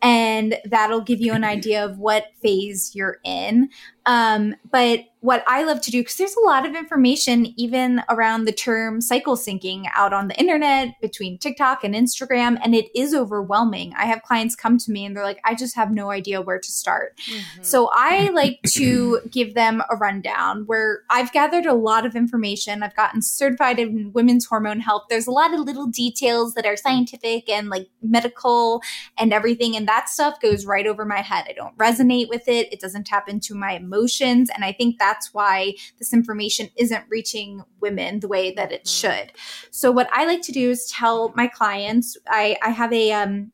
and 0.03 0.57
that'll 0.65 1.01
give 1.01 1.21
you 1.21 1.31
an 1.33 1.45
idea 1.45 1.83
of 1.83 1.97
what 1.97 2.25
phase 2.41 2.91
you're 2.93 3.19
in. 3.23 3.69
Um, 4.05 4.53
but 4.69 4.99
what 5.23 5.41
I 5.47 5.63
love 5.63 5.79
to 5.83 5.89
do, 5.89 6.01
because 6.01 6.17
there's 6.17 6.35
a 6.35 6.45
lot 6.45 6.65
of 6.65 6.75
information 6.75 7.53
even 7.55 8.03
around 8.09 8.43
the 8.43 8.51
term 8.51 8.99
cycle 8.99 9.37
syncing 9.37 9.85
out 9.95 10.11
on 10.11 10.27
the 10.27 10.37
internet 10.37 10.99
between 10.99 11.37
TikTok 11.37 11.85
and 11.85 11.95
Instagram, 11.95 12.59
and 12.61 12.75
it 12.75 12.89
is 12.93 13.13
overwhelming. 13.13 13.93
I 13.97 14.05
have 14.05 14.21
clients 14.23 14.53
come 14.53 14.77
to 14.79 14.91
me 14.91 15.05
and 15.05 15.15
they're 15.15 15.23
like, 15.23 15.39
I 15.45 15.55
just 15.55 15.77
have 15.77 15.91
no 15.91 16.11
idea 16.11 16.41
where 16.41 16.59
to 16.59 16.69
start. 16.69 17.17
Mm-hmm. 17.19 17.63
So 17.63 17.89
I 17.93 18.31
like 18.31 18.59
to 18.73 19.21
give 19.31 19.53
them 19.53 19.81
a 19.89 19.95
rundown 19.95 20.65
where 20.65 21.03
I've 21.09 21.31
gathered 21.31 21.67
a 21.67 21.73
lot 21.73 22.05
of 22.05 22.17
information. 22.17 22.83
I've 22.83 22.95
gotten 22.97 23.21
certified 23.21 23.79
in 23.79 24.11
women's 24.11 24.45
hormone 24.45 24.81
health. 24.81 25.03
There's 25.09 25.27
a 25.27 25.31
lot 25.31 25.53
of 25.53 25.61
little 25.61 25.87
details 25.87 26.53
that 26.55 26.65
are 26.65 26.75
scientific 26.75 27.47
and 27.47 27.69
like 27.69 27.87
medical 28.01 28.81
and 29.17 29.31
everything. 29.31 29.77
And 29.77 29.87
that 29.87 30.09
stuff 30.09 30.41
goes 30.41 30.65
right 30.65 30.85
over 30.85 31.05
my 31.05 31.21
head. 31.21 31.45
I 31.47 31.53
don't 31.53 31.77
resonate 31.77 32.27
with 32.27 32.49
it, 32.49 32.73
it 32.73 32.81
doesn't 32.81 33.05
tap 33.05 33.29
into 33.29 33.55
my 33.55 33.71
emotions. 33.75 34.49
And 34.53 34.65
I 34.65 34.73
think 34.73 34.99
that's 34.99 35.12
why 35.31 35.73
this 35.99 36.13
information 36.13 36.69
isn't 36.77 37.05
reaching 37.09 37.63
women 37.79 38.19
the 38.19 38.27
way 38.27 38.53
that 38.53 38.71
it 38.71 38.85
mm-hmm. 38.85 39.09
should. 39.09 39.31
So 39.71 39.91
what 39.91 40.09
I 40.11 40.25
like 40.25 40.41
to 40.43 40.51
do 40.51 40.71
is 40.71 40.85
tell 40.85 41.33
my 41.35 41.47
clients, 41.47 42.17
I, 42.27 42.57
I 42.61 42.69
have 42.69 42.93
a 42.93 43.11
um, 43.11 43.51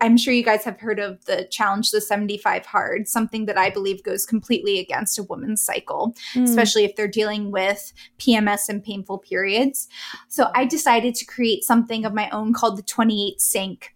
I'm 0.00 0.16
sure 0.16 0.32
you 0.32 0.42
guys 0.42 0.64
have 0.64 0.80
heard 0.80 0.98
of 0.98 1.24
the 1.26 1.46
challenge 1.50 1.90
the 1.90 2.00
75 2.00 2.64
hard, 2.64 3.06
something 3.06 3.46
that 3.46 3.58
I 3.58 3.70
believe 3.70 4.02
goes 4.02 4.24
completely 4.24 4.78
against 4.78 5.18
a 5.18 5.22
woman's 5.22 5.62
cycle, 5.62 6.16
mm. 6.34 6.44
especially 6.44 6.84
if 6.84 6.96
they're 6.96 7.06
dealing 7.06 7.50
with 7.50 7.92
PMS 8.18 8.68
and 8.68 8.82
painful 8.82 9.18
periods. 9.18 9.88
So 10.28 10.50
I 10.54 10.64
decided 10.64 11.14
to 11.16 11.26
create 11.26 11.64
something 11.64 12.04
of 12.04 12.14
my 12.14 12.30
own 12.30 12.54
called 12.54 12.78
the 12.78 12.82
28 12.82 13.40
sync. 13.40 13.94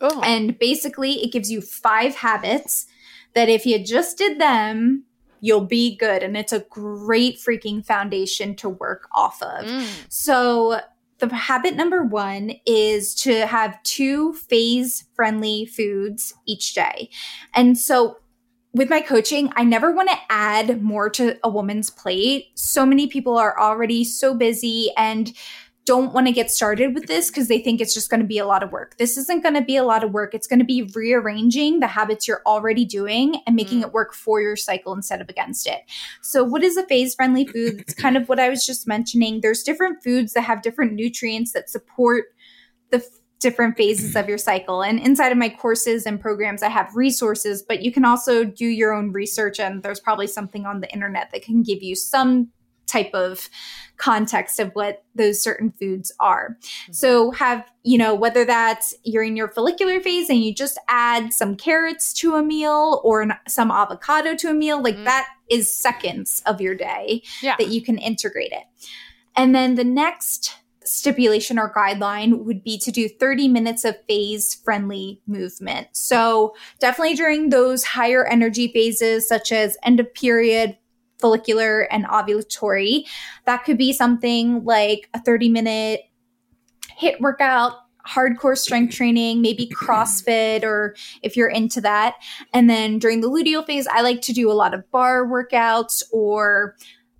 Oh. 0.00 0.20
And 0.22 0.58
basically, 0.58 1.22
it 1.24 1.32
gives 1.32 1.50
you 1.50 1.60
five 1.60 2.16
habits 2.16 2.86
that 3.34 3.48
if 3.48 3.66
you 3.66 3.82
just 3.84 4.18
did 4.18 4.40
them, 4.40 5.04
you'll 5.40 5.64
be 5.64 5.96
good. 5.96 6.22
And 6.22 6.36
it's 6.36 6.52
a 6.52 6.60
great 6.70 7.38
freaking 7.38 7.84
foundation 7.84 8.54
to 8.56 8.68
work 8.68 9.08
off 9.12 9.42
of. 9.42 9.64
Mm. 9.64 9.88
So 10.08 10.80
the 11.18 11.34
habit 11.34 11.74
number 11.74 12.04
one 12.04 12.52
is 12.66 13.14
to 13.16 13.46
have 13.46 13.82
two 13.82 14.34
phase 14.34 15.04
friendly 15.14 15.66
foods 15.66 16.34
each 16.46 16.74
day. 16.74 17.10
And 17.54 17.76
so 17.76 18.18
with 18.72 18.90
my 18.90 19.00
coaching, 19.00 19.50
I 19.56 19.64
never 19.64 19.90
want 19.90 20.10
to 20.10 20.16
add 20.28 20.82
more 20.82 21.10
to 21.10 21.36
a 21.42 21.48
woman's 21.48 21.90
plate. 21.90 22.48
So 22.54 22.86
many 22.86 23.06
people 23.06 23.36
are 23.36 23.58
already 23.58 24.04
so 24.04 24.34
busy 24.34 24.92
and 24.96 25.32
don't 25.88 26.12
want 26.12 26.26
to 26.26 26.32
get 26.34 26.50
started 26.50 26.92
with 26.94 27.06
this 27.06 27.30
because 27.30 27.48
they 27.48 27.60
think 27.60 27.80
it's 27.80 27.94
just 27.94 28.10
going 28.10 28.20
to 28.20 28.26
be 28.26 28.36
a 28.36 28.44
lot 28.44 28.62
of 28.62 28.70
work. 28.70 28.98
This 28.98 29.16
isn't 29.16 29.42
going 29.42 29.54
to 29.54 29.62
be 29.62 29.78
a 29.78 29.84
lot 29.84 30.04
of 30.04 30.10
work. 30.12 30.34
It's 30.34 30.46
going 30.46 30.58
to 30.58 30.64
be 30.64 30.82
rearranging 30.94 31.80
the 31.80 31.86
habits 31.86 32.28
you're 32.28 32.42
already 32.44 32.84
doing 32.84 33.40
and 33.46 33.56
making 33.56 33.80
mm. 33.80 33.86
it 33.86 33.94
work 33.94 34.12
for 34.12 34.42
your 34.42 34.54
cycle 34.54 34.92
instead 34.92 35.22
of 35.22 35.30
against 35.30 35.66
it. 35.66 35.80
So, 36.20 36.44
what 36.44 36.62
is 36.62 36.76
a 36.76 36.84
phase 36.84 37.14
friendly 37.14 37.46
food? 37.46 37.80
It's 37.80 37.94
kind 37.94 38.18
of 38.18 38.28
what 38.28 38.38
I 38.38 38.50
was 38.50 38.66
just 38.66 38.86
mentioning. 38.86 39.40
There's 39.40 39.62
different 39.62 40.04
foods 40.04 40.34
that 40.34 40.42
have 40.42 40.60
different 40.60 40.92
nutrients 40.92 41.52
that 41.52 41.70
support 41.70 42.26
the 42.90 42.98
f- 42.98 43.04
different 43.40 43.78
phases 43.78 44.14
of 44.14 44.28
your 44.28 44.36
cycle. 44.36 44.82
And 44.82 45.00
inside 45.00 45.32
of 45.32 45.38
my 45.38 45.48
courses 45.48 46.04
and 46.04 46.20
programs, 46.20 46.62
I 46.62 46.68
have 46.68 46.94
resources, 46.94 47.62
but 47.66 47.80
you 47.80 47.92
can 47.92 48.04
also 48.04 48.44
do 48.44 48.66
your 48.66 48.92
own 48.92 49.10
research. 49.12 49.58
And 49.58 49.82
there's 49.82 50.00
probably 50.00 50.26
something 50.26 50.66
on 50.66 50.80
the 50.82 50.92
internet 50.92 51.30
that 51.32 51.42
can 51.42 51.62
give 51.62 51.82
you 51.82 51.96
some 51.96 52.50
type 52.88 53.10
of 53.14 53.48
context 53.98 54.58
of 54.58 54.70
what 54.72 55.04
those 55.14 55.42
certain 55.42 55.72
foods 55.72 56.12
are. 56.20 56.56
Mm-hmm. 56.60 56.92
So 56.92 57.30
have, 57.32 57.70
you 57.82 57.98
know, 57.98 58.14
whether 58.14 58.44
that's 58.44 58.94
you're 59.02 59.22
in 59.22 59.36
your 59.36 59.48
follicular 59.48 60.00
phase 60.00 60.30
and 60.30 60.42
you 60.42 60.54
just 60.54 60.78
add 60.88 61.32
some 61.32 61.56
carrots 61.56 62.12
to 62.14 62.36
a 62.36 62.42
meal 62.42 63.00
or 63.04 63.22
an, 63.22 63.34
some 63.46 63.70
avocado 63.70 64.34
to 64.36 64.50
a 64.50 64.54
meal, 64.54 64.82
like 64.82 64.96
mm. 64.96 65.04
that 65.04 65.28
is 65.50 65.72
seconds 65.72 66.42
of 66.46 66.60
your 66.60 66.74
day 66.74 67.22
yeah. 67.42 67.56
that 67.58 67.68
you 67.68 67.82
can 67.82 67.98
integrate 67.98 68.52
it. 68.52 68.64
And 69.36 69.54
then 69.54 69.74
the 69.74 69.84
next 69.84 70.56
stipulation 70.88 71.58
or 71.58 71.72
guideline 71.72 72.44
would 72.44 72.64
be 72.64 72.78
to 72.78 72.90
do 72.90 73.08
30 73.08 73.48
minutes 73.48 73.84
of 73.84 73.96
phase 74.06 74.54
friendly 74.54 75.20
movement. 75.26 75.88
So, 75.92 76.54
definitely 76.80 77.14
during 77.14 77.50
those 77.50 77.84
higher 77.84 78.26
energy 78.26 78.72
phases, 78.72 79.28
such 79.28 79.52
as 79.52 79.76
end 79.82 80.00
of 80.00 80.12
period, 80.14 80.76
follicular 81.18 81.82
and 81.92 82.04
ovulatory. 82.06 83.04
That 83.46 83.64
could 83.64 83.78
be 83.78 83.92
something 83.92 84.64
like 84.64 85.08
a 85.14 85.20
30 85.20 85.48
minute 85.48 86.02
HIIT 87.00 87.20
workout, 87.20 87.74
hardcore 88.06 88.56
strength 88.56 88.94
training, 88.94 89.42
maybe 89.42 89.68
CrossFit, 89.68 90.64
or 90.64 90.96
if 91.22 91.36
you're 91.36 91.48
into 91.48 91.80
that. 91.82 92.14
And 92.52 92.68
then 92.68 92.98
during 92.98 93.20
the 93.20 93.28
luteal 93.28 93.64
phase, 93.64 93.86
I 93.86 94.00
like 94.00 94.20
to 94.22 94.32
do 94.32 94.50
a 94.50 94.54
lot 94.54 94.74
of 94.74 94.90
barre 94.90 95.26
workouts 95.26 96.02
or 96.12 96.76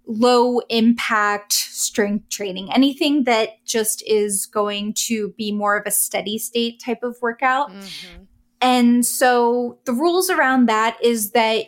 low 0.07 0.61
impact 0.71 1.53
strength 1.53 2.29
training, 2.31 2.73
anything 2.73 3.25
that 3.25 3.65
just 3.67 4.03
is 4.07 4.47
going 4.47 4.95
to 4.95 5.35
be 5.37 5.53
more 5.53 5.77
of 5.77 5.87
a 5.87 5.91
steady 5.91 6.39
state 6.39 6.81
type 6.81 7.03
of 7.03 7.17
workout. 7.21 7.71
Mm-hmm. 7.71 8.23
And 8.61 9.07
so 9.07 9.79
the 9.85 9.93
rules 9.93 10.31
around 10.31 10.67
that 10.67 10.97
is 11.03 11.33
that 11.33 11.67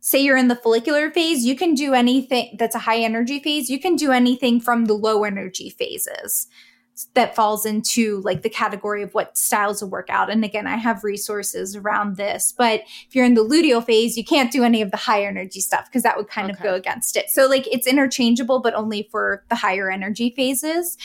say 0.00 0.22
you're 0.22 0.36
in 0.36 0.48
the 0.48 0.56
follicular 0.56 1.10
phase, 1.10 1.44
you 1.44 1.54
can 1.54 1.74
do 1.74 1.94
anything 1.94 2.56
that's 2.58 2.74
a 2.74 2.80
high 2.80 2.98
energy 2.98 3.38
phase. 3.38 3.70
You 3.70 3.78
can 3.78 3.96
do 3.96 4.12
anything 4.12 4.60
from 4.60 4.86
the 4.86 4.94
low 4.94 5.24
energy 5.24 5.70
phases 5.70 6.46
that 7.14 7.34
falls 7.34 7.66
into 7.66 8.20
like 8.22 8.42
the 8.42 8.50
category 8.50 9.02
of 9.02 9.14
what 9.14 9.36
styles 9.36 9.82
of 9.82 9.90
workout. 9.90 10.30
And 10.30 10.44
again, 10.44 10.66
I 10.66 10.76
have 10.76 11.04
resources 11.04 11.76
around 11.76 12.16
this. 12.16 12.54
But 12.56 12.82
if 13.06 13.14
you're 13.14 13.24
in 13.24 13.34
the 13.34 13.44
luteal 13.44 13.84
phase, 13.84 14.16
you 14.16 14.24
can't 14.24 14.52
do 14.52 14.64
any 14.64 14.82
of 14.82 14.90
the 14.90 14.96
high 14.96 15.24
energy 15.24 15.60
stuff 15.60 15.86
because 15.86 16.02
that 16.02 16.16
would 16.16 16.28
kind 16.28 16.50
okay. 16.50 16.58
of 16.58 16.62
go 16.62 16.74
against 16.74 17.16
it. 17.16 17.30
So 17.30 17.46
like 17.46 17.66
it's 17.66 17.86
interchangeable, 17.86 18.60
but 18.60 18.74
only 18.74 19.08
for 19.10 19.44
the 19.48 19.54
higher 19.54 19.90
energy 19.90 20.32
phases. 20.36 20.96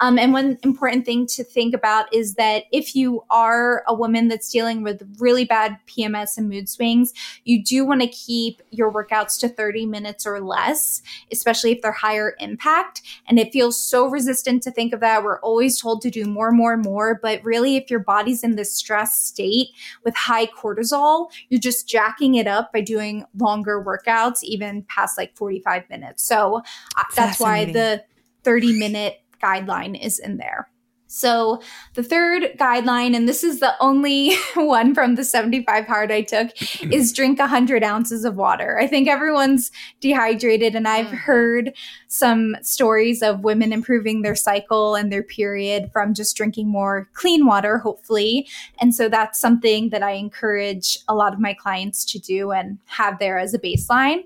Um, 0.00 0.18
and 0.18 0.32
one 0.32 0.58
important 0.62 1.04
thing 1.04 1.26
to 1.28 1.44
think 1.44 1.74
about 1.74 2.12
is 2.12 2.34
that 2.34 2.64
if 2.72 2.96
you 2.96 3.22
are 3.30 3.84
a 3.86 3.94
woman 3.94 4.28
that's 4.28 4.50
dealing 4.50 4.82
with 4.82 5.02
really 5.18 5.44
bad 5.44 5.78
PMS 5.86 6.36
and 6.36 6.48
mood 6.48 6.68
swings, 6.68 7.12
you 7.44 7.62
do 7.62 7.84
want 7.84 8.00
to 8.00 8.08
keep 8.08 8.62
your 8.70 8.92
workouts 8.92 9.38
to 9.40 9.48
30 9.48 9.86
minutes 9.86 10.26
or 10.26 10.40
less, 10.40 11.02
especially 11.32 11.72
if 11.72 11.82
they're 11.82 11.92
higher 11.92 12.34
impact. 12.40 13.02
And 13.28 13.38
it 13.38 13.52
feels 13.52 13.80
so 13.80 14.08
resistant 14.08 14.62
to 14.64 14.70
think 14.70 14.92
of 14.92 15.00
that. 15.00 15.22
We're 15.22 15.40
always 15.44 15.80
told 15.80 16.02
to 16.02 16.10
do 16.10 16.24
more, 16.24 16.50
more, 16.50 16.76
more. 16.76 17.18
But 17.22 17.44
really, 17.44 17.76
if 17.76 17.90
your 17.90 18.00
body's 18.00 18.42
in 18.42 18.56
this 18.56 18.74
stress 18.74 19.20
state 19.20 19.68
with 20.04 20.16
high 20.16 20.46
cortisol, 20.46 21.30
you're 21.48 21.60
just 21.60 21.88
jacking 21.88 22.34
it 22.34 22.46
up 22.46 22.72
by 22.72 22.80
doing 22.80 23.24
longer 23.38 23.84
workouts, 23.84 24.42
even 24.42 24.82
past 24.84 25.18
like 25.18 25.36
45 25.36 25.88
minutes. 25.90 26.24
So 26.24 26.62
uh, 26.96 27.04
that's 27.14 27.38
why 27.38 27.66
the 27.66 28.04
30 28.42 28.78
minute 28.78 29.20
guideline 29.42 30.00
is 30.00 30.18
in 30.18 30.38
there. 30.38 30.68
So 31.14 31.60
the 31.94 32.02
third 32.02 32.56
guideline, 32.58 33.14
and 33.14 33.28
this 33.28 33.44
is 33.44 33.60
the 33.60 33.74
only 33.80 34.34
one 34.56 34.94
from 34.94 35.14
the 35.14 35.22
75 35.22 35.86
hard 35.86 36.10
I 36.10 36.22
took, 36.22 36.50
is 36.92 37.12
drink 37.12 37.38
100 37.38 37.84
ounces 37.84 38.24
of 38.24 38.34
water. 38.34 38.78
I 38.80 38.88
think 38.88 39.06
everyone's 39.06 39.70
dehydrated, 40.00 40.74
and 40.74 40.88
I've 40.88 41.06
mm-hmm. 41.06 41.16
heard 41.16 41.76
some 42.08 42.56
stories 42.62 43.22
of 43.22 43.44
women 43.44 43.72
improving 43.72 44.22
their 44.22 44.34
cycle 44.34 44.96
and 44.96 45.12
their 45.12 45.22
period 45.22 45.90
from 45.92 46.14
just 46.14 46.36
drinking 46.36 46.68
more 46.68 47.08
clean 47.14 47.46
water, 47.46 47.78
hopefully. 47.78 48.48
And 48.80 48.92
so 48.92 49.08
that's 49.08 49.38
something 49.38 49.90
that 49.90 50.02
I 50.02 50.12
encourage 50.12 50.98
a 51.06 51.14
lot 51.14 51.32
of 51.32 51.38
my 51.38 51.54
clients 51.54 52.04
to 52.06 52.18
do 52.18 52.50
and 52.50 52.78
have 52.86 53.20
there 53.20 53.38
as 53.38 53.54
a 53.54 53.58
baseline. 53.60 54.24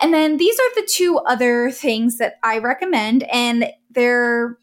And 0.00 0.14
then 0.14 0.38
these 0.38 0.54
are 0.58 0.74
the 0.80 0.88
two 0.90 1.18
other 1.26 1.70
things 1.70 2.16
that 2.16 2.38
I 2.42 2.58
recommend, 2.58 3.24
and 3.24 3.70
they're 3.90 4.56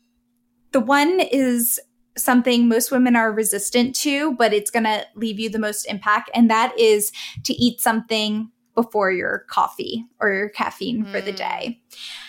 the 0.75 0.81
one 0.81 1.21
is 1.21 1.79
something 2.17 2.67
most 2.67 2.91
women 2.91 3.15
are 3.15 3.31
resistant 3.31 3.95
to, 3.95 4.33
but 4.33 4.51
it's 4.51 4.69
going 4.69 4.83
to 4.83 5.05
leave 5.15 5.39
you 5.39 5.49
the 5.49 5.57
most 5.57 5.85
impact. 5.85 6.29
And 6.35 6.49
that 6.49 6.77
is 6.77 7.13
to 7.45 7.53
eat 7.53 7.79
something 7.79 8.51
before 8.73 9.09
your 9.09 9.45
coffee 9.49 10.03
or 10.19 10.33
your 10.33 10.49
caffeine 10.49 11.05
mm. 11.05 11.11
for 11.13 11.21
the 11.21 11.31
mm. 11.31 11.37
day. 11.37 11.81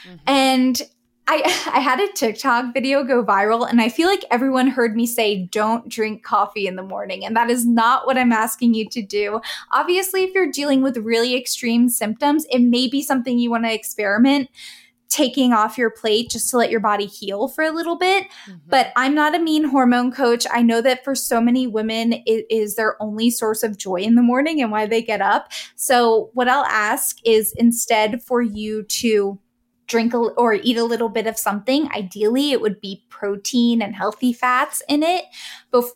Mm-hmm. 0.06 0.16
And 0.28 0.82
I, 1.26 1.38
I 1.74 1.80
had 1.80 1.98
a 1.98 2.12
TikTok 2.12 2.72
video 2.72 3.02
go 3.02 3.24
viral, 3.24 3.68
and 3.68 3.80
I 3.80 3.88
feel 3.88 4.08
like 4.08 4.24
everyone 4.30 4.68
heard 4.68 4.94
me 4.94 5.08
say, 5.08 5.46
don't 5.46 5.88
drink 5.88 6.22
coffee 6.22 6.68
in 6.68 6.76
the 6.76 6.84
morning. 6.84 7.24
And 7.24 7.34
that 7.34 7.50
is 7.50 7.66
not 7.66 8.06
what 8.06 8.16
I'm 8.16 8.30
asking 8.30 8.74
you 8.74 8.88
to 8.90 9.02
do. 9.02 9.40
Obviously, 9.72 10.22
if 10.22 10.32
you're 10.36 10.52
dealing 10.52 10.84
with 10.84 10.98
really 10.98 11.34
extreme 11.34 11.88
symptoms, 11.88 12.46
it 12.48 12.60
may 12.60 12.86
be 12.86 13.02
something 13.02 13.40
you 13.40 13.50
want 13.50 13.64
to 13.64 13.74
experiment 13.74 14.50
taking 15.16 15.54
off 15.54 15.78
your 15.78 15.88
plate 15.88 16.28
just 16.28 16.50
to 16.50 16.58
let 16.58 16.70
your 16.70 16.80
body 16.80 17.06
heal 17.06 17.48
for 17.48 17.64
a 17.64 17.70
little 17.70 17.96
bit. 17.96 18.24
Mm-hmm. 18.24 18.58
But 18.68 18.92
I'm 18.96 19.14
not 19.14 19.34
a 19.34 19.38
mean 19.38 19.64
hormone 19.64 20.12
coach. 20.12 20.46
I 20.52 20.60
know 20.60 20.82
that 20.82 21.04
for 21.04 21.14
so 21.14 21.40
many 21.40 21.66
women, 21.66 22.12
it 22.26 22.44
is 22.50 22.74
their 22.74 23.00
only 23.02 23.30
source 23.30 23.62
of 23.62 23.78
joy 23.78 23.96
in 23.96 24.14
the 24.14 24.22
morning 24.22 24.60
and 24.60 24.70
why 24.70 24.84
they 24.84 25.00
get 25.00 25.22
up. 25.22 25.50
So, 25.74 26.30
what 26.34 26.48
I'll 26.48 26.66
ask 26.66 27.16
is 27.24 27.54
instead 27.56 28.22
for 28.22 28.42
you 28.42 28.82
to 28.82 29.38
drink 29.86 30.14
a, 30.14 30.18
or 30.18 30.54
eat 30.54 30.76
a 30.76 30.84
little 30.84 31.08
bit 31.08 31.26
of 31.26 31.38
something. 31.38 31.88
Ideally, 31.94 32.52
it 32.52 32.60
would 32.60 32.80
be 32.80 33.04
protein 33.08 33.80
and 33.80 33.94
healthy 33.94 34.32
fats 34.32 34.82
in 34.88 35.02
it, 35.02 35.24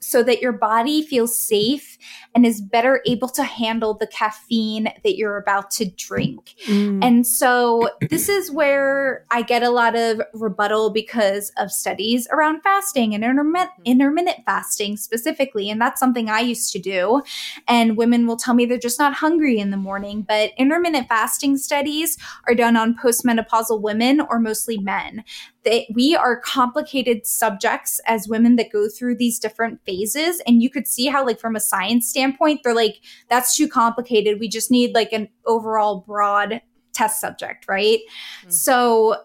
so 0.00 0.22
that 0.22 0.40
your 0.40 0.52
body 0.52 1.02
feels 1.02 1.36
safe 1.36 1.96
and 2.34 2.44
is 2.44 2.60
better 2.60 3.02
able 3.06 3.28
to 3.28 3.42
handle 3.42 3.94
the 3.94 4.06
caffeine 4.06 4.84
that 5.04 5.16
you're 5.16 5.38
about 5.38 5.70
to 5.70 5.90
drink. 5.90 6.54
Mm. 6.66 7.02
And 7.02 7.26
so, 7.26 7.88
this 8.08 8.28
is 8.28 8.50
where 8.50 9.26
I 9.30 9.42
get 9.42 9.62
a 9.62 9.70
lot 9.70 9.96
of 9.96 10.20
rebuttal 10.34 10.90
because 10.90 11.50
of 11.56 11.72
studies 11.72 12.28
around 12.30 12.62
fasting 12.62 13.14
and 13.14 13.24
intermittent, 13.24 13.70
intermittent 13.84 14.44
fasting 14.46 14.96
specifically. 14.96 15.70
And 15.70 15.80
that's 15.80 15.98
something 16.00 16.28
I 16.28 16.40
used 16.40 16.72
to 16.72 16.78
do. 16.78 17.22
And 17.66 17.96
women 17.96 18.26
will 18.26 18.36
tell 18.36 18.54
me 18.54 18.66
they're 18.66 18.78
just 18.78 18.98
not 18.98 19.14
hungry 19.14 19.58
in 19.58 19.70
the 19.70 19.76
morning. 19.76 20.22
But 20.22 20.52
intermittent 20.56 21.08
fasting 21.08 21.56
studies 21.56 22.16
are 22.46 22.54
done 22.54 22.76
on 22.76 22.96
postmenopausal 22.96 23.79
women 23.80 24.20
or 24.20 24.38
mostly 24.38 24.78
men. 24.78 25.24
They, 25.62 25.86
we 25.94 26.16
are 26.16 26.40
complicated 26.40 27.26
subjects 27.26 28.00
as 28.06 28.28
women 28.28 28.56
that 28.56 28.72
go 28.72 28.88
through 28.88 29.16
these 29.16 29.38
different 29.38 29.80
phases. 29.84 30.40
And 30.46 30.62
you 30.62 30.70
could 30.70 30.86
see 30.86 31.06
how, 31.06 31.24
like, 31.24 31.40
from 31.40 31.56
a 31.56 31.60
science 31.60 32.08
standpoint, 32.08 32.62
they're 32.62 32.74
like, 32.74 33.00
that's 33.28 33.56
too 33.56 33.68
complicated. 33.68 34.40
We 34.40 34.48
just 34.48 34.70
need 34.70 34.94
like 34.94 35.12
an 35.12 35.28
overall 35.46 36.04
broad 36.06 36.60
test 36.92 37.20
subject, 37.20 37.66
right? 37.68 38.00
Mm-hmm. 38.40 38.50
So 38.50 39.16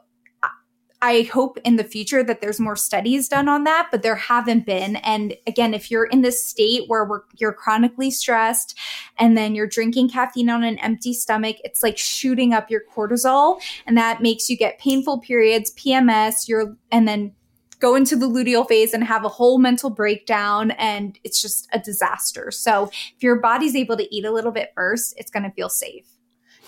I 1.06 1.22
hope 1.32 1.60
in 1.64 1.76
the 1.76 1.84
future 1.84 2.24
that 2.24 2.42
there's 2.42 2.60
more 2.60 2.76
studies 2.76 3.30
done 3.30 3.48
on 3.48 3.64
that, 3.66 3.90
but 3.92 4.02
there 4.02 4.16
haven't 4.16 4.66
been. 4.66 4.96
And 4.96 5.38
again, 5.46 5.76
if 5.76 5.92
you're 5.92 6.06
in 6.06 6.24
this 6.24 6.44
state 6.44 6.86
where 6.88 7.08
you're 7.38 7.54
chronically 7.54 8.10
stressed 8.10 8.76
and 9.20 9.38
then 9.38 9.54
you're 9.54 9.68
drinking 9.68 10.10
caffeine 10.10 10.50
on 10.50 10.64
an 10.64 10.80
empty 10.80 11.14
stomach, 11.14 11.58
it's 11.64 11.84
like 11.84 12.00
shooting 12.00 12.56
up 12.56 12.72
your 12.72 12.82
cortisol 12.92 13.62
and 13.86 13.96
that 13.96 14.24
makes 14.24 14.50
you 14.50 14.58
get 14.58 14.80
painful 14.80 15.20
periods, 15.20 15.72
PMS, 15.76 16.50
and 16.92 17.08
then 17.08 17.34
go 17.80 17.94
into 17.94 18.16
the 18.16 18.28
luteal 18.28 18.68
phase 18.68 18.92
and 18.92 19.04
have 19.04 19.24
a 19.24 19.30
whole 19.30 19.60
mental 19.60 19.92
breakdown 19.92 20.72
and 20.72 21.20
it's 21.24 21.40
just 21.40 21.68
a 21.72 21.78
disaster. 21.78 22.50
So 22.50 22.90
if 23.16 23.22
your 23.22 23.36
body's 23.36 23.76
able 23.76 23.98
to 23.98 24.16
eat 24.16 24.26
a 24.26 24.32
little 24.32 24.52
bit 24.52 24.72
first, 24.74 25.14
it's 25.18 25.30
going 25.30 25.44
to 25.44 25.52
feel 25.52 25.70
safe. 25.70 26.15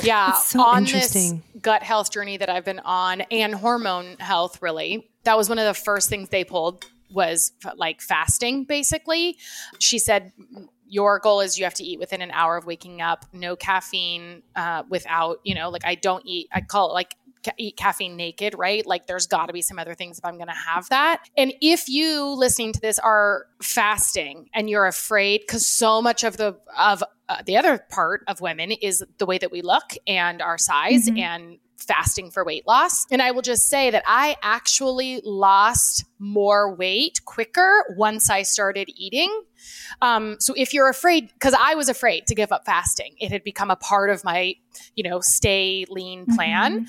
Yeah, 0.01 0.33
so 0.33 0.61
on 0.61 0.83
this 0.83 1.33
gut 1.61 1.83
health 1.83 2.11
journey 2.11 2.37
that 2.37 2.49
I've 2.49 2.65
been 2.65 2.79
on 2.79 3.21
and 3.21 3.53
hormone 3.53 4.17
health 4.19 4.61
really. 4.61 5.09
That 5.23 5.37
was 5.37 5.49
one 5.49 5.59
of 5.59 5.65
the 5.65 5.73
first 5.73 6.09
things 6.09 6.29
they 6.29 6.43
pulled 6.43 6.85
was 7.11 7.51
like 7.75 8.01
fasting 8.01 8.65
basically. 8.65 9.37
She 9.79 9.99
said 9.99 10.31
your 10.87 11.19
goal 11.19 11.41
is 11.41 11.57
you 11.57 11.65
have 11.65 11.73
to 11.75 11.83
eat 11.83 11.99
within 11.99 12.21
an 12.21 12.31
hour 12.31 12.57
of 12.57 12.65
waking 12.65 13.01
up, 13.01 13.25
no 13.33 13.55
caffeine 13.55 14.43
uh, 14.55 14.83
without, 14.89 15.39
you 15.43 15.55
know, 15.55 15.69
like 15.69 15.85
I 15.85 15.95
don't 15.95 16.25
eat, 16.25 16.47
I 16.53 16.61
call 16.61 16.91
it 16.91 16.93
like 16.93 17.15
ca- 17.47 17.55
eat 17.57 17.77
caffeine 17.77 18.15
naked, 18.15 18.55
right? 18.57 18.85
Like 18.85 19.07
there's 19.07 19.27
got 19.27 19.47
to 19.47 19.53
be 19.53 19.61
some 19.61 19.79
other 19.79 19.95
things 19.95 20.17
if 20.17 20.25
I'm 20.25 20.35
going 20.35 20.47
to 20.47 20.53
have 20.53 20.87
that. 20.89 21.23
And 21.37 21.53
if 21.61 21.89
you 21.89 22.33
listening 22.35 22.73
to 22.73 22.81
this 22.81 22.99
are 22.99 23.45
fasting 23.61 24.49
and 24.53 24.69
you're 24.69 24.85
afraid 24.85 25.47
cuz 25.47 25.65
so 25.67 26.01
much 26.01 26.23
of 26.23 26.37
the 26.37 26.57
of 26.77 27.03
uh, 27.29 27.41
the 27.45 27.57
other 27.57 27.79
part 27.89 28.23
of 28.27 28.39
women 28.39 28.71
is 28.71 29.03
the 29.17 29.25
way 29.25 29.37
that 29.37 29.51
we 29.51 29.61
look 29.61 29.93
and 30.05 30.41
our 30.41 30.57
size 30.57 31.07
mm-hmm. 31.07 31.17
and 31.17 31.59
fasting 31.77 32.31
for 32.31 32.43
weight 32.43 32.65
loss. 32.67 33.05
And 33.11 33.21
I 33.21 33.31
will 33.31 33.41
just 33.41 33.69
say 33.69 33.91
that 33.91 34.03
I 34.05 34.35
actually 34.41 35.21
lost 35.23 36.05
more 36.19 36.73
weight 36.73 37.21
quicker 37.25 37.83
once 37.95 38.29
I 38.29 38.43
started 38.43 38.89
eating. 38.95 39.43
Um, 40.01 40.37
so 40.39 40.53
if 40.57 40.73
you're 40.73 40.89
afraid, 40.89 41.31
because 41.33 41.55
I 41.59 41.75
was 41.75 41.89
afraid 41.89 42.27
to 42.27 42.35
give 42.35 42.51
up 42.51 42.65
fasting, 42.65 43.15
it 43.19 43.31
had 43.31 43.43
become 43.43 43.69
a 43.69 43.75
part 43.75 44.09
of 44.09 44.23
my, 44.23 44.55
you 44.95 45.07
know, 45.07 45.19
stay 45.21 45.85
lean 45.89 46.25
plan. 46.25 46.81
Mm-hmm. 46.81 46.85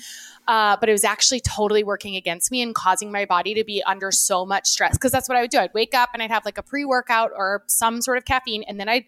Uh, 0.47 0.75
but 0.79 0.89
it 0.89 0.91
was 0.91 1.03
actually 1.03 1.39
totally 1.41 1.83
working 1.83 2.15
against 2.15 2.49
me 2.49 2.63
and 2.63 2.73
causing 2.73 3.11
my 3.11 3.23
body 3.23 3.53
to 3.53 3.63
be 3.63 3.83
under 3.83 4.11
so 4.11 4.47
much 4.47 4.67
stress. 4.67 4.97
Because 4.97 5.11
that's 5.11 5.29
what 5.29 5.37
I 5.37 5.41
would 5.41 5.51
do. 5.51 5.59
I'd 5.59 5.73
wake 5.75 5.93
up 5.93 6.09
and 6.13 6.23
I'd 6.23 6.31
have 6.31 6.43
like 6.43 6.57
a 6.57 6.63
pre 6.63 6.85
workout 6.85 7.31
or 7.35 7.63
some 7.67 8.01
sort 8.01 8.17
of 8.17 8.25
caffeine, 8.25 8.63
and 8.63 8.79
then 8.79 8.89
I'd 8.89 9.05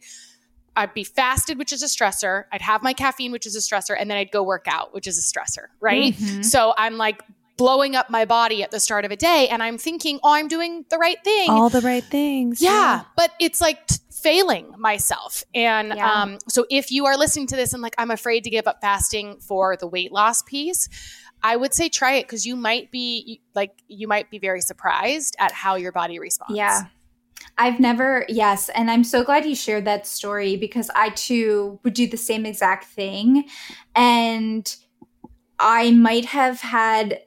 I'd 0.76 0.94
be 0.94 1.04
fasted, 1.04 1.58
which 1.58 1.74
is 1.74 1.84
a 1.84 1.88
stressor. 1.88 2.46
I'd 2.52 2.62
have 2.62 2.82
my 2.82 2.94
caffeine, 2.94 3.32
which 3.32 3.46
is 3.46 3.56
a 3.56 3.60
stressor, 3.60 3.96
and 3.98 4.10
then 4.10 4.18
I'd 4.18 4.32
go 4.32 4.42
work 4.44 4.66
out, 4.68 4.94
which 4.94 5.08
is 5.08 5.18
a 5.18 5.22
stressor, 5.22 5.68
right? 5.80 6.14
Mm-hmm. 6.14 6.44
So 6.44 6.74
I'm 6.78 6.98
like 6.98 7.22
blowing 7.58 7.96
up 7.96 8.10
my 8.10 8.26
body 8.26 8.64
at 8.64 8.72
the 8.72 8.80
start 8.80 9.06
of 9.06 9.12
a 9.12 9.16
day, 9.16 9.48
and 9.50 9.62
I'm 9.62 9.78
thinking, 9.78 10.20
oh, 10.24 10.34
I'm 10.34 10.48
doing 10.48 10.86
the 10.90 10.98
right 10.98 11.22
thing. 11.24 11.50
All 11.50 11.70
the 11.70 11.82
right 11.82 12.04
things. 12.04 12.62
Yeah. 12.62 12.72
yeah. 12.72 13.04
But 13.16 13.32
it's 13.40 13.62
like 13.62 13.86
t- 13.88 13.98
failing 14.12 14.74
myself. 14.78 15.44
And 15.54 15.94
yeah. 15.96 16.12
um, 16.12 16.38
so 16.48 16.66
if 16.70 16.92
you 16.92 17.06
are 17.06 17.18
listening 17.18 17.48
to 17.48 17.56
this 17.56 17.74
and 17.74 17.82
like, 17.82 17.96
I'm 17.98 18.12
afraid 18.12 18.46
to 18.46 18.50
give 18.50 18.68
up 18.68 18.80
fasting 18.82 19.40
for 19.40 19.76
the 19.78 19.88
weight 19.88 20.12
loss 20.12 20.42
piece, 20.42 20.88
I 21.44 21.56
would 21.56 21.74
say 21.74 21.90
try 21.90 22.14
it 22.14 22.24
because 22.24 22.46
you 22.46 22.56
might 22.56 22.92
be 22.92 23.42
like, 23.56 23.72
you 23.88 24.08
might 24.08 24.30
be 24.30 24.40
very 24.40 24.62
surprised 24.62 25.36
at 25.40 25.52
how 25.52 25.76
your 25.76 25.92
body 25.92 26.20
responds. 26.20 26.56
Yeah. 26.56 26.84
I've 27.58 27.80
never, 27.80 28.26
yes. 28.28 28.70
And 28.70 28.90
I'm 28.90 29.04
so 29.04 29.24
glad 29.24 29.46
you 29.46 29.56
shared 29.56 29.86
that 29.86 30.08
story 30.08 30.56
because 30.56 30.90
I 30.96 31.10
too 31.10 31.80
would 31.84 31.94
do 31.94 32.08
the 32.08 32.18
same 32.18 32.46
exact 32.46 32.86
thing. 32.86 33.46
And 33.96 34.76
I 35.60 35.92
might 35.92 36.26
have 36.26 36.60
had 36.62 37.22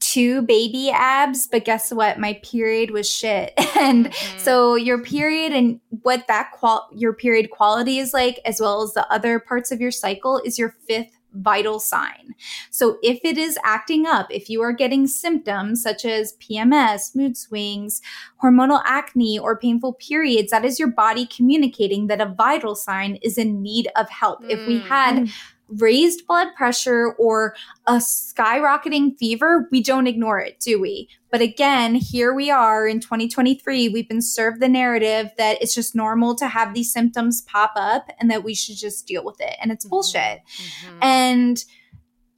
two 0.00 0.42
baby 0.42 0.90
abs, 0.90 1.46
but 1.46 1.64
guess 1.64 1.92
what? 1.92 2.18
My 2.18 2.40
period 2.42 2.90
was 2.90 3.10
shit. 3.10 3.52
And 3.76 4.06
mm-hmm. 4.06 4.38
so 4.38 4.74
your 4.74 5.02
period 5.02 5.52
and 5.52 5.78
what 6.02 6.26
that 6.28 6.50
qual 6.52 6.88
your 6.94 7.12
period 7.12 7.50
quality 7.50 7.98
is 7.98 8.14
like, 8.14 8.40
as 8.46 8.58
well 8.58 8.82
as 8.82 8.94
the 8.94 9.06
other 9.12 9.38
parts 9.38 9.70
of 9.70 9.82
your 9.82 9.90
cycle, 9.90 10.40
is 10.46 10.58
your 10.58 10.74
fifth 10.88 11.15
vital 11.36 11.80
sign. 11.80 12.34
So 12.70 12.98
if 13.02 13.20
it 13.24 13.38
is 13.38 13.58
acting 13.64 14.06
up, 14.06 14.26
if 14.30 14.48
you 14.48 14.62
are 14.62 14.72
getting 14.72 15.06
symptoms 15.06 15.82
such 15.82 16.04
as 16.04 16.36
PMS, 16.38 17.14
mood 17.14 17.36
swings, 17.36 18.00
hormonal 18.42 18.82
acne, 18.84 19.38
or 19.38 19.58
painful 19.58 19.94
periods, 19.94 20.50
that 20.50 20.64
is 20.64 20.78
your 20.78 20.90
body 20.90 21.26
communicating 21.26 22.06
that 22.08 22.20
a 22.20 22.26
vital 22.26 22.74
sign 22.74 23.16
is 23.22 23.38
in 23.38 23.62
need 23.62 23.88
of 23.96 24.08
help. 24.08 24.42
Mm. 24.42 24.50
If 24.50 24.66
we 24.66 24.78
had 24.78 25.16
mm 25.16 25.32
raised 25.68 26.26
blood 26.26 26.48
pressure 26.56 27.12
or 27.18 27.54
a 27.86 27.94
skyrocketing 27.94 29.16
fever, 29.18 29.68
we 29.70 29.82
don't 29.82 30.06
ignore 30.06 30.40
it, 30.40 30.60
do 30.60 30.80
we? 30.80 31.08
But 31.30 31.40
again, 31.40 31.94
here 31.96 32.32
we 32.32 32.50
are 32.50 32.86
in 32.86 33.00
2023. 33.00 33.88
We've 33.88 34.08
been 34.08 34.22
served 34.22 34.60
the 34.60 34.68
narrative 34.68 35.30
that 35.38 35.60
it's 35.60 35.74
just 35.74 35.94
normal 35.94 36.34
to 36.36 36.48
have 36.48 36.72
these 36.72 36.92
symptoms 36.92 37.42
pop 37.42 37.72
up 37.76 38.10
and 38.20 38.30
that 38.30 38.44
we 38.44 38.54
should 38.54 38.76
just 38.76 39.06
deal 39.06 39.24
with 39.24 39.40
it. 39.40 39.56
And 39.60 39.72
it's 39.72 39.84
mm-hmm. 39.84 39.90
bullshit. 39.90 40.40
Mm-hmm. 40.40 40.98
And 41.02 41.64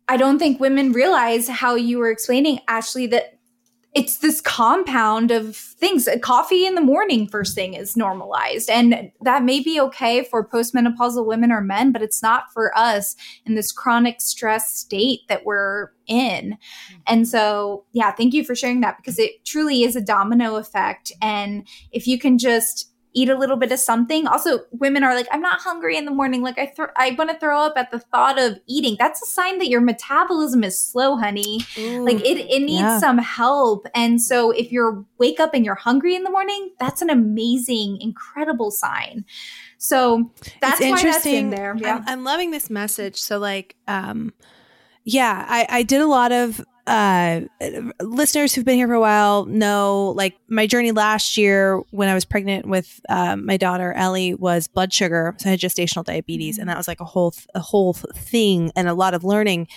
I 0.09 0.17
don't 0.17 0.39
think 0.39 0.59
women 0.59 0.93
realize 0.93 1.49
how 1.49 1.75
you 1.75 1.99
were 1.99 2.11
explaining, 2.11 2.61
Ashley, 2.67 3.07
that 3.09 3.38
it's 3.95 4.19
this 4.19 4.41
compound 4.41 5.31
of 5.31 5.57
things. 5.57 6.09
Coffee 6.23 6.67
in 6.67 6.75
the 6.75 6.81
morning, 6.81 7.27
first 7.27 7.55
thing, 7.55 7.75
is 7.75 7.97
normalized. 7.97 8.69
And 8.69 9.11
that 9.23 9.45
may 9.45 9.61
be 9.61 9.81
okay 9.81 10.25
for 10.25 10.47
postmenopausal 10.47 11.27
women 11.27 11.51
or 11.51 11.61
men, 11.61 11.91
but 11.93 12.03
it's 12.03 12.23
not 12.23 12.53
for 12.53 12.77
us 12.77 13.17
in 13.47 13.55
this 13.55 13.73
chronic 13.73 14.21
stress 14.21 14.73
state 14.73 15.21
that 15.29 15.45
we're 15.45 15.89
in. 16.07 16.53
Mm-hmm. 16.53 16.97
And 17.07 17.27
so, 17.27 17.85
yeah, 17.93 18.13
thank 18.13 18.35
you 18.35 18.45
for 18.45 18.55
sharing 18.55 18.83
that 18.83 18.99
because 18.99 19.19
it 19.19 19.45
truly 19.45 19.83
is 19.85 19.97
a 19.97 20.01
domino 20.01 20.57
effect. 20.57 21.11
And 21.23 21.67
if 21.91 22.07
you 22.07 22.19
can 22.19 22.39
just 22.39 22.93
eat 23.19 23.29
a 23.29 23.37
little 23.37 23.57
bit 23.57 23.73
of 23.73 23.81
something. 23.81 24.27
Also, 24.27 24.61
women 24.71 25.03
are 25.03 25.15
like, 25.15 25.27
I'm 25.33 25.41
not 25.41 25.61
hungry 25.61 25.97
in 25.97 26.05
the 26.05 26.11
morning. 26.13 26.43
Like 26.43 26.59
I 26.59 26.67
th- 26.67 26.91
I 26.97 27.17
want 27.19 27.31
to 27.31 27.39
throw 27.39 27.61
up 27.61 27.75
at 27.77 27.91
the 27.91 27.99
thought 27.99 28.39
of 28.39 28.59
eating. 28.67 28.97
That's 28.99 29.21
a 29.23 29.27
sign 29.27 29.59
that 29.59 29.69
your 29.69 29.81
metabolism 29.81 30.63
is 30.63 30.81
slow, 30.81 31.17
honey. 31.17 31.61
Ooh, 31.79 32.05
like 32.05 32.21
it, 32.21 32.39
it 32.39 32.63
needs 32.63 32.81
yeah. 32.81 33.01
some 33.01 33.19
help. 33.19 33.87
And 33.95 34.23
so 34.23 34.53
if 34.53 34.71
you're 34.71 35.05
wake 35.19 35.41
up 35.41 35.53
and 35.55 35.65
you're 35.65 35.75
hungry 35.75 36.15
in 36.15 36.23
the 36.23 36.31
morning, 36.31 36.71
that's 36.79 37.03
an 37.03 37.11
amazing, 37.11 38.01
incredible 38.01 38.71
sign. 38.71 39.25
So 39.79 40.31
that's 40.61 40.81
it's 40.81 40.91
why 40.91 41.03
that's 41.03 41.27
in 41.27 41.51
there. 41.51 41.75
Yeah. 41.77 41.97
I'm, 41.97 42.05
I'm 42.07 42.25
loving 42.25 42.51
this 42.53 42.71
message. 42.71 43.17
So 43.17 43.39
like, 43.39 43.77
um, 43.87 44.33
yeah, 45.05 45.45
I, 45.49 45.67
I 45.69 45.83
did 45.83 46.01
a 46.01 46.07
lot 46.07 46.33
of 46.33 46.65
uh, 46.89 47.43
listeners 48.01 48.55
who've 48.55 48.65
been 48.65 48.77
here 48.77 48.89
for 48.89 48.95
a 48.95 49.01
while 49.01 49.45
know 49.45 50.15
like 50.17 50.39
my 50.49 50.67
journey 50.67 50.91
last 50.91 51.37
year 51.37 51.83
when 51.91 52.09
I 52.09 52.15
was 52.15 52.25
pregnant 52.25 52.67
with 52.67 53.01
um, 53.11 53.45
my 53.45 53.59
daughter 53.59 53.93
Ellie 53.93 54.35
was 54.35 54.69
blood 54.69 54.93
sugar. 54.93 55.35
So 55.39 55.49
I 55.49 55.51
had 55.51 55.61
gestational 55.61 56.05
diabetes, 56.05 56.57
and 56.57 56.69
that 56.69 56.79
was 56.79 56.89
like 56.89 57.01
a 57.01 57.05
whole 57.05 57.35
a 57.55 57.61
whole 57.61 57.93
thing 57.93 58.73
and 58.75 58.89
a 58.89 58.95
lot 58.95 59.13
of 59.13 59.23
learning. 59.23 59.69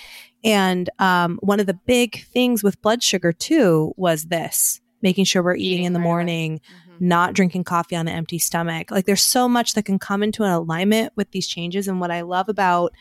And 0.42 0.88
um, 0.98 1.38
one 1.42 1.60
of 1.60 1.66
the 1.66 1.74
big 1.74 2.24
things 2.24 2.62
with 2.62 2.80
blood 2.80 3.02
sugar 3.02 3.32
too 3.32 3.92
was 3.96 4.24
this: 4.24 4.80
making 5.02 5.26
sure 5.26 5.42
we're 5.42 5.56
eating, 5.56 5.72
eating 5.72 5.84
in 5.84 5.92
the 5.92 5.98
right 5.98 6.04
morning. 6.04 6.58
Mm-hmm. 6.58 7.08
Not 7.08 7.34
drinking 7.34 7.64
coffee 7.64 7.96
on 7.96 8.06
an 8.06 8.14
empty 8.14 8.38
stomach. 8.38 8.92
Like, 8.92 9.06
there's 9.06 9.24
so 9.24 9.48
much 9.48 9.74
that 9.74 9.84
can 9.84 9.98
come 9.98 10.22
into 10.22 10.44
an 10.44 10.52
alignment 10.52 11.12
with 11.16 11.32
these 11.32 11.48
changes. 11.48 11.88
And 11.88 12.00
what 12.00 12.12
I 12.12 12.20
love 12.20 12.48
about 12.48 12.92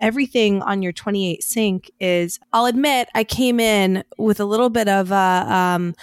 everything 0.00 0.62
on 0.62 0.82
your 0.82 0.92
28 0.92 1.42
sync 1.42 1.90
is 2.00 2.38
I'll 2.52 2.66
admit 2.66 3.08
I 3.14 3.24
came 3.24 3.60
in 3.60 4.04
with 4.18 4.40
a 4.40 4.44
little 4.44 4.70
bit 4.70 4.88
of 4.88 5.10
a, 5.10 5.46
um, 5.48 5.94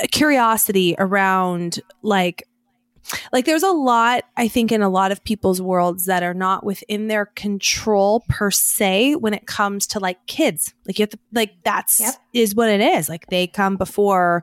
a 0.00 0.06
curiosity 0.08 0.94
around 0.98 1.80
like 2.02 2.44
like 3.32 3.44
there's 3.44 3.62
a 3.62 3.70
lot 3.70 4.24
i 4.36 4.48
think 4.48 4.72
in 4.72 4.80
a 4.80 4.88
lot 4.88 5.12
of 5.12 5.22
people's 5.24 5.60
worlds 5.60 6.06
that 6.06 6.22
are 6.22 6.34
not 6.34 6.64
within 6.64 7.08
their 7.08 7.26
control 7.26 8.24
per 8.28 8.50
se 8.50 9.14
when 9.16 9.34
it 9.34 9.46
comes 9.46 9.86
to 9.86 10.00
like 10.00 10.24
kids 10.26 10.72
like 10.86 10.98
you 10.98 11.02
have 11.02 11.10
to 11.10 11.18
like 11.32 11.52
that's 11.64 12.00
yep. 12.00 12.14
is 12.32 12.54
what 12.54 12.70
it 12.70 12.80
is 12.80 13.08
like 13.08 13.26
they 13.26 13.46
come 13.46 13.76
before 13.76 14.42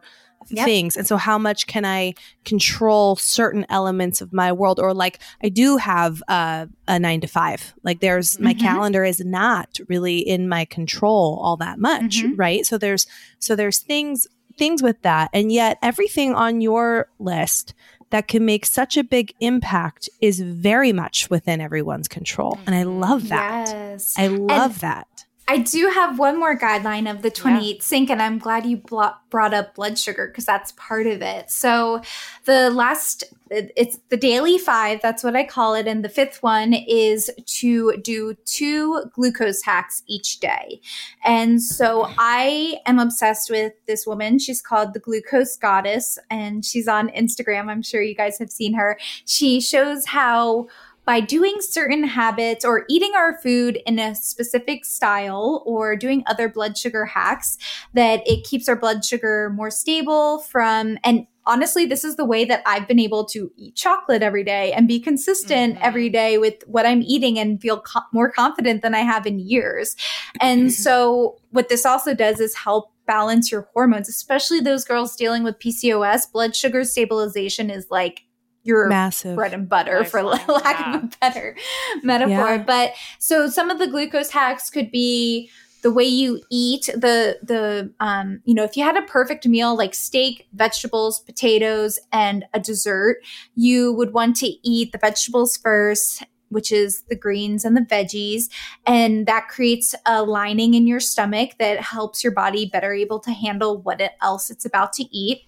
yep. 0.51 0.65
things. 0.65 0.97
And 0.97 1.07
so, 1.07 1.17
how 1.17 1.37
much 1.37 1.67
can 1.67 1.85
I 1.85 2.13
control 2.45 3.15
certain 3.15 3.65
elements 3.69 4.21
of 4.21 4.33
my 4.33 4.51
world? 4.51 4.79
Or, 4.79 4.93
like, 4.93 5.19
I 5.43 5.49
do 5.49 5.77
have 5.77 6.21
uh, 6.27 6.67
a 6.87 6.99
nine 6.99 7.21
to 7.21 7.27
five. 7.27 7.73
Like, 7.83 7.99
there's 7.99 8.35
mm-hmm. 8.35 8.43
my 8.43 8.53
calendar 8.53 9.03
is 9.03 9.19
not 9.19 9.79
really 9.87 10.19
in 10.19 10.47
my 10.47 10.65
control 10.65 11.39
all 11.41 11.57
that 11.57 11.79
much, 11.79 12.23
mm-hmm. 12.23 12.35
right? 12.35 12.65
So 12.65 12.77
there's 12.77 13.07
so 13.39 13.55
there's 13.55 13.79
things 13.79 14.27
things 14.57 14.83
with 14.83 15.01
that, 15.01 15.29
and 15.33 15.51
yet 15.51 15.77
everything 15.81 16.35
on 16.35 16.61
your 16.61 17.09
list 17.19 17.73
that 18.11 18.27
can 18.27 18.45
make 18.45 18.65
such 18.65 18.97
a 18.97 19.03
big 19.03 19.33
impact 19.39 20.09
is 20.19 20.41
very 20.41 20.91
much 20.91 21.29
within 21.29 21.61
everyone's 21.61 22.07
control. 22.07 22.59
And 22.65 22.75
I 22.75 22.83
love 22.83 23.29
that. 23.29 23.69
Yes. 23.69 24.15
I 24.17 24.27
love 24.27 24.73
and 24.73 24.81
that 24.81 25.25
I 25.47 25.57
do 25.57 25.89
have 25.89 26.17
one 26.17 26.39
more 26.39 26.57
guideline 26.57 27.11
of 27.11 27.23
the 27.23 27.29
28 27.29 27.75
yeah. 27.75 27.81
sync, 27.81 28.09
and 28.09 28.21
I'm 28.21 28.37
glad 28.37 28.65
you 28.65 28.77
brought 28.77 29.53
up 29.53 29.75
blood 29.75 29.99
sugar 29.99 30.27
because 30.27 30.45
that's 30.45 30.71
part 30.77 31.07
of 31.07 31.21
it. 31.21 31.51
So, 31.51 32.01
the 32.45 32.69
last, 32.69 33.25
it's 33.49 33.99
the 34.09 34.15
daily 34.15 34.57
five, 34.57 35.01
that's 35.01 35.25
what 35.25 35.35
I 35.35 35.43
call 35.43 35.75
it. 35.75 35.87
And 35.87 36.05
the 36.05 36.09
fifth 36.09 36.41
one 36.41 36.73
is 36.73 37.29
to 37.59 37.97
do 37.97 38.35
two 38.45 39.03
glucose 39.13 39.61
hacks 39.63 40.03
each 40.07 40.39
day. 40.39 40.79
And 41.25 41.61
so, 41.61 42.07
I 42.17 42.77
am 42.85 42.99
obsessed 42.99 43.49
with 43.49 43.73
this 43.87 44.07
woman. 44.07 44.39
She's 44.39 44.61
called 44.61 44.93
the 44.93 44.99
Glucose 44.99 45.57
Goddess, 45.57 46.17
and 46.29 46.63
she's 46.63 46.87
on 46.87 47.09
Instagram. 47.09 47.67
I'm 47.67 47.81
sure 47.81 48.01
you 48.01 48.15
guys 48.15 48.39
have 48.39 48.51
seen 48.51 48.73
her. 48.75 48.97
She 49.25 49.59
shows 49.59 50.05
how 50.05 50.67
by 51.05 51.19
doing 51.19 51.55
certain 51.59 52.03
habits 52.03 52.63
or 52.63 52.85
eating 52.89 53.11
our 53.15 53.37
food 53.39 53.79
in 53.85 53.99
a 53.99 54.15
specific 54.15 54.85
style 54.85 55.63
or 55.65 55.95
doing 55.95 56.23
other 56.27 56.47
blood 56.47 56.77
sugar 56.77 57.05
hacks 57.05 57.57
that 57.93 58.21
it 58.25 58.43
keeps 58.43 58.69
our 58.69 58.75
blood 58.75 59.03
sugar 59.03 59.51
more 59.55 59.71
stable 59.71 60.39
from 60.39 60.97
and 61.03 61.25
honestly 61.45 61.85
this 61.85 62.03
is 62.03 62.15
the 62.17 62.25
way 62.25 62.45
that 62.45 62.61
i've 62.65 62.87
been 62.87 62.99
able 62.99 63.25
to 63.25 63.51
eat 63.57 63.75
chocolate 63.75 64.21
every 64.21 64.43
day 64.43 64.71
and 64.73 64.87
be 64.87 64.99
consistent 64.99 65.75
mm-hmm. 65.75 65.83
every 65.83 66.09
day 66.09 66.37
with 66.37 66.55
what 66.67 66.85
i'm 66.85 67.01
eating 67.01 67.39
and 67.39 67.59
feel 67.61 67.81
co- 67.81 68.01
more 68.13 68.31
confident 68.31 68.81
than 68.81 68.93
i 68.93 68.99
have 68.99 69.25
in 69.25 69.39
years. 69.39 69.95
And 70.39 70.71
so 70.71 71.37
what 71.49 71.69
this 71.69 71.85
also 71.85 72.13
does 72.13 72.39
is 72.39 72.55
help 72.55 72.91
balance 73.07 73.51
your 73.51 73.67
hormones 73.73 74.07
especially 74.07 74.59
those 74.59 74.85
girls 74.85 75.15
dealing 75.15 75.43
with 75.43 75.59
pcos 75.59 76.31
blood 76.31 76.55
sugar 76.55 76.83
stabilization 76.83 77.69
is 77.69 77.87
like 77.89 78.23
your 78.63 78.87
massive 78.87 79.35
bread 79.35 79.53
and 79.53 79.67
butter 79.67 80.03
for 80.03 80.23
lack 80.23 80.45
yeah. 80.47 80.97
of 80.97 81.03
a 81.03 81.09
better 81.19 81.55
metaphor. 82.03 82.55
Yeah. 82.55 82.63
But 82.63 82.93
so 83.19 83.47
some 83.47 83.69
of 83.69 83.79
the 83.79 83.87
glucose 83.87 84.29
hacks 84.29 84.69
could 84.69 84.91
be 84.91 85.49
the 85.81 85.91
way 85.91 86.03
you 86.03 86.41
eat 86.49 86.85
the 86.93 87.39
the 87.41 87.91
um 87.99 88.39
you 88.45 88.53
know 88.53 88.63
if 88.63 88.77
you 88.77 88.83
had 88.83 88.97
a 88.97 89.01
perfect 89.03 89.47
meal 89.47 89.75
like 89.75 89.93
steak 89.93 90.47
vegetables 90.53 91.19
potatoes 91.21 91.99
and 92.11 92.45
a 92.53 92.59
dessert 92.59 93.17
you 93.55 93.91
would 93.93 94.13
want 94.13 94.35
to 94.35 94.47
eat 94.63 94.91
the 94.91 94.97
vegetables 94.97 95.57
first 95.57 96.23
which 96.49 96.71
is 96.71 97.03
the 97.03 97.15
greens 97.15 97.65
and 97.65 97.75
the 97.75 97.81
veggies 97.81 98.49
and 98.85 99.25
that 99.25 99.47
creates 99.47 99.95
a 100.05 100.21
lining 100.21 100.73
in 100.73 100.85
your 100.85 100.99
stomach 100.99 101.51
that 101.57 101.79
helps 101.79 102.23
your 102.23 102.33
body 102.33 102.65
better 102.65 102.93
able 102.93 103.19
to 103.19 103.31
handle 103.31 103.81
what 103.81 104.01
else 104.21 104.51
it's 104.51 104.65
about 104.65 104.93
to 104.93 105.03
eat 105.15 105.41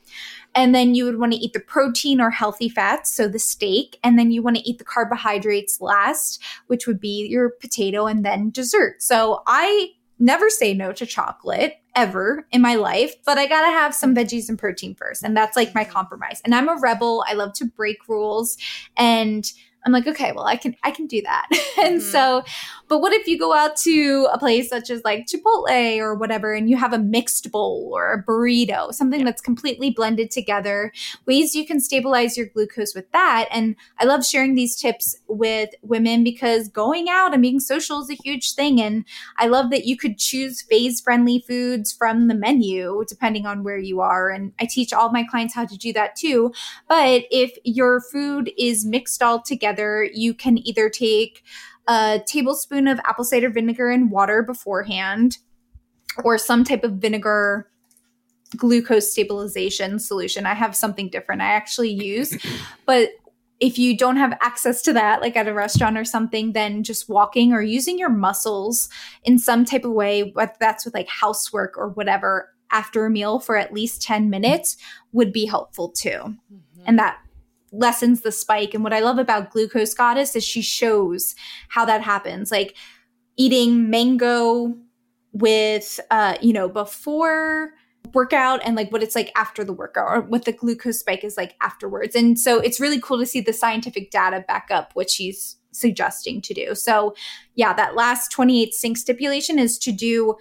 and 0.56 0.74
then 0.74 0.95
you 0.95 1.06
would 1.06 1.20
want 1.20 1.34
to 1.34 1.39
eat 1.39 1.54
the 1.54 1.60
protein 1.60 2.22
or 2.22 2.30
healthy 2.30 2.70
fats, 2.70 3.12
so 3.14 3.28
the 3.28 3.39
steak. 3.39 3.97
And 4.04 4.18
then 4.18 4.32
you 4.32 4.41
want 4.41 4.58
to 4.58 4.70
eat 4.70 4.78
the 4.78 4.84
carbohydrates 4.84 5.82
last, 5.82 6.41
which 6.68 6.88
would 6.88 6.99
be 6.99 7.28
your 7.28 7.49
potato 7.49 8.06
and 8.06 8.24
then 8.26 8.49
dessert. 8.49 9.01
So 9.01 9.41
I 9.47 9.89
never 10.20 10.49
say 10.49 10.74
no 10.74 10.91
to 10.93 11.06
chocolate 11.06 11.76
ever 11.95 12.47
in 12.51 12.62
my 12.62 12.76
life, 12.76 13.14
but 13.26 13.38
I 13.38 13.47
gotta 13.47 13.72
have 13.72 13.93
some 13.93 14.16
veggies 14.16 14.49
and 14.49 14.58
protein 14.58 14.95
first. 14.95 15.24
And 15.24 15.36
that's 15.36 15.56
like 15.56 15.76
my 15.76 15.84
compromise. 15.84 16.41
And 16.45 16.56
I'm 16.56 16.70
a 16.70 16.80
rebel. 16.80 17.26
I 17.28 17.34
love 17.34 17.54
to 17.54 17.66
break 17.66 18.08
rules. 18.08 18.58
And 18.95 19.51
I'm 19.86 19.91
like, 19.91 20.08
okay, 20.08 20.32
well, 20.32 20.45
I 20.45 20.56
can 20.56 20.76
I 20.84 20.91
can 20.91 21.08
do 21.08 21.22
that. 21.24 21.47
and 21.82 21.99
mm-hmm. 21.99 22.12
so, 22.12 22.43
but 22.94 23.00
what 23.00 23.12
if 23.12 23.28
you 23.28 23.39
go 23.39 23.54
out 23.54 23.76
to 23.78 24.28
a 24.32 24.38
place 24.38 24.70
such 24.70 24.91
as 24.91 25.04
like 25.04 25.26
Chipotle 25.26 25.98
or 25.98 26.14
whatever, 26.14 26.54
and 26.54 26.70
you 26.70 26.78
have 26.78 26.94
a 26.94 27.00
mixed 27.00 27.52
bowl 27.52 27.89
or 27.91 28.14
a 28.14 28.24
burrito, 28.24 28.94
something 28.94 29.22
yeah. 29.22 29.26
that's 29.26 29.41
completely 29.41 29.89
blended 29.89 30.30
together, 30.30 30.91
ways 31.26 31.56
you 31.56 31.66
can 31.66 31.80
stabilize 31.80 32.38
your 32.38 32.46
glucose 32.46 32.94
with 32.94 33.12
that. 33.12 33.50
And 33.52 33.76
I 33.98 34.06
love 34.06 34.24
sharing 34.24 34.54
these 34.54 34.76
tips 34.76 35.18
with 35.28 35.72
women 35.82 36.24
because 36.24 36.68
going 36.68 37.10
out 37.10 37.34
and 37.34 37.41
being 37.41 37.60
social 37.60 38.00
is 38.02 38.12
a 38.12 38.16
huge 38.24 38.54
thing. 38.54 38.80
And 38.80 39.06
I 39.39 39.48
love 39.48 39.72
that 39.72 39.86
you 39.86 39.98
could 39.98 40.20
choose 40.20 40.62
phase 40.62 41.02
friendly 41.02 41.44
foods 41.48 41.91
from 41.91 42.28
the 42.28 42.36
menu 42.36 43.04
depending 43.08 43.48
on 43.48 43.64
where 43.64 43.80
you 43.80 44.02
are. 44.02 44.30
And 44.30 44.54
I 44.60 44.68
teach 44.70 44.94
all 44.94 45.12
my 45.12 45.24
clients 45.24 45.56
how 45.56 45.66
to 45.66 45.78
do 45.78 45.94
that 45.94 46.16
too. 46.16 46.54
But 46.88 47.24
if 47.32 47.58
your 47.64 48.02
food 48.02 48.52
is 48.56 48.86
mixed 48.86 49.24
all 49.24 49.41
together, 49.41 49.64
together, 49.64 50.04
you 50.14 50.34
can 50.34 50.58
either 50.68 50.89
take 50.89 51.44
a 51.88 52.21
tablespoon 52.25 52.88
of 52.88 52.99
apple 53.05 53.25
cider 53.25 53.49
vinegar 53.49 53.89
and 53.89 54.11
water 54.11 54.43
beforehand, 54.43 55.38
or 56.23 56.38
some 56.38 56.63
type 56.63 56.84
of 56.84 56.93
vinegar 56.93 57.69
glucose 58.55 59.11
stabilization 59.11 59.99
solution. 59.99 60.45
I 60.45 60.53
have 60.53 60.75
something 60.75 61.09
different 61.09 61.41
I 61.41 61.47
actually 61.53 61.91
use, 61.91 62.38
but 62.86 63.09
if 63.59 63.77
you 63.77 63.95
don't 63.95 64.17
have 64.17 64.38
access 64.41 64.81
to 64.81 64.93
that, 64.93 65.21
like 65.21 65.38
at 65.38 65.47
a 65.47 65.53
restaurant 65.53 65.97
or 65.97 66.03
something, 66.03 66.51
then 66.51 66.84
just 66.84 67.07
walking 67.07 67.53
or 67.53 67.61
using 67.61 67.97
your 67.97 68.09
muscles 68.09 68.89
in 69.23 69.39
some 69.39 69.63
type 69.63 69.86
of 69.86 69.91
way, 69.91 70.31
whether 70.34 70.53
that's 70.59 70.84
with 70.84 70.93
like 70.93 71.07
housework 71.07 71.77
or 71.77 71.89
whatever, 71.89 72.49
after 72.71 73.05
a 73.05 73.09
meal 73.09 73.39
for 73.39 73.55
at 73.55 73.71
least 73.71 74.01
10 74.01 74.29
minutes 74.29 74.75
would 75.13 75.31
be 75.31 75.45
helpful 75.45 75.89
too. 75.89 76.09
Mm-hmm. 76.09 76.84
And 76.86 76.99
that 76.99 77.19
lessens 77.74 78.21
the 78.21 78.32
spike. 78.32 78.74
And 78.74 78.84
what 78.84 78.93
I 78.93 78.99
love 78.99 79.17
about 79.17 79.51
Glucose 79.51 79.93
Goddess 79.93 80.36
is 80.36 80.43
she 80.43 80.61
shows 80.61 81.36
how 81.69 81.84
that 81.86 82.01
happens. 82.01 82.51
Like 82.51 82.76
eating 83.36 83.89
mango 83.89 84.78
with, 85.34 85.99
uh, 86.11 86.36
you 86.41 86.53
know, 86.53 86.69
before 86.69 87.71
workout 88.13 88.61
and 88.63 88.76
like 88.76 88.91
what 88.91 89.01
it's 89.01 89.15
like 89.15 89.32
after 89.36 89.63
the 89.63 89.74
workout 89.74 90.07
or 90.07 90.21
what 90.21 90.45
the 90.45 90.51
glucose 90.51 90.99
spike 90.99 91.24
is 91.24 91.36
like 91.36 91.55
afterwards. 91.61 92.15
And 92.15 92.38
so 92.38 92.59
it's 92.59 92.80
really 92.80 92.99
cool 92.99 93.19
to 93.19 93.26
see 93.26 93.41
the 93.41 93.53
scientific 93.53 94.11
data 94.11 94.43
back 94.47 94.67
up 94.69 94.91
what 94.93 95.09
she's 95.09 95.57
suggesting 95.71 96.41
to 96.41 96.53
do. 96.53 96.76
So, 96.76 97.15
yeah, 97.55 97.74
that 97.74 97.95
last 97.95 98.32
28 98.32 98.74
sync 98.74 98.97
stipulation 98.97 99.57
is 99.57 99.80
to 99.80 99.91
do 99.91 100.36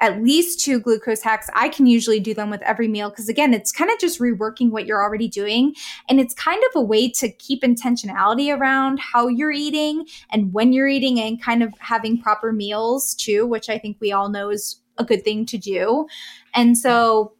at 0.00 0.22
least 0.22 0.60
two 0.60 0.80
glucose 0.80 1.22
hacks. 1.22 1.48
I 1.54 1.68
can 1.68 1.86
usually 1.86 2.20
do 2.20 2.34
them 2.34 2.50
with 2.50 2.62
every 2.62 2.88
meal 2.88 3.10
because, 3.10 3.28
again, 3.28 3.54
it's 3.54 3.72
kind 3.72 3.90
of 3.90 3.98
just 3.98 4.20
reworking 4.20 4.70
what 4.70 4.86
you're 4.86 5.02
already 5.02 5.28
doing. 5.28 5.74
And 6.08 6.20
it's 6.20 6.34
kind 6.34 6.62
of 6.70 6.80
a 6.80 6.84
way 6.84 7.10
to 7.10 7.28
keep 7.28 7.62
intentionality 7.62 8.56
around 8.56 8.98
how 9.00 9.28
you're 9.28 9.52
eating 9.52 10.06
and 10.30 10.52
when 10.52 10.72
you're 10.72 10.88
eating 10.88 11.20
and 11.20 11.42
kind 11.42 11.62
of 11.62 11.72
having 11.78 12.20
proper 12.20 12.52
meals 12.52 13.14
too, 13.14 13.46
which 13.46 13.68
I 13.68 13.78
think 13.78 13.96
we 14.00 14.12
all 14.12 14.28
know 14.28 14.50
is 14.50 14.80
a 14.98 15.04
good 15.04 15.24
thing 15.24 15.46
to 15.46 15.58
do. 15.58 16.06
And 16.54 16.76
so 16.76 17.32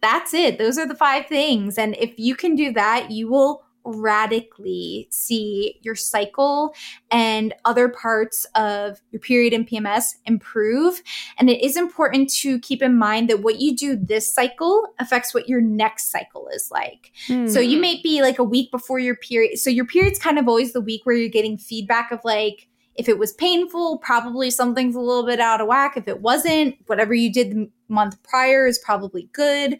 that's 0.00 0.32
it. 0.34 0.58
Those 0.58 0.78
are 0.78 0.86
the 0.86 0.94
five 0.94 1.26
things. 1.26 1.76
And 1.76 1.96
if 1.98 2.12
you 2.16 2.36
can 2.36 2.54
do 2.54 2.72
that, 2.72 3.10
you 3.10 3.28
will 3.28 3.64
radically 3.96 5.08
see 5.10 5.78
your 5.82 5.94
cycle 5.94 6.74
and 7.10 7.54
other 7.64 7.88
parts 7.88 8.46
of 8.54 9.00
your 9.10 9.20
period 9.20 9.52
and 9.52 9.68
PMS 9.68 10.14
improve. 10.26 11.02
And 11.38 11.50
it 11.50 11.62
is 11.62 11.76
important 11.76 12.30
to 12.34 12.58
keep 12.60 12.82
in 12.82 12.96
mind 12.96 13.28
that 13.28 13.42
what 13.42 13.60
you 13.60 13.76
do 13.76 13.96
this 13.96 14.32
cycle 14.32 14.94
affects 14.98 15.34
what 15.34 15.48
your 15.48 15.60
next 15.60 16.10
cycle 16.10 16.48
is 16.52 16.70
like. 16.70 17.12
Mm. 17.26 17.50
So 17.50 17.60
you 17.60 17.76
hmm. 17.76 17.82
may 17.82 18.00
be 18.02 18.22
like 18.22 18.38
a 18.38 18.44
week 18.44 18.70
before 18.70 18.98
your 18.98 19.16
period. 19.16 19.58
So 19.58 19.70
your 19.70 19.86
period's 19.86 20.18
kind 20.18 20.38
of 20.38 20.48
always 20.48 20.72
the 20.72 20.80
week 20.80 21.02
where 21.04 21.16
you're 21.16 21.28
getting 21.28 21.58
feedback 21.58 22.12
of 22.12 22.20
like, 22.24 22.67
if 22.98 23.08
it 23.08 23.16
was 23.16 23.32
painful, 23.32 23.98
probably 23.98 24.50
something's 24.50 24.96
a 24.96 25.00
little 25.00 25.24
bit 25.24 25.38
out 25.38 25.60
of 25.60 25.68
whack. 25.68 25.96
If 25.96 26.08
it 26.08 26.20
wasn't, 26.20 26.74
whatever 26.86 27.14
you 27.14 27.32
did 27.32 27.52
the 27.52 27.70
month 27.88 28.20
prior 28.24 28.66
is 28.66 28.80
probably 28.80 29.30
good. 29.32 29.78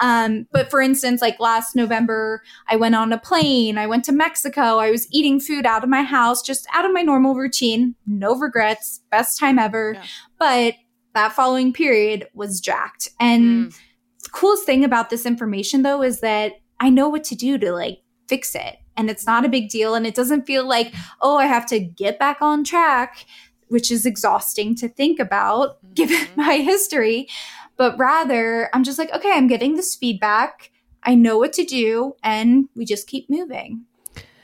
Um, 0.00 0.46
but 0.52 0.70
for 0.70 0.82
instance, 0.82 1.22
like 1.22 1.40
last 1.40 1.74
November, 1.74 2.42
I 2.68 2.76
went 2.76 2.94
on 2.94 3.10
a 3.10 3.18
plane. 3.18 3.78
I 3.78 3.86
went 3.86 4.04
to 4.04 4.12
Mexico. 4.12 4.78
I 4.78 4.90
was 4.90 5.08
eating 5.10 5.40
food 5.40 5.64
out 5.64 5.82
of 5.82 5.88
my 5.88 6.02
house, 6.02 6.42
just 6.42 6.66
out 6.74 6.84
of 6.84 6.92
my 6.92 7.00
normal 7.00 7.34
routine. 7.34 7.94
No 8.06 8.36
regrets. 8.36 9.00
Best 9.10 9.40
time 9.40 9.58
ever. 9.58 9.94
Yeah. 9.94 10.04
But 10.38 10.74
that 11.14 11.32
following 11.32 11.72
period 11.72 12.28
was 12.34 12.60
jacked. 12.60 13.08
And 13.18 13.72
mm. 13.72 13.78
the 14.22 14.30
coolest 14.30 14.66
thing 14.66 14.84
about 14.84 15.08
this 15.08 15.24
information, 15.24 15.82
though, 15.82 16.02
is 16.02 16.20
that 16.20 16.52
I 16.78 16.90
know 16.90 17.08
what 17.08 17.24
to 17.24 17.34
do 17.34 17.56
to 17.56 17.72
like 17.72 18.00
fix 18.28 18.54
it 18.54 18.76
and 18.98 19.08
it's 19.08 19.26
not 19.26 19.44
a 19.44 19.48
big 19.48 19.70
deal 19.70 19.94
and 19.94 20.06
it 20.06 20.14
doesn't 20.14 20.46
feel 20.46 20.66
like 20.68 20.92
oh 21.22 21.36
i 21.38 21.46
have 21.46 21.64
to 21.64 21.78
get 21.78 22.18
back 22.18 22.42
on 22.42 22.64
track 22.64 23.24
which 23.68 23.90
is 23.90 24.04
exhausting 24.04 24.74
to 24.74 24.88
think 24.88 25.20
about 25.20 25.82
mm-hmm. 25.82 25.92
given 25.94 26.28
my 26.36 26.56
history. 26.56 27.28
But 27.76 27.96
rather 27.98 28.70
i'm 28.74 28.84
just 28.84 28.98
like 28.98 29.12
okay 29.14 29.32
i'm 29.32 29.46
getting 29.46 29.76
this 29.76 29.94
feedback. 29.94 30.70
I 31.02 31.14
know 31.14 31.38
what 31.38 31.52
to 31.54 31.64
do 31.64 32.16
and 32.22 32.68
we 32.74 32.84
just 32.84 33.06
keep 33.06 33.30
moving. 33.30 33.84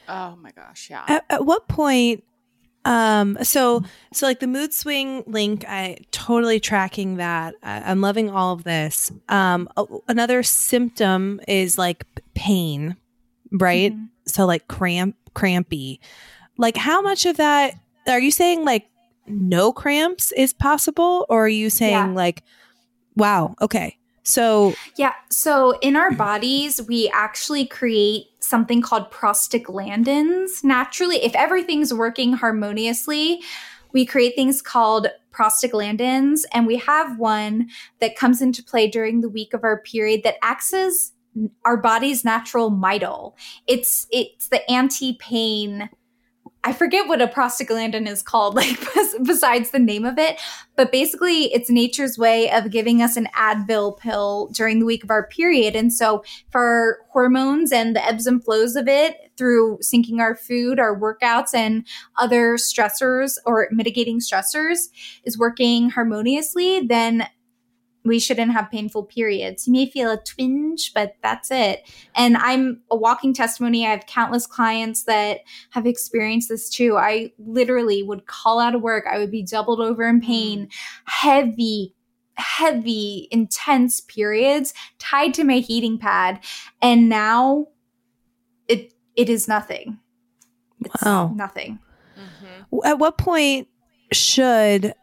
Oh 0.08 0.36
my 0.36 0.52
gosh 0.52 0.88
yeah. 0.88 1.04
At, 1.08 1.24
at 1.28 1.44
what 1.44 1.68
point 1.68 2.24
um 2.86 3.38
so 3.42 3.82
so 4.12 4.26
like 4.26 4.40
the 4.40 4.46
mood 4.46 4.74
swing 4.74 5.24
link 5.26 5.64
i 5.66 5.96
totally 6.12 6.60
tracking 6.60 7.16
that. 7.16 7.54
I, 7.62 7.80
i'm 7.90 8.00
loving 8.00 8.30
all 8.30 8.52
of 8.52 8.64
this. 8.64 9.10
Um 9.28 9.68
a, 9.76 9.84
another 10.06 10.42
symptom 10.42 11.40
is 11.48 11.76
like 11.76 12.04
pain 12.34 12.96
right? 13.50 13.92
Mm-hmm 13.92 14.13
so 14.26 14.46
like 14.46 14.68
cramp 14.68 15.16
crampy. 15.34 16.00
Like 16.56 16.76
how 16.76 17.02
much 17.02 17.26
of 17.26 17.36
that 17.36 17.74
are 18.06 18.20
you 18.20 18.30
saying 18.30 18.64
like 18.64 18.88
no 19.26 19.72
cramps 19.72 20.32
is 20.32 20.52
possible? 20.52 21.26
Or 21.28 21.46
are 21.46 21.48
you 21.48 21.70
saying 21.70 21.92
yeah. 21.92 22.06
like 22.06 22.42
wow 23.16 23.54
okay. 23.60 23.98
So 24.22 24.74
yeah 24.96 25.12
so 25.30 25.78
in 25.80 25.96
our 25.96 26.12
bodies 26.12 26.80
we 26.82 27.10
actually 27.12 27.66
create 27.66 28.26
something 28.40 28.80
called 28.80 29.10
prostaglandins. 29.10 30.62
Naturally 30.64 31.16
if 31.24 31.34
everything's 31.34 31.92
working 31.92 32.34
harmoniously 32.34 33.40
we 33.94 34.04
create 34.04 34.34
things 34.34 34.60
called 34.60 35.06
prostaglandins, 35.32 36.42
and 36.52 36.66
we 36.66 36.76
have 36.76 37.18
one 37.18 37.70
that 38.00 38.16
comes 38.16 38.42
into 38.42 38.62
play 38.62 38.88
during 38.88 39.20
the 39.20 39.28
week 39.28 39.54
of 39.54 39.64
our 39.64 39.80
period 39.80 40.22
that 40.24 40.36
acts 40.42 40.74
as 40.74 41.12
our 41.64 41.76
body's 41.76 42.24
natural 42.24 42.70
Midol. 42.70 43.34
It's 43.66 44.06
it's 44.10 44.48
the 44.48 44.68
anti-pain 44.70 45.88
I 46.66 46.72
forget 46.72 47.06
what 47.06 47.20
a 47.20 47.26
prostaglandin 47.26 48.08
is 48.08 48.22
called, 48.22 48.54
like 48.56 48.80
besides 49.22 49.70
the 49.70 49.78
name 49.78 50.04
of 50.06 50.18
it, 50.18 50.40
but 50.76 50.90
basically 50.90 51.52
it's 51.52 51.70
nature's 51.70 52.16
way 52.18 52.50
of 52.50 52.70
giving 52.70 53.02
us 53.02 53.16
an 53.16 53.28
Advil 53.36 53.98
pill 53.98 54.48
during 54.52 54.78
the 54.78 54.86
week 54.86 55.04
of 55.04 55.10
our 55.10 55.26
period. 55.28 55.76
And 55.76 55.92
so 55.92 56.24
for 56.50 56.98
hormones 57.10 57.70
and 57.70 57.94
the 57.94 58.04
ebbs 58.04 58.26
and 58.26 58.42
flows 58.42 58.76
of 58.76 58.88
it 58.88 59.30
through 59.36 59.78
syncing 59.78 60.20
our 60.20 60.34
food, 60.34 60.80
our 60.80 60.98
workouts 60.98 61.54
and 61.54 61.86
other 62.16 62.54
stressors 62.54 63.36
or 63.44 63.68
mitigating 63.70 64.20
stressors 64.20 64.88
is 65.24 65.38
working 65.38 65.90
harmoniously, 65.90 66.80
then 66.80 67.28
we 68.04 68.18
shouldn't 68.18 68.52
have 68.52 68.70
painful 68.70 69.04
periods. 69.04 69.66
You 69.66 69.72
may 69.72 69.86
feel 69.86 70.10
a 70.10 70.18
twinge, 70.18 70.92
but 70.92 71.16
that's 71.22 71.50
it. 71.50 71.88
And 72.14 72.36
I'm 72.36 72.82
a 72.90 72.96
walking 72.96 73.32
testimony. 73.32 73.86
I 73.86 73.90
have 73.90 74.06
countless 74.06 74.46
clients 74.46 75.04
that 75.04 75.40
have 75.70 75.86
experienced 75.86 76.50
this 76.50 76.68
too. 76.68 76.98
I 76.98 77.32
literally 77.38 78.02
would 78.02 78.26
call 78.26 78.60
out 78.60 78.74
of 78.74 78.82
work. 78.82 79.04
I 79.10 79.18
would 79.18 79.30
be 79.30 79.42
doubled 79.42 79.80
over 79.80 80.06
in 80.06 80.20
pain, 80.20 80.68
heavy, 81.06 81.94
heavy, 82.34 83.28
intense 83.30 84.00
periods 84.00 84.74
tied 84.98 85.32
to 85.34 85.44
my 85.44 85.58
heating 85.58 85.98
pad. 85.98 86.40
And 86.82 87.08
now 87.08 87.68
it 88.68 88.92
it 89.16 89.30
is 89.30 89.48
nothing. 89.48 89.98
It's 90.84 91.02
wow. 91.02 91.32
nothing. 91.34 91.78
Mm-hmm. 92.18 92.86
At 92.86 92.98
what 92.98 93.16
point 93.16 93.68
should 94.12 94.94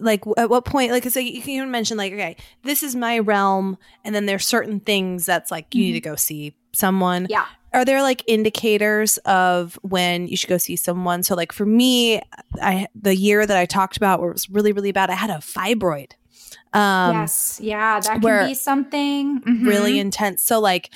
like 0.00 0.24
at 0.36 0.50
what 0.50 0.64
point 0.64 0.90
like 0.90 1.04
so 1.04 1.20
you 1.20 1.40
can 1.40 1.50
even 1.50 1.70
mention 1.70 1.96
like 1.96 2.12
okay 2.12 2.36
this 2.64 2.82
is 2.82 2.96
my 2.96 3.18
realm 3.18 3.78
and 4.04 4.14
then 4.14 4.26
there's 4.26 4.44
certain 4.44 4.80
things 4.80 5.24
that's 5.24 5.50
like 5.50 5.72
you 5.72 5.82
mm-hmm. 5.82 5.86
need 5.86 5.92
to 5.92 6.00
go 6.00 6.16
see 6.16 6.54
someone. 6.72 7.26
Yeah. 7.30 7.46
Are 7.72 7.84
there 7.84 8.02
like 8.02 8.22
indicators 8.26 9.18
of 9.18 9.78
when 9.82 10.28
you 10.28 10.36
should 10.36 10.48
go 10.48 10.58
see 10.58 10.76
someone? 10.76 11.22
So 11.22 11.34
like 11.34 11.52
for 11.52 11.66
me 11.66 12.22
i 12.60 12.86
the 12.94 13.14
year 13.14 13.44
that 13.46 13.56
i 13.56 13.66
talked 13.66 13.96
about 13.96 14.20
where 14.20 14.30
it 14.30 14.34
was 14.34 14.48
really 14.48 14.72
really 14.72 14.92
bad 14.92 15.10
i 15.10 15.14
had 15.14 15.30
a 15.30 15.34
fibroid. 15.34 16.12
Um 16.72 17.16
yes. 17.16 17.60
Yeah 17.62 18.00
that 18.00 18.20
can 18.20 18.48
be 18.48 18.54
something. 18.54 19.40
Mm-hmm. 19.42 19.66
really 19.66 19.98
intense. 19.98 20.42
So 20.42 20.60
like 20.60 20.90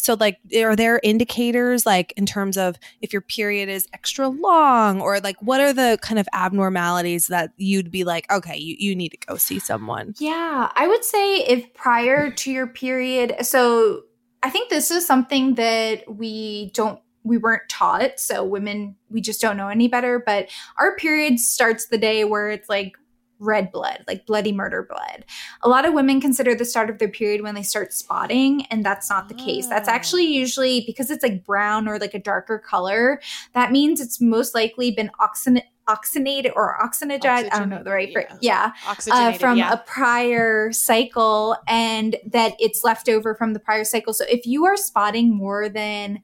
so 0.00 0.16
like 0.18 0.38
are 0.56 0.76
there 0.76 1.00
indicators 1.02 1.86
like 1.86 2.12
in 2.16 2.26
terms 2.26 2.56
of 2.56 2.76
if 3.00 3.12
your 3.12 3.22
period 3.22 3.68
is 3.68 3.86
extra 3.92 4.28
long 4.28 5.00
or 5.00 5.20
like 5.20 5.36
what 5.40 5.60
are 5.60 5.72
the 5.72 5.98
kind 6.02 6.18
of 6.18 6.28
abnormalities 6.32 7.28
that 7.28 7.50
you'd 7.56 7.90
be 7.90 8.04
like 8.04 8.30
okay 8.32 8.56
you, 8.56 8.76
you 8.78 8.94
need 8.94 9.10
to 9.10 9.18
go 9.26 9.36
see 9.36 9.58
someone 9.58 10.14
yeah 10.18 10.70
i 10.74 10.86
would 10.86 11.04
say 11.04 11.38
if 11.44 11.72
prior 11.74 12.30
to 12.30 12.50
your 12.50 12.66
period 12.66 13.34
so 13.42 14.02
i 14.42 14.50
think 14.50 14.70
this 14.70 14.90
is 14.90 15.06
something 15.06 15.54
that 15.54 16.02
we 16.08 16.70
don't 16.74 17.00
we 17.22 17.36
weren't 17.36 17.68
taught 17.68 18.18
so 18.18 18.42
women 18.42 18.96
we 19.10 19.20
just 19.20 19.40
don't 19.40 19.56
know 19.56 19.68
any 19.68 19.88
better 19.88 20.22
but 20.24 20.48
our 20.78 20.96
period 20.96 21.38
starts 21.38 21.86
the 21.86 21.98
day 21.98 22.24
where 22.24 22.50
it's 22.50 22.68
like 22.68 22.96
red 23.40 23.72
blood, 23.72 24.04
like 24.06 24.26
bloody 24.26 24.52
murder 24.52 24.86
blood. 24.88 25.24
A 25.62 25.68
lot 25.68 25.84
of 25.84 25.94
women 25.94 26.20
consider 26.20 26.54
the 26.54 26.64
start 26.64 26.90
of 26.90 26.98
their 26.98 27.08
period 27.08 27.42
when 27.42 27.54
they 27.54 27.62
start 27.62 27.92
spotting, 27.92 28.66
and 28.66 28.84
that's 28.84 29.10
not 29.10 29.28
the 29.28 29.34
oh. 29.34 29.44
case. 29.44 29.66
That's 29.66 29.88
ah. 29.88 29.92
actually 29.92 30.26
usually 30.26 30.84
because 30.86 31.10
it's 31.10 31.22
like 31.22 31.44
brown 31.44 31.88
or 31.88 31.98
like 31.98 32.14
a 32.14 32.18
darker 32.20 32.58
color. 32.58 33.20
That 33.54 33.72
means 33.72 34.00
it's 34.00 34.20
most 34.20 34.54
likely 34.54 34.90
been 34.92 35.10
oxygenated 35.18 35.68
oxygenated 35.88 36.52
or 36.54 36.78
oxygenized. 36.80 37.48
I 37.52 37.58
don't 37.58 37.68
know 37.68 37.82
the 37.82 37.90
right 37.90 38.12
phrase. 38.12 38.26
Yeah, 38.40 38.72
uh, 38.86 39.32
from 39.32 39.58
yeah. 39.58 39.72
a 39.72 39.78
prior 39.78 40.70
cycle, 40.72 41.56
and 41.66 42.16
that 42.26 42.54
it's 42.60 42.84
left 42.84 43.08
over 43.08 43.34
from 43.34 43.54
the 43.54 43.60
prior 43.60 43.84
cycle. 43.84 44.12
So 44.12 44.24
if 44.28 44.46
you 44.46 44.66
are 44.66 44.76
spotting 44.76 45.34
more 45.34 45.68
than 45.68 46.22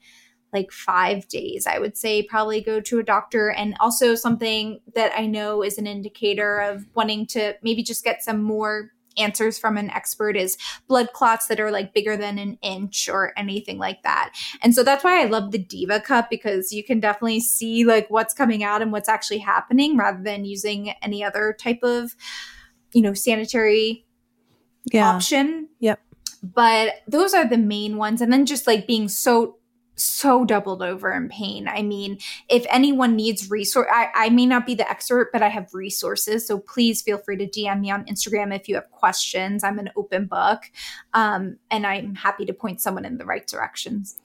like 0.57 0.72
five 0.72 1.28
days, 1.28 1.66
I 1.66 1.78
would 1.78 1.96
say 1.96 2.22
probably 2.22 2.61
go 2.62 2.80
to 2.80 2.98
a 2.98 3.02
doctor. 3.02 3.50
And 3.50 3.76
also, 3.78 4.14
something 4.14 4.80
that 4.94 5.12
I 5.16 5.26
know 5.26 5.62
is 5.62 5.76
an 5.76 5.86
indicator 5.86 6.59
of 6.61 6.86
wanting 6.94 7.26
to 7.28 7.54
maybe 7.62 7.82
just 7.82 8.04
get 8.04 8.22
some 8.22 8.42
more 8.42 8.92
answers 9.18 9.59
from 9.59 9.76
an 9.76 9.90
expert 9.90 10.36
is 10.36 10.57
blood 10.88 11.12
clots 11.12 11.46
that 11.46 11.61
are 11.61 11.70
like 11.70 11.94
bigger 11.94 12.16
than 12.16 12.38
an 12.38 12.59
inch 12.62 13.09
or 13.09 13.32
anything 13.36 13.78
like 13.78 14.02
that. 14.02 14.32
And 14.62 14.74
so 14.74 14.82
that's 14.82 15.04
why 15.04 15.22
I 15.22 15.26
love 15.26 15.52
the 15.52 15.59
Diva 15.59 16.00
cup 16.00 16.28
because 16.30 16.72
you 16.72 16.84
can 16.84 17.00
definitely 17.00 17.40
see 17.40 17.84
like 17.84 18.09
what's 18.09 18.34
coming 18.34 18.62
out 18.62 18.82
and 18.82 18.92
what's 18.92 19.09
actually 19.09 19.38
happening 19.38 19.96
rather 19.96 20.22
than 20.22 20.44
using 20.44 20.90
any 21.02 21.24
other 21.24 21.57
type 21.59 21.80
of, 21.82 22.14
you 22.92 23.02
know, 23.02 23.14
sanitary 23.14 24.07
yeah. 24.92 25.09
option. 25.11 25.68
Yep. 25.80 26.00
But 26.42 26.96
those 27.09 27.34
are 27.34 27.48
the 27.48 27.59
main 27.59 27.96
ones. 27.96 28.20
And 28.20 28.32
then 28.32 28.46
just 28.46 28.66
like 28.66 28.86
being 28.86 29.09
so 29.09 29.57
so 29.97 30.44
doubled 30.44 30.82
over 30.82 31.12
in 31.12 31.28
pain. 31.28 31.68
I 31.68 31.82
mean, 31.82 32.18
if 32.49 32.66
anyone 32.68 33.16
needs 33.16 33.51
resource, 33.51 33.88
I, 33.90 34.09
I 34.14 34.28
may 34.28 34.47
not 34.47 34.66
be 34.66 34.74
the 34.74 34.88
expert, 34.88 35.30
but 35.32 35.42
I 35.42 35.49
have 35.49 35.72
resources. 35.72 36.47
So 36.47 36.59
please 36.59 37.03
feel 37.03 37.18
free 37.18 37.36
to 37.38 37.47
DM 37.47 37.80
me 37.80 37.90
on 37.90 38.05
Instagram 38.05 38.55
if 38.55 38.68
you 38.68 38.74
have 38.74 38.90
questions. 38.90 39.64
I'm 39.64 39.78
an 39.78 39.90
open 39.97 40.26
book, 40.26 40.70
um, 41.14 41.57
and 41.70 41.86
I'm 41.86 42.14
happy 42.14 42.44
to 42.47 42.53
point 42.53 42.80
someone 42.80 43.05
in 43.05 43.18
the 43.18 43.24
right 43.24 43.47
directions. 43.47 44.18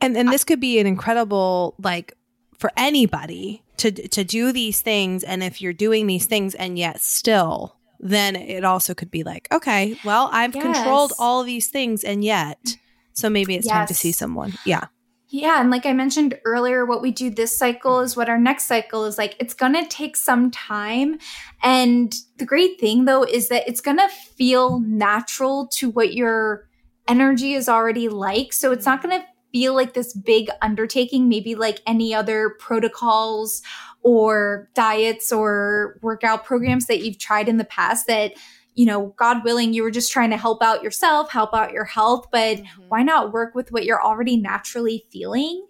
And 0.00 0.16
and 0.16 0.28
this 0.28 0.44
could 0.44 0.60
be 0.60 0.78
an 0.78 0.86
incredible 0.86 1.74
like 1.82 2.16
for 2.58 2.70
anybody 2.76 3.62
to 3.78 3.90
to 3.90 4.24
do 4.24 4.52
these 4.52 4.82
things. 4.82 5.24
And 5.24 5.42
if 5.42 5.62
you're 5.62 5.72
doing 5.72 6.06
these 6.06 6.26
things 6.26 6.54
and 6.54 6.78
yet 6.78 7.00
still, 7.00 7.76
then 8.00 8.36
it 8.36 8.64
also 8.64 8.92
could 8.94 9.10
be 9.10 9.22
like, 9.22 9.48
okay, 9.52 9.96
well, 10.04 10.28
I've 10.32 10.54
yes. 10.54 10.62
controlled 10.62 11.12
all 11.18 11.42
these 11.42 11.68
things 11.68 12.04
and 12.04 12.22
yet. 12.22 12.76
So 13.14 13.30
maybe 13.30 13.54
it's 13.54 13.66
yes. 13.66 13.72
time 13.72 13.86
to 13.86 13.94
see 13.94 14.12
someone. 14.12 14.54
Yeah. 14.66 14.86
Yeah. 15.34 15.60
And 15.60 15.68
like 15.68 15.84
I 15.84 15.92
mentioned 15.92 16.38
earlier, 16.44 16.86
what 16.86 17.02
we 17.02 17.10
do 17.10 17.28
this 17.28 17.58
cycle 17.58 17.98
is 17.98 18.16
what 18.16 18.28
our 18.28 18.38
next 18.38 18.66
cycle 18.66 19.04
is 19.04 19.18
like. 19.18 19.34
It's 19.40 19.52
going 19.52 19.72
to 19.72 19.84
take 19.88 20.16
some 20.16 20.48
time. 20.52 21.18
And 21.60 22.14
the 22.38 22.46
great 22.46 22.78
thing 22.78 23.04
though 23.04 23.24
is 23.24 23.48
that 23.48 23.66
it's 23.66 23.80
going 23.80 23.96
to 23.96 24.08
feel 24.08 24.78
natural 24.78 25.66
to 25.72 25.90
what 25.90 26.14
your 26.14 26.68
energy 27.08 27.54
is 27.54 27.68
already 27.68 28.08
like. 28.08 28.52
So 28.52 28.70
it's 28.70 28.86
not 28.86 29.02
going 29.02 29.20
to 29.20 29.26
feel 29.52 29.74
like 29.74 29.94
this 29.94 30.14
big 30.14 30.50
undertaking, 30.62 31.28
maybe 31.28 31.56
like 31.56 31.80
any 31.84 32.14
other 32.14 32.50
protocols 32.60 33.60
or 34.02 34.70
diets 34.74 35.32
or 35.32 35.98
workout 36.00 36.44
programs 36.44 36.86
that 36.86 37.02
you've 37.02 37.18
tried 37.18 37.48
in 37.48 37.56
the 37.56 37.64
past 37.64 38.06
that 38.06 38.34
you 38.74 38.86
know, 38.86 39.14
God 39.16 39.44
willing, 39.44 39.72
you 39.72 39.82
were 39.82 39.90
just 39.90 40.12
trying 40.12 40.30
to 40.30 40.36
help 40.36 40.62
out 40.62 40.82
yourself, 40.82 41.30
help 41.30 41.54
out 41.54 41.72
your 41.72 41.84
health, 41.84 42.26
but 42.32 42.58
mm-hmm. 42.58 42.82
why 42.88 43.02
not 43.02 43.32
work 43.32 43.54
with 43.54 43.70
what 43.70 43.84
you're 43.84 44.02
already 44.02 44.36
naturally 44.36 45.06
feeling? 45.10 45.66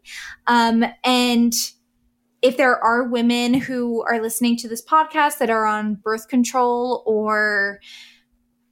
Um, 0.46 0.84
and 1.04 1.52
if 2.40 2.56
there 2.56 2.78
are 2.82 3.04
women 3.04 3.54
who 3.54 4.02
are 4.02 4.20
listening 4.20 4.56
to 4.58 4.68
this 4.68 4.84
podcast 4.84 5.38
that 5.38 5.50
are 5.50 5.66
on 5.66 5.94
birth 5.96 6.28
control 6.28 7.02
or 7.06 7.80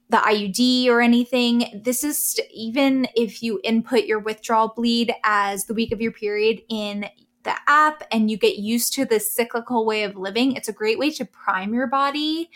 the 0.09 0.17
IUD 0.17 0.87
or 0.87 1.01
anything, 1.01 1.81
this 1.83 2.03
is 2.03 2.17
st- 2.17 2.47
even 2.51 3.07
if 3.15 3.41
you 3.41 3.59
input 3.63 4.05
your 4.05 4.19
withdrawal 4.19 4.73
bleed 4.75 5.13
as 5.23 5.65
the 5.65 5.73
week 5.73 5.91
of 5.91 6.01
your 6.01 6.11
period 6.11 6.61
in 6.69 7.07
the 7.43 7.55
app 7.67 8.03
and 8.11 8.29
you 8.29 8.37
get 8.37 8.57
used 8.57 8.93
to 8.93 9.05
this 9.05 9.31
cyclical 9.31 9.85
way 9.85 10.03
of 10.03 10.15
living, 10.15 10.55
it's 10.55 10.69
a 10.69 10.73
great 10.73 10.99
way 10.99 11.09
to 11.09 11.25
prime 11.25 11.73
your 11.73 11.87
body 11.87 12.49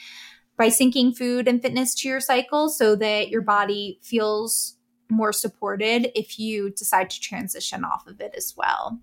by 0.58 0.68
syncing 0.68 1.16
food 1.16 1.48
and 1.48 1.62
fitness 1.62 1.94
to 1.96 2.08
your 2.08 2.20
cycle 2.20 2.68
so 2.68 2.96
that 2.96 3.30
your 3.30 3.42
body 3.42 4.00
feels 4.02 4.76
more 5.10 5.32
supported 5.32 6.12
if 6.18 6.40
you 6.40 6.72
decide 6.72 7.10
to 7.10 7.20
transition 7.20 7.86
off 7.86 8.08
of 8.08 8.20
it 8.20 8.34
as 8.36 8.54
well. 8.58 9.00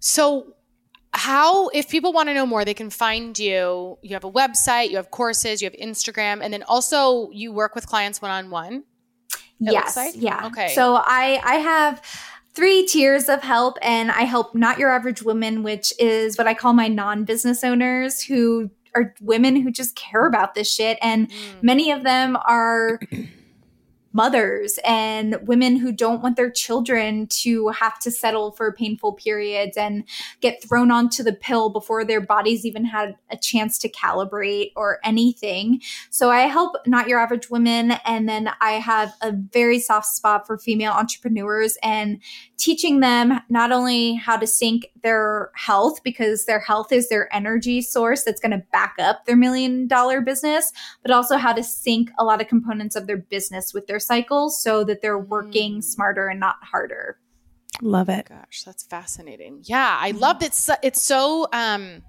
So, 0.00 0.54
how, 1.14 1.68
if 1.68 1.90
people 1.90 2.12
want 2.12 2.30
to 2.30 2.34
know 2.34 2.46
more, 2.46 2.64
they 2.64 2.74
can 2.74 2.90
find 2.90 3.38
you. 3.38 3.98
You 4.02 4.14
have 4.14 4.24
a 4.24 4.32
website, 4.32 4.90
you 4.90 4.96
have 4.96 5.10
courses, 5.10 5.60
you 5.60 5.66
have 5.66 5.78
Instagram, 5.78 6.42
and 6.42 6.52
then 6.52 6.62
also 6.62 7.30
you 7.30 7.52
work 7.52 7.74
with 7.74 7.86
clients 7.86 8.22
one 8.22 8.30
on 8.30 8.50
one. 8.50 8.84
Yes. 9.60 9.96
Like? 9.96 10.14
Yeah. 10.16 10.46
Okay. 10.46 10.68
So 10.74 10.96
I 10.96 11.40
I 11.44 11.54
have 11.56 12.02
three 12.54 12.86
tiers 12.86 13.28
of 13.28 13.42
help 13.42 13.78
and 13.82 14.10
I 14.10 14.22
help 14.22 14.54
not 14.54 14.78
your 14.78 14.90
average 14.90 15.22
woman, 15.22 15.62
which 15.62 15.92
is 15.98 16.36
what 16.36 16.46
I 16.46 16.54
call 16.54 16.72
my 16.72 16.88
non-business 16.88 17.62
owners 17.64 18.22
who 18.22 18.70
are 18.94 19.14
women 19.20 19.56
who 19.56 19.70
just 19.70 19.96
care 19.96 20.26
about 20.26 20.54
this 20.54 20.72
shit 20.72 20.98
and 21.02 21.28
mm. 21.28 21.62
many 21.62 21.90
of 21.90 22.04
them 22.04 22.36
are 22.46 23.00
mothers 24.12 24.78
and 24.84 25.36
women 25.42 25.76
who 25.76 25.92
don't 25.92 26.22
want 26.22 26.36
their 26.36 26.50
children 26.50 27.26
to 27.28 27.68
have 27.68 27.98
to 28.00 28.10
settle 28.10 28.52
for 28.52 28.72
painful 28.72 29.14
periods 29.14 29.76
and 29.76 30.04
get 30.40 30.62
thrown 30.62 30.90
onto 30.90 31.22
the 31.22 31.32
pill 31.32 31.70
before 31.70 32.04
their 32.04 32.20
bodies 32.20 32.64
even 32.64 32.84
had 32.84 33.16
a 33.30 33.36
chance 33.36 33.78
to 33.78 33.88
calibrate 33.88 34.72
or 34.76 34.98
anything. 35.04 35.80
So 36.10 36.30
I 36.30 36.40
help 36.40 36.76
not 36.86 37.08
your 37.08 37.18
average 37.18 37.50
women 37.50 37.92
and 38.04 38.28
then 38.28 38.50
I 38.60 38.72
have 38.72 39.14
a 39.22 39.32
very 39.32 39.78
soft 39.78 40.06
spot 40.06 40.46
for 40.46 40.58
female 40.58 40.92
entrepreneurs 40.92 41.78
and 41.82 42.20
teaching 42.58 43.00
them 43.00 43.40
not 43.48 43.72
only 43.72 44.14
how 44.14 44.36
to 44.36 44.46
sync 44.46 44.90
their 45.02 45.50
health 45.54 46.02
because 46.02 46.46
their 46.46 46.60
health 46.60 46.92
is 46.92 47.08
their 47.08 47.34
energy 47.34 47.82
source 47.82 48.22
that's 48.24 48.40
going 48.40 48.52
to 48.52 48.62
back 48.72 48.94
up 48.98 49.24
their 49.26 49.36
million 49.36 49.86
dollar 49.86 50.20
business, 50.20 50.72
but 51.02 51.10
also 51.10 51.36
how 51.36 51.52
to 51.52 51.62
sync 51.62 52.10
a 52.18 52.24
lot 52.24 52.40
of 52.40 52.48
components 52.48 52.96
of 52.96 53.06
their 53.06 53.16
business 53.16 53.74
with 53.74 53.86
their 53.86 53.98
cycles 54.00 54.62
so 54.62 54.84
that 54.84 55.02
they're 55.02 55.18
working 55.18 55.78
Mm. 55.78 55.84
smarter 55.84 56.28
and 56.28 56.38
not 56.40 56.56
harder. 56.62 57.18
Love 57.80 58.08
it. 58.08 58.28
Gosh, 58.28 58.62
that's 58.64 58.84
fascinating. 58.84 59.60
Yeah, 59.64 59.96
I 60.00 60.12
love 60.12 60.42
it. 60.42 60.54
So, 60.54 60.74
it's 60.82 61.02
so 61.02 61.48
um 61.52 62.02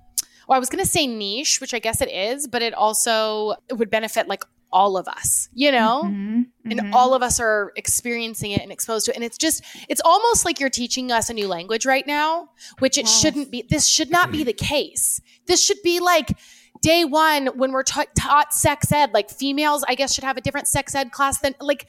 well, 0.47 0.57
I 0.57 0.59
was 0.59 0.69
going 0.69 0.83
to 0.83 0.89
say 0.89 1.07
niche, 1.07 1.61
which 1.61 1.73
I 1.73 1.79
guess 1.79 2.01
it 2.01 2.11
is, 2.11 2.47
but 2.47 2.61
it 2.61 2.73
also 2.73 3.55
it 3.69 3.75
would 3.75 3.89
benefit 3.89 4.27
like 4.27 4.43
all 4.73 4.97
of 4.97 5.07
us, 5.07 5.47
you 5.53 5.71
know? 5.71 6.03
Mhm, 6.05 6.45
And 6.65 6.79
mhm. 6.81 6.93
all 6.93 7.13
of 7.13 7.21
us 7.23 7.39
are 7.39 7.71
experiencing 7.77 8.51
it 8.51 8.61
and 8.61 8.71
exposed 8.71 9.05
to 9.05 9.11
it. 9.11 9.15
And 9.15 9.23
it's 9.23 9.37
just, 9.37 9.63
it's 9.87 10.01
almost 10.03 10.43
like 10.45 10.59
you're 10.59 10.69
teaching 10.69 11.11
us 11.11 11.29
a 11.29 11.33
new 11.33 11.47
language 11.47 11.85
right 11.85 12.05
now, 12.05 12.49
which 12.79 12.97
it 12.97 13.05
Yes. 13.05 13.21
shouldn't 13.21 13.51
be. 13.51 13.61
This 13.61 13.87
should 13.87 14.09
not 14.11 14.31
be 14.31 14.43
the 14.43 14.53
case. 14.53 15.21
This 15.47 15.63
should 15.63 15.81
be 15.83 15.99
like 15.99 16.37
day 16.81 17.05
one 17.05 17.47
when 17.55 17.71
we're 17.71 17.83
ta- 17.83 18.05
taught 18.17 18.53
sex 18.53 18.91
ed, 18.91 19.11
like 19.13 19.29
females, 19.29 19.85
I 19.87 19.95
guess, 19.95 20.13
should 20.13 20.23
have 20.25 20.35
a 20.37 20.41
different 20.41 20.67
sex 20.67 20.93
ed 20.95 21.11
class 21.11 21.39
than 21.39 21.55
like, 21.61 21.87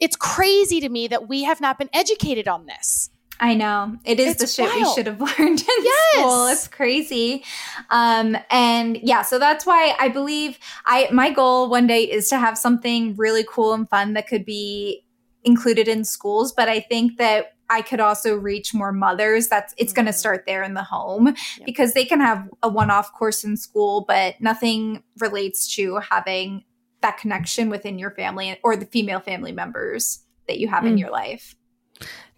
it's 0.00 0.16
crazy 0.16 0.80
to 0.80 0.88
me 0.88 1.06
that 1.08 1.28
we 1.28 1.44
have 1.44 1.60
not 1.60 1.78
been 1.78 1.88
educated 1.92 2.48
on 2.48 2.66
this. 2.66 3.10
I 3.40 3.54
know. 3.54 3.96
It 4.04 4.20
is 4.20 4.40
It's 4.40 4.56
the 4.56 4.62
shit 4.64 4.74
we 4.74 4.84
should 4.94 5.06
have 5.06 5.20
learned 5.38 5.60
in 5.60 5.66
Yes. 5.82 6.14
school. 6.20 6.46
It's 6.46 6.68
crazy. 6.68 7.44
Um, 7.90 8.36
and 8.50 8.96
yeah, 9.02 9.22
so 9.22 9.38
that's 9.38 9.66
why 9.66 9.94
I 9.98 10.08
believe 10.08 10.58
I 10.86 11.08
my 11.12 11.30
goal 11.30 11.68
one 11.68 11.86
day 11.86 12.04
is 12.04 12.28
to 12.28 12.38
have 12.38 12.56
something 12.56 13.14
really 13.16 13.44
cool 13.48 13.72
and 13.74 13.88
fun 13.88 14.14
that 14.14 14.28
could 14.28 14.44
be 14.44 15.04
included 15.42 15.88
in 15.88 16.04
schools. 16.04 16.52
But 16.52 16.68
I 16.68 16.80
think 16.80 17.18
that 17.18 17.48
I 17.70 17.82
could 17.82 17.98
also 18.00 18.36
reach 18.36 18.72
more 18.72 18.92
mothers. 18.92 19.48
That's 19.48 19.74
it's 19.78 19.92
gonna 19.92 20.10
Mhm. 20.10 20.14
start 20.14 20.44
there 20.46 20.62
in 20.62 20.74
the 20.74 20.82
home 20.84 21.26
Yep. 21.26 21.66
because 21.66 21.92
they 21.94 22.04
can 22.04 22.20
have 22.20 22.48
a 22.62 22.68
one-off 22.68 23.12
course 23.12 23.42
in 23.42 23.56
school, 23.56 24.04
but 24.06 24.40
nothing 24.40 25.02
relates 25.18 25.74
to 25.76 25.96
having 25.96 26.62
that 27.00 27.18
connection 27.18 27.68
within 27.68 27.98
your 27.98 28.10
family 28.12 28.58
or 28.62 28.76
the 28.76 28.86
female 28.86 29.20
family 29.20 29.52
members 29.52 30.20
that 30.46 30.58
you 30.58 30.68
have 30.68 30.84
in 30.86 30.94
Mm. 30.96 31.00
your 31.00 31.10
life. 31.10 31.54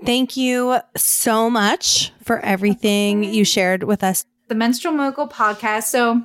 Thank 0.04 0.36
you 0.36 0.78
so 0.96 1.48
much 1.50 2.12
for 2.22 2.38
everything 2.40 3.24
you 3.24 3.44
shared 3.44 3.82
with 3.84 4.02
us. 4.04 4.24
the 4.48 4.54
Menstrual 4.54 4.94
Mogul 4.94 5.28
podcast. 5.28 5.84
So 5.84 6.22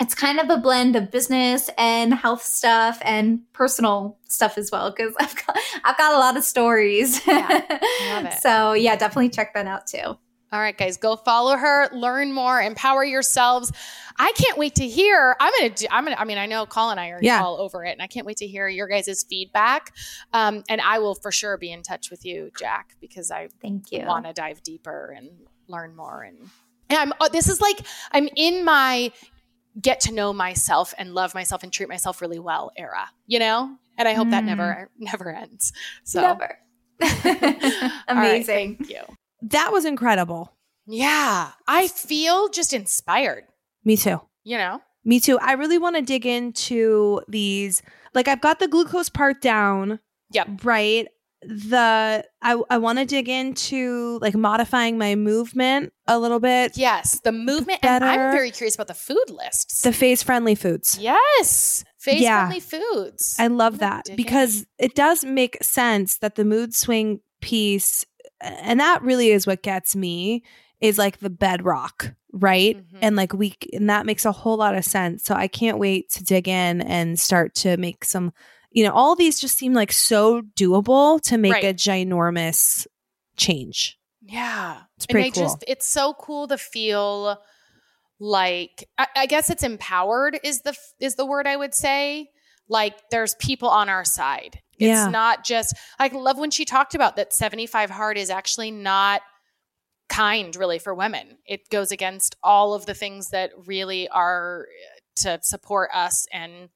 it's 0.00 0.14
kind 0.14 0.40
of 0.40 0.50
a 0.50 0.56
blend 0.56 0.96
of 0.96 1.10
business 1.10 1.70
and 1.78 2.12
health 2.12 2.42
stuff 2.42 2.98
and 3.02 3.40
personal 3.52 4.18
stuff 4.28 4.58
as 4.58 4.70
well 4.72 4.90
because 4.90 5.14
I've 5.20 5.34
got 5.46 5.56
I've 5.84 5.96
got 5.96 6.14
a 6.14 6.18
lot 6.18 6.36
of 6.36 6.44
stories. 6.44 7.24
Yeah, 7.26 7.48
love 8.08 8.24
it. 8.26 8.32
So 8.42 8.72
yeah, 8.72 8.96
definitely 8.96 9.30
check 9.30 9.54
that 9.54 9.66
out 9.66 9.86
too. 9.86 10.18
All 10.54 10.60
right, 10.60 10.78
guys, 10.78 10.96
go 10.96 11.16
follow 11.16 11.56
her, 11.56 11.88
learn 11.92 12.32
more, 12.32 12.62
empower 12.62 13.04
yourselves. 13.04 13.72
I 14.16 14.30
can't 14.36 14.56
wait 14.56 14.76
to 14.76 14.86
hear. 14.86 15.34
I'm 15.40 15.52
gonna 15.58 15.70
do. 15.74 15.86
I'm 15.90 16.04
gonna. 16.04 16.14
I 16.16 16.24
mean, 16.24 16.38
I 16.38 16.46
know 16.46 16.64
Colin 16.64 16.92
and 16.92 17.00
I 17.00 17.08
are 17.08 17.18
Yeah. 17.20 17.42
all 17.42 17.56
over 17.60 17.84
it, 17.84 17.90
and 17.90 18.00
I 18.00 18.06
can't 18.06 18.24
wait 18.24 18.36
to 18.36 18.46
hear 18.46 18.68
your 18.68 18.86
guys' 18.86 19.24
feedback. 19.28 19.92
Um, 20.32 20.62
and 20.68 20.80
I 20.80 21.00
will 21.00 21.16
for 21.16 21.32
sure 21.32 21.56
be 21.58 21.72
in 21.72 21.82
touch 21.82 22.08
with 22.10 22.24
you, 22.24 22.52
Jack, 22.56 22.94
because 23.00 23.32
I 23.32 23.48
Thank 23.60 23.90
you. 23.90 24.04
want 24.06 24.26
to 24.26 24.32
dive 24.32 24.62
deeper 24.62 25.12
and 25.16 25.30
learn 25.66 25.96
more. 25.96 26.22
And, 26.22 26.38
and 26.88 26.98
I'm. 27.00 27.12
oh, 27.20 27.28
this 27.32 27.48
is 27.48 27.60
like 27.60 27.80
I'm 28.12 28.28
in 28.36 28.64
my 28.64 29.10
get 29.82 29.98
to 29.98 30.12
know 30.14 30.32
myself 30.32 30.94
and 30.98 31.14
love 31.14 31.34
myself 31.34 31.64
and 31.64 31.72
treat 31.72 31.88
myself 31.88 32.20
really 32.22 32.38
well 32.38 32.70
era. 32.76 33.10
You 33.26 33.40
know, 33.40 33.76
and 33.98 34.06
I 34.06 34.12
hope 34.14 34.30
that 34.30 34.44
Mm. 34.44 34.46
never 34.46 34.90
never 34.98 35.30
ends. 35.30 35.72
So 36.04 36.20
Never. 36.20 36.58
All 37.02 38.14
right, 38.14 38.36
Amazing. 38.38 38.76
thank 38.76 38.88
you. 38.90 39.00
That 39.50 39.72
was 39.72 39.84
incredible. 39.84 40.52
Yeah, 40.86 41.50
I 41.66 41.88
feel 41.88 42.48
just 42.48 42.72
inspired. 42.72 43.44
Me 43.84 43.96
too. 43.96 44.20
You 44.44 44.58
know. 44.58 44.80
Me 45.04 45.20
too. 45.20 45.38
I 45.38 45.52
really 45.52 45.78
want 45.78 45.96
to 45.96 46.02
dig 46.02 46.24
into 46.26 47.20
these. 47.28 47.82
Like 48.14 48.28
I've 48.28 48.40
got 48.40 48.58
the 48.58 48.68
glucose 48.68 49.08
part 49.08 49.40
down. 49.42 50.00
Yep. 50.30 50.64
Right. 50.64 51.08
The 51.42 52.24
I 52.40 52.62
I 52.70 52.78
want 52.78 52.98
to 53.00 53.04
dig 53.04 53.28
into 53.28 54.18
like 54.22 54.34
modifying 54.34 54.96
my 54.96 55.14
movement 55.14 55.92
a 56.06 56.18
little 56.18 56.40
bit. 56.40 56.76
Yes, 56.78 57.20
the 57.20 57.32
movement, 57.32 57.80
and 57.82 58.02
I'm 58.02 58.32
very 58.32 58.50
curious 58.50 58.74
about 58.74 58.86
the 58.88 58.94
food 58.94 59.28
lists. 59.28 59.82
The 59.82 59.92
phase 59.92 60.22
friendly 60.22 60.54
foods. 60.54 60.98
yes, 60.98 61.84
phase 61.98 62.22
Yeah. 62.22 62.46
friendly 62.46 62.60
foods. 62.60 63.36
I 63.38 63.48
love 63.48 63.78
that 63.80 64.06
because 64.16 64.64
it 64.78 64.94
does 64.94 65.22
make 65.22 65.62
sense 65.62 66.16
that 66.18 66.36
the 66.36 66.46
mood 66.46 66.74
swing 66.74 67.20
piece, 67.42 68.06
and 68.40 68.80
that 68.80 69.02
really 69.02 69.30
is 69.30 69.46
what 69.46 69.62
gets 69.62 69.94
me, 69.96 70.42
is 70.80 70.98
like 70.98 71.18
the 71.18 71.30
bedrock, 71.30 72.14
right? 72.32 72.76
Mhm. 72.76 72.98
And 73.00 73.16
like 73.16 73.32
we, 73.32 73.54
and 73.72 73.88
that 73.90 74.06
makes 74.06 74.24
a 74.24 74.32
whole 74.32 74.56
lot 74.56 74.74
of 74.76 74.84
sense. 74.84 75.24
So 75.24 75.34
I 75.34 75.48
can't 75.48 75.78
wait 75.78 76.10
to 76.10 76.24
dig 76.24 76.48
in 76.48 76.82
and 76.82 77.18
start 77.18 77.54
to 77.56 77.76
make 77.76 78.04
some, 78.04 78.32
you 78.70 78.84
know, 78.84 78.92
all 78.92 79.14
these 79.16 79.40
just 79.40 79.56
seem 79.56 79.72
like 79.72 79.92
so 79.92 80.42
doable 80.42 81.20
to 81.22 81.38
make 81.38 81.52
Right. 81.54 81.64
a 81.64 81.74
ginormous 81.74 82.86
change. 83.36 83.98
yeah, 84.26 84.82
It's 84.96 85.06
pretty 85.06 85.28
and 85.28 85.32
I 85.32 85.34
cool. 85.34 85.44
just 85.44 85.64
it's 85.68 85.86
so 85.86 86.14
cool 86.14 86.48
to 86.48 86.56
feel 86.58 87.38
like 88.20 88.88
I, 88.98 89.06
I 89.16 89.26
guess 89.26 89.50
it's 89.50 89.62
empowered 89.62 90.38
is 90.42 90.62
the 90.62 90.74
is 91.00 91.16
the 91.16 91.26
word 91.26 91.46
I 91.46 91.56
would 91.56 91.74
say. 91.74 92.30
Like 92.68 92.94
there's 93.10 93.34
people 93.34 93.68
on 93.68 93.88
our 93.88 94.04
side. 94.04 94.60
It's 94.78 94.88
Yeah. 94.88 95.08
not 95.08 95.44
just 95.44 95.74
I 95.98 96.08
love 96.08 96.38
when 96.38 96.50
she 96.50 96.64
talked 96.64 96.94
about 96.94 97.16
that 97.16 97.32
75 97.32 97.90
hard 97.90 98.18
is 98.18 98.30
actually 98.30 98.70
not 98.70 99.22
kind 100.08 100.54
really 100.56 100.78
for 100.78 100.94
women. 100.94 101.38
It 101.46 101.68
goes 101.70 101.90
against 101.90 102.36
all 102.42 102.74
of 102.74 102.86
the 102.86 102.94
things 102.94 103.30
that 103.30 103.50
really 103.66 104.08
are 104.08 104.66
uh, 104.66 105.00
to 105.22 105.38
support 105.42 105.90
us 105.94 106.26
and 106.32 106.68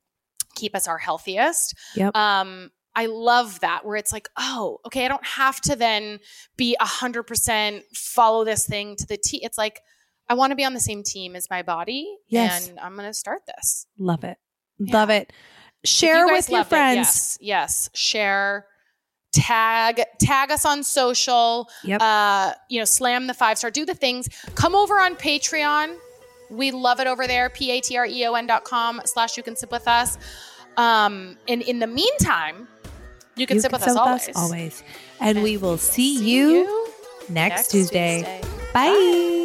keep 0.54 0.74
us 0.74 0.88
our 0.88 0.98
healthiest. 0.98 1.74
Yep. 1.94 2.16
Um 2.16 2.70
I 2.96 3.06
love 3.06 3.60
that 3.60 3.84
where 3.84 3.94
it's 3.94 4.12
like, 4.12 4.28
oh, 4.36 4.78
okay, 4.86 5.04
I 5.04 5.08
don't 5.08 5.24
have 5.24 5.60
to 5.62 5.76
then 5.76 6.18
be 6.56 6.76
a 6.80 6.84
hundred 6.86 7.24
percent 7.24 7.84
follow 7.94 8.44
this 8.44 8.66
thing 8.66 8.96
to 8.96 9.06
the 9.06 9.16
T. 9.16 9.40
It's 9.44 9.58
like 9.58 9.80
I 10.28 10.34
want 10.34 10.50
to 10.50 10.56
be 10.56 10.64
on 10.64 10.74
the 10.74 10.80
same 10.80 11.02
team 11.04 11.36
as 11.36 11.48
my 11.48 11.62
body. 11.62 12.16
Yes. 12.28 12.68
And 12.68 12.78
I'm 12.80 12.96
gonna 12.96 13.14
start 13.14 13.42
this. 13.46 13.86
Love 13.98 14.24
it. 14.24 14.38
Yeah. 14.78 14.94
Love 14.94 15.10
it. 15.10 15.32
Share 15.84 16.26
you 16.26 16.32
with 16.32 16.48
your 16.48 16.58
loved 16.58 16.68
it, 16.68 16.70
friends. 16.70 16.96
yes, 16.96 17.38
yes. 17.40 17.90
Share. 17.94 18.66
Tag 19.32 20.02
tag 20.18 20.50
us 20.50 20.64
on 20.64 20.82
social. 20.82 21.68
Yep. 21.84 22.00
Uh, 22.00 22.52
you 22.70 22.78
know, 22.80 22.84
slam 22.84 23.26
the 23.26 23.34
five 23.34 23.58
star. 23.58 23.70
Do 23.70 23.84
the 23.84 23.94
things. 23.94 24.28
Come 24.54 24.74
over 24.74 24.94
on 24.98 25.16
Patreon. 25.16 25.96
We 26.50 26.70
love 26.70 26.98
it 26.98 27.06
over 27.06 27.26
there. 27.26 27.50
P 27.50 27.70
A 27.70 27.80
T 27.80 27.96
R 27.98 28.06
E 28.06 28.24
O 28.26 28.32
N 28.34 28.46
dot 28.46 28.64
com 28.64 29.02
slash 29.04 29.36
you 29.36 29.42
can 29.42 29.54
sip 29.54 29.70
with 29.70 29.86
us. 29.86 30.16
Um, 30.78 31.36
and 31.46 31.60
in 31.62 31.78
the 31.78 31.86
meantime, 31.86 32.68
you 33.36 33.46
can 33.46 33.56
You 33.56 33.60
sip 33.60 33.70
can 33.72 33.80
with 33.80 33.88
us 33.88 33.96
always. 33.96 34.30
always. 34.36 34.82
And, 35.20 35.42
we 35.42 35.56
will 35.58 35.76
see, 35.76 36.16
See 36.18 36.30
you, 36.36 36.88
next, 37.28 37.70
Tuesday. 37.70 38.40
Bye. 38.72 39.44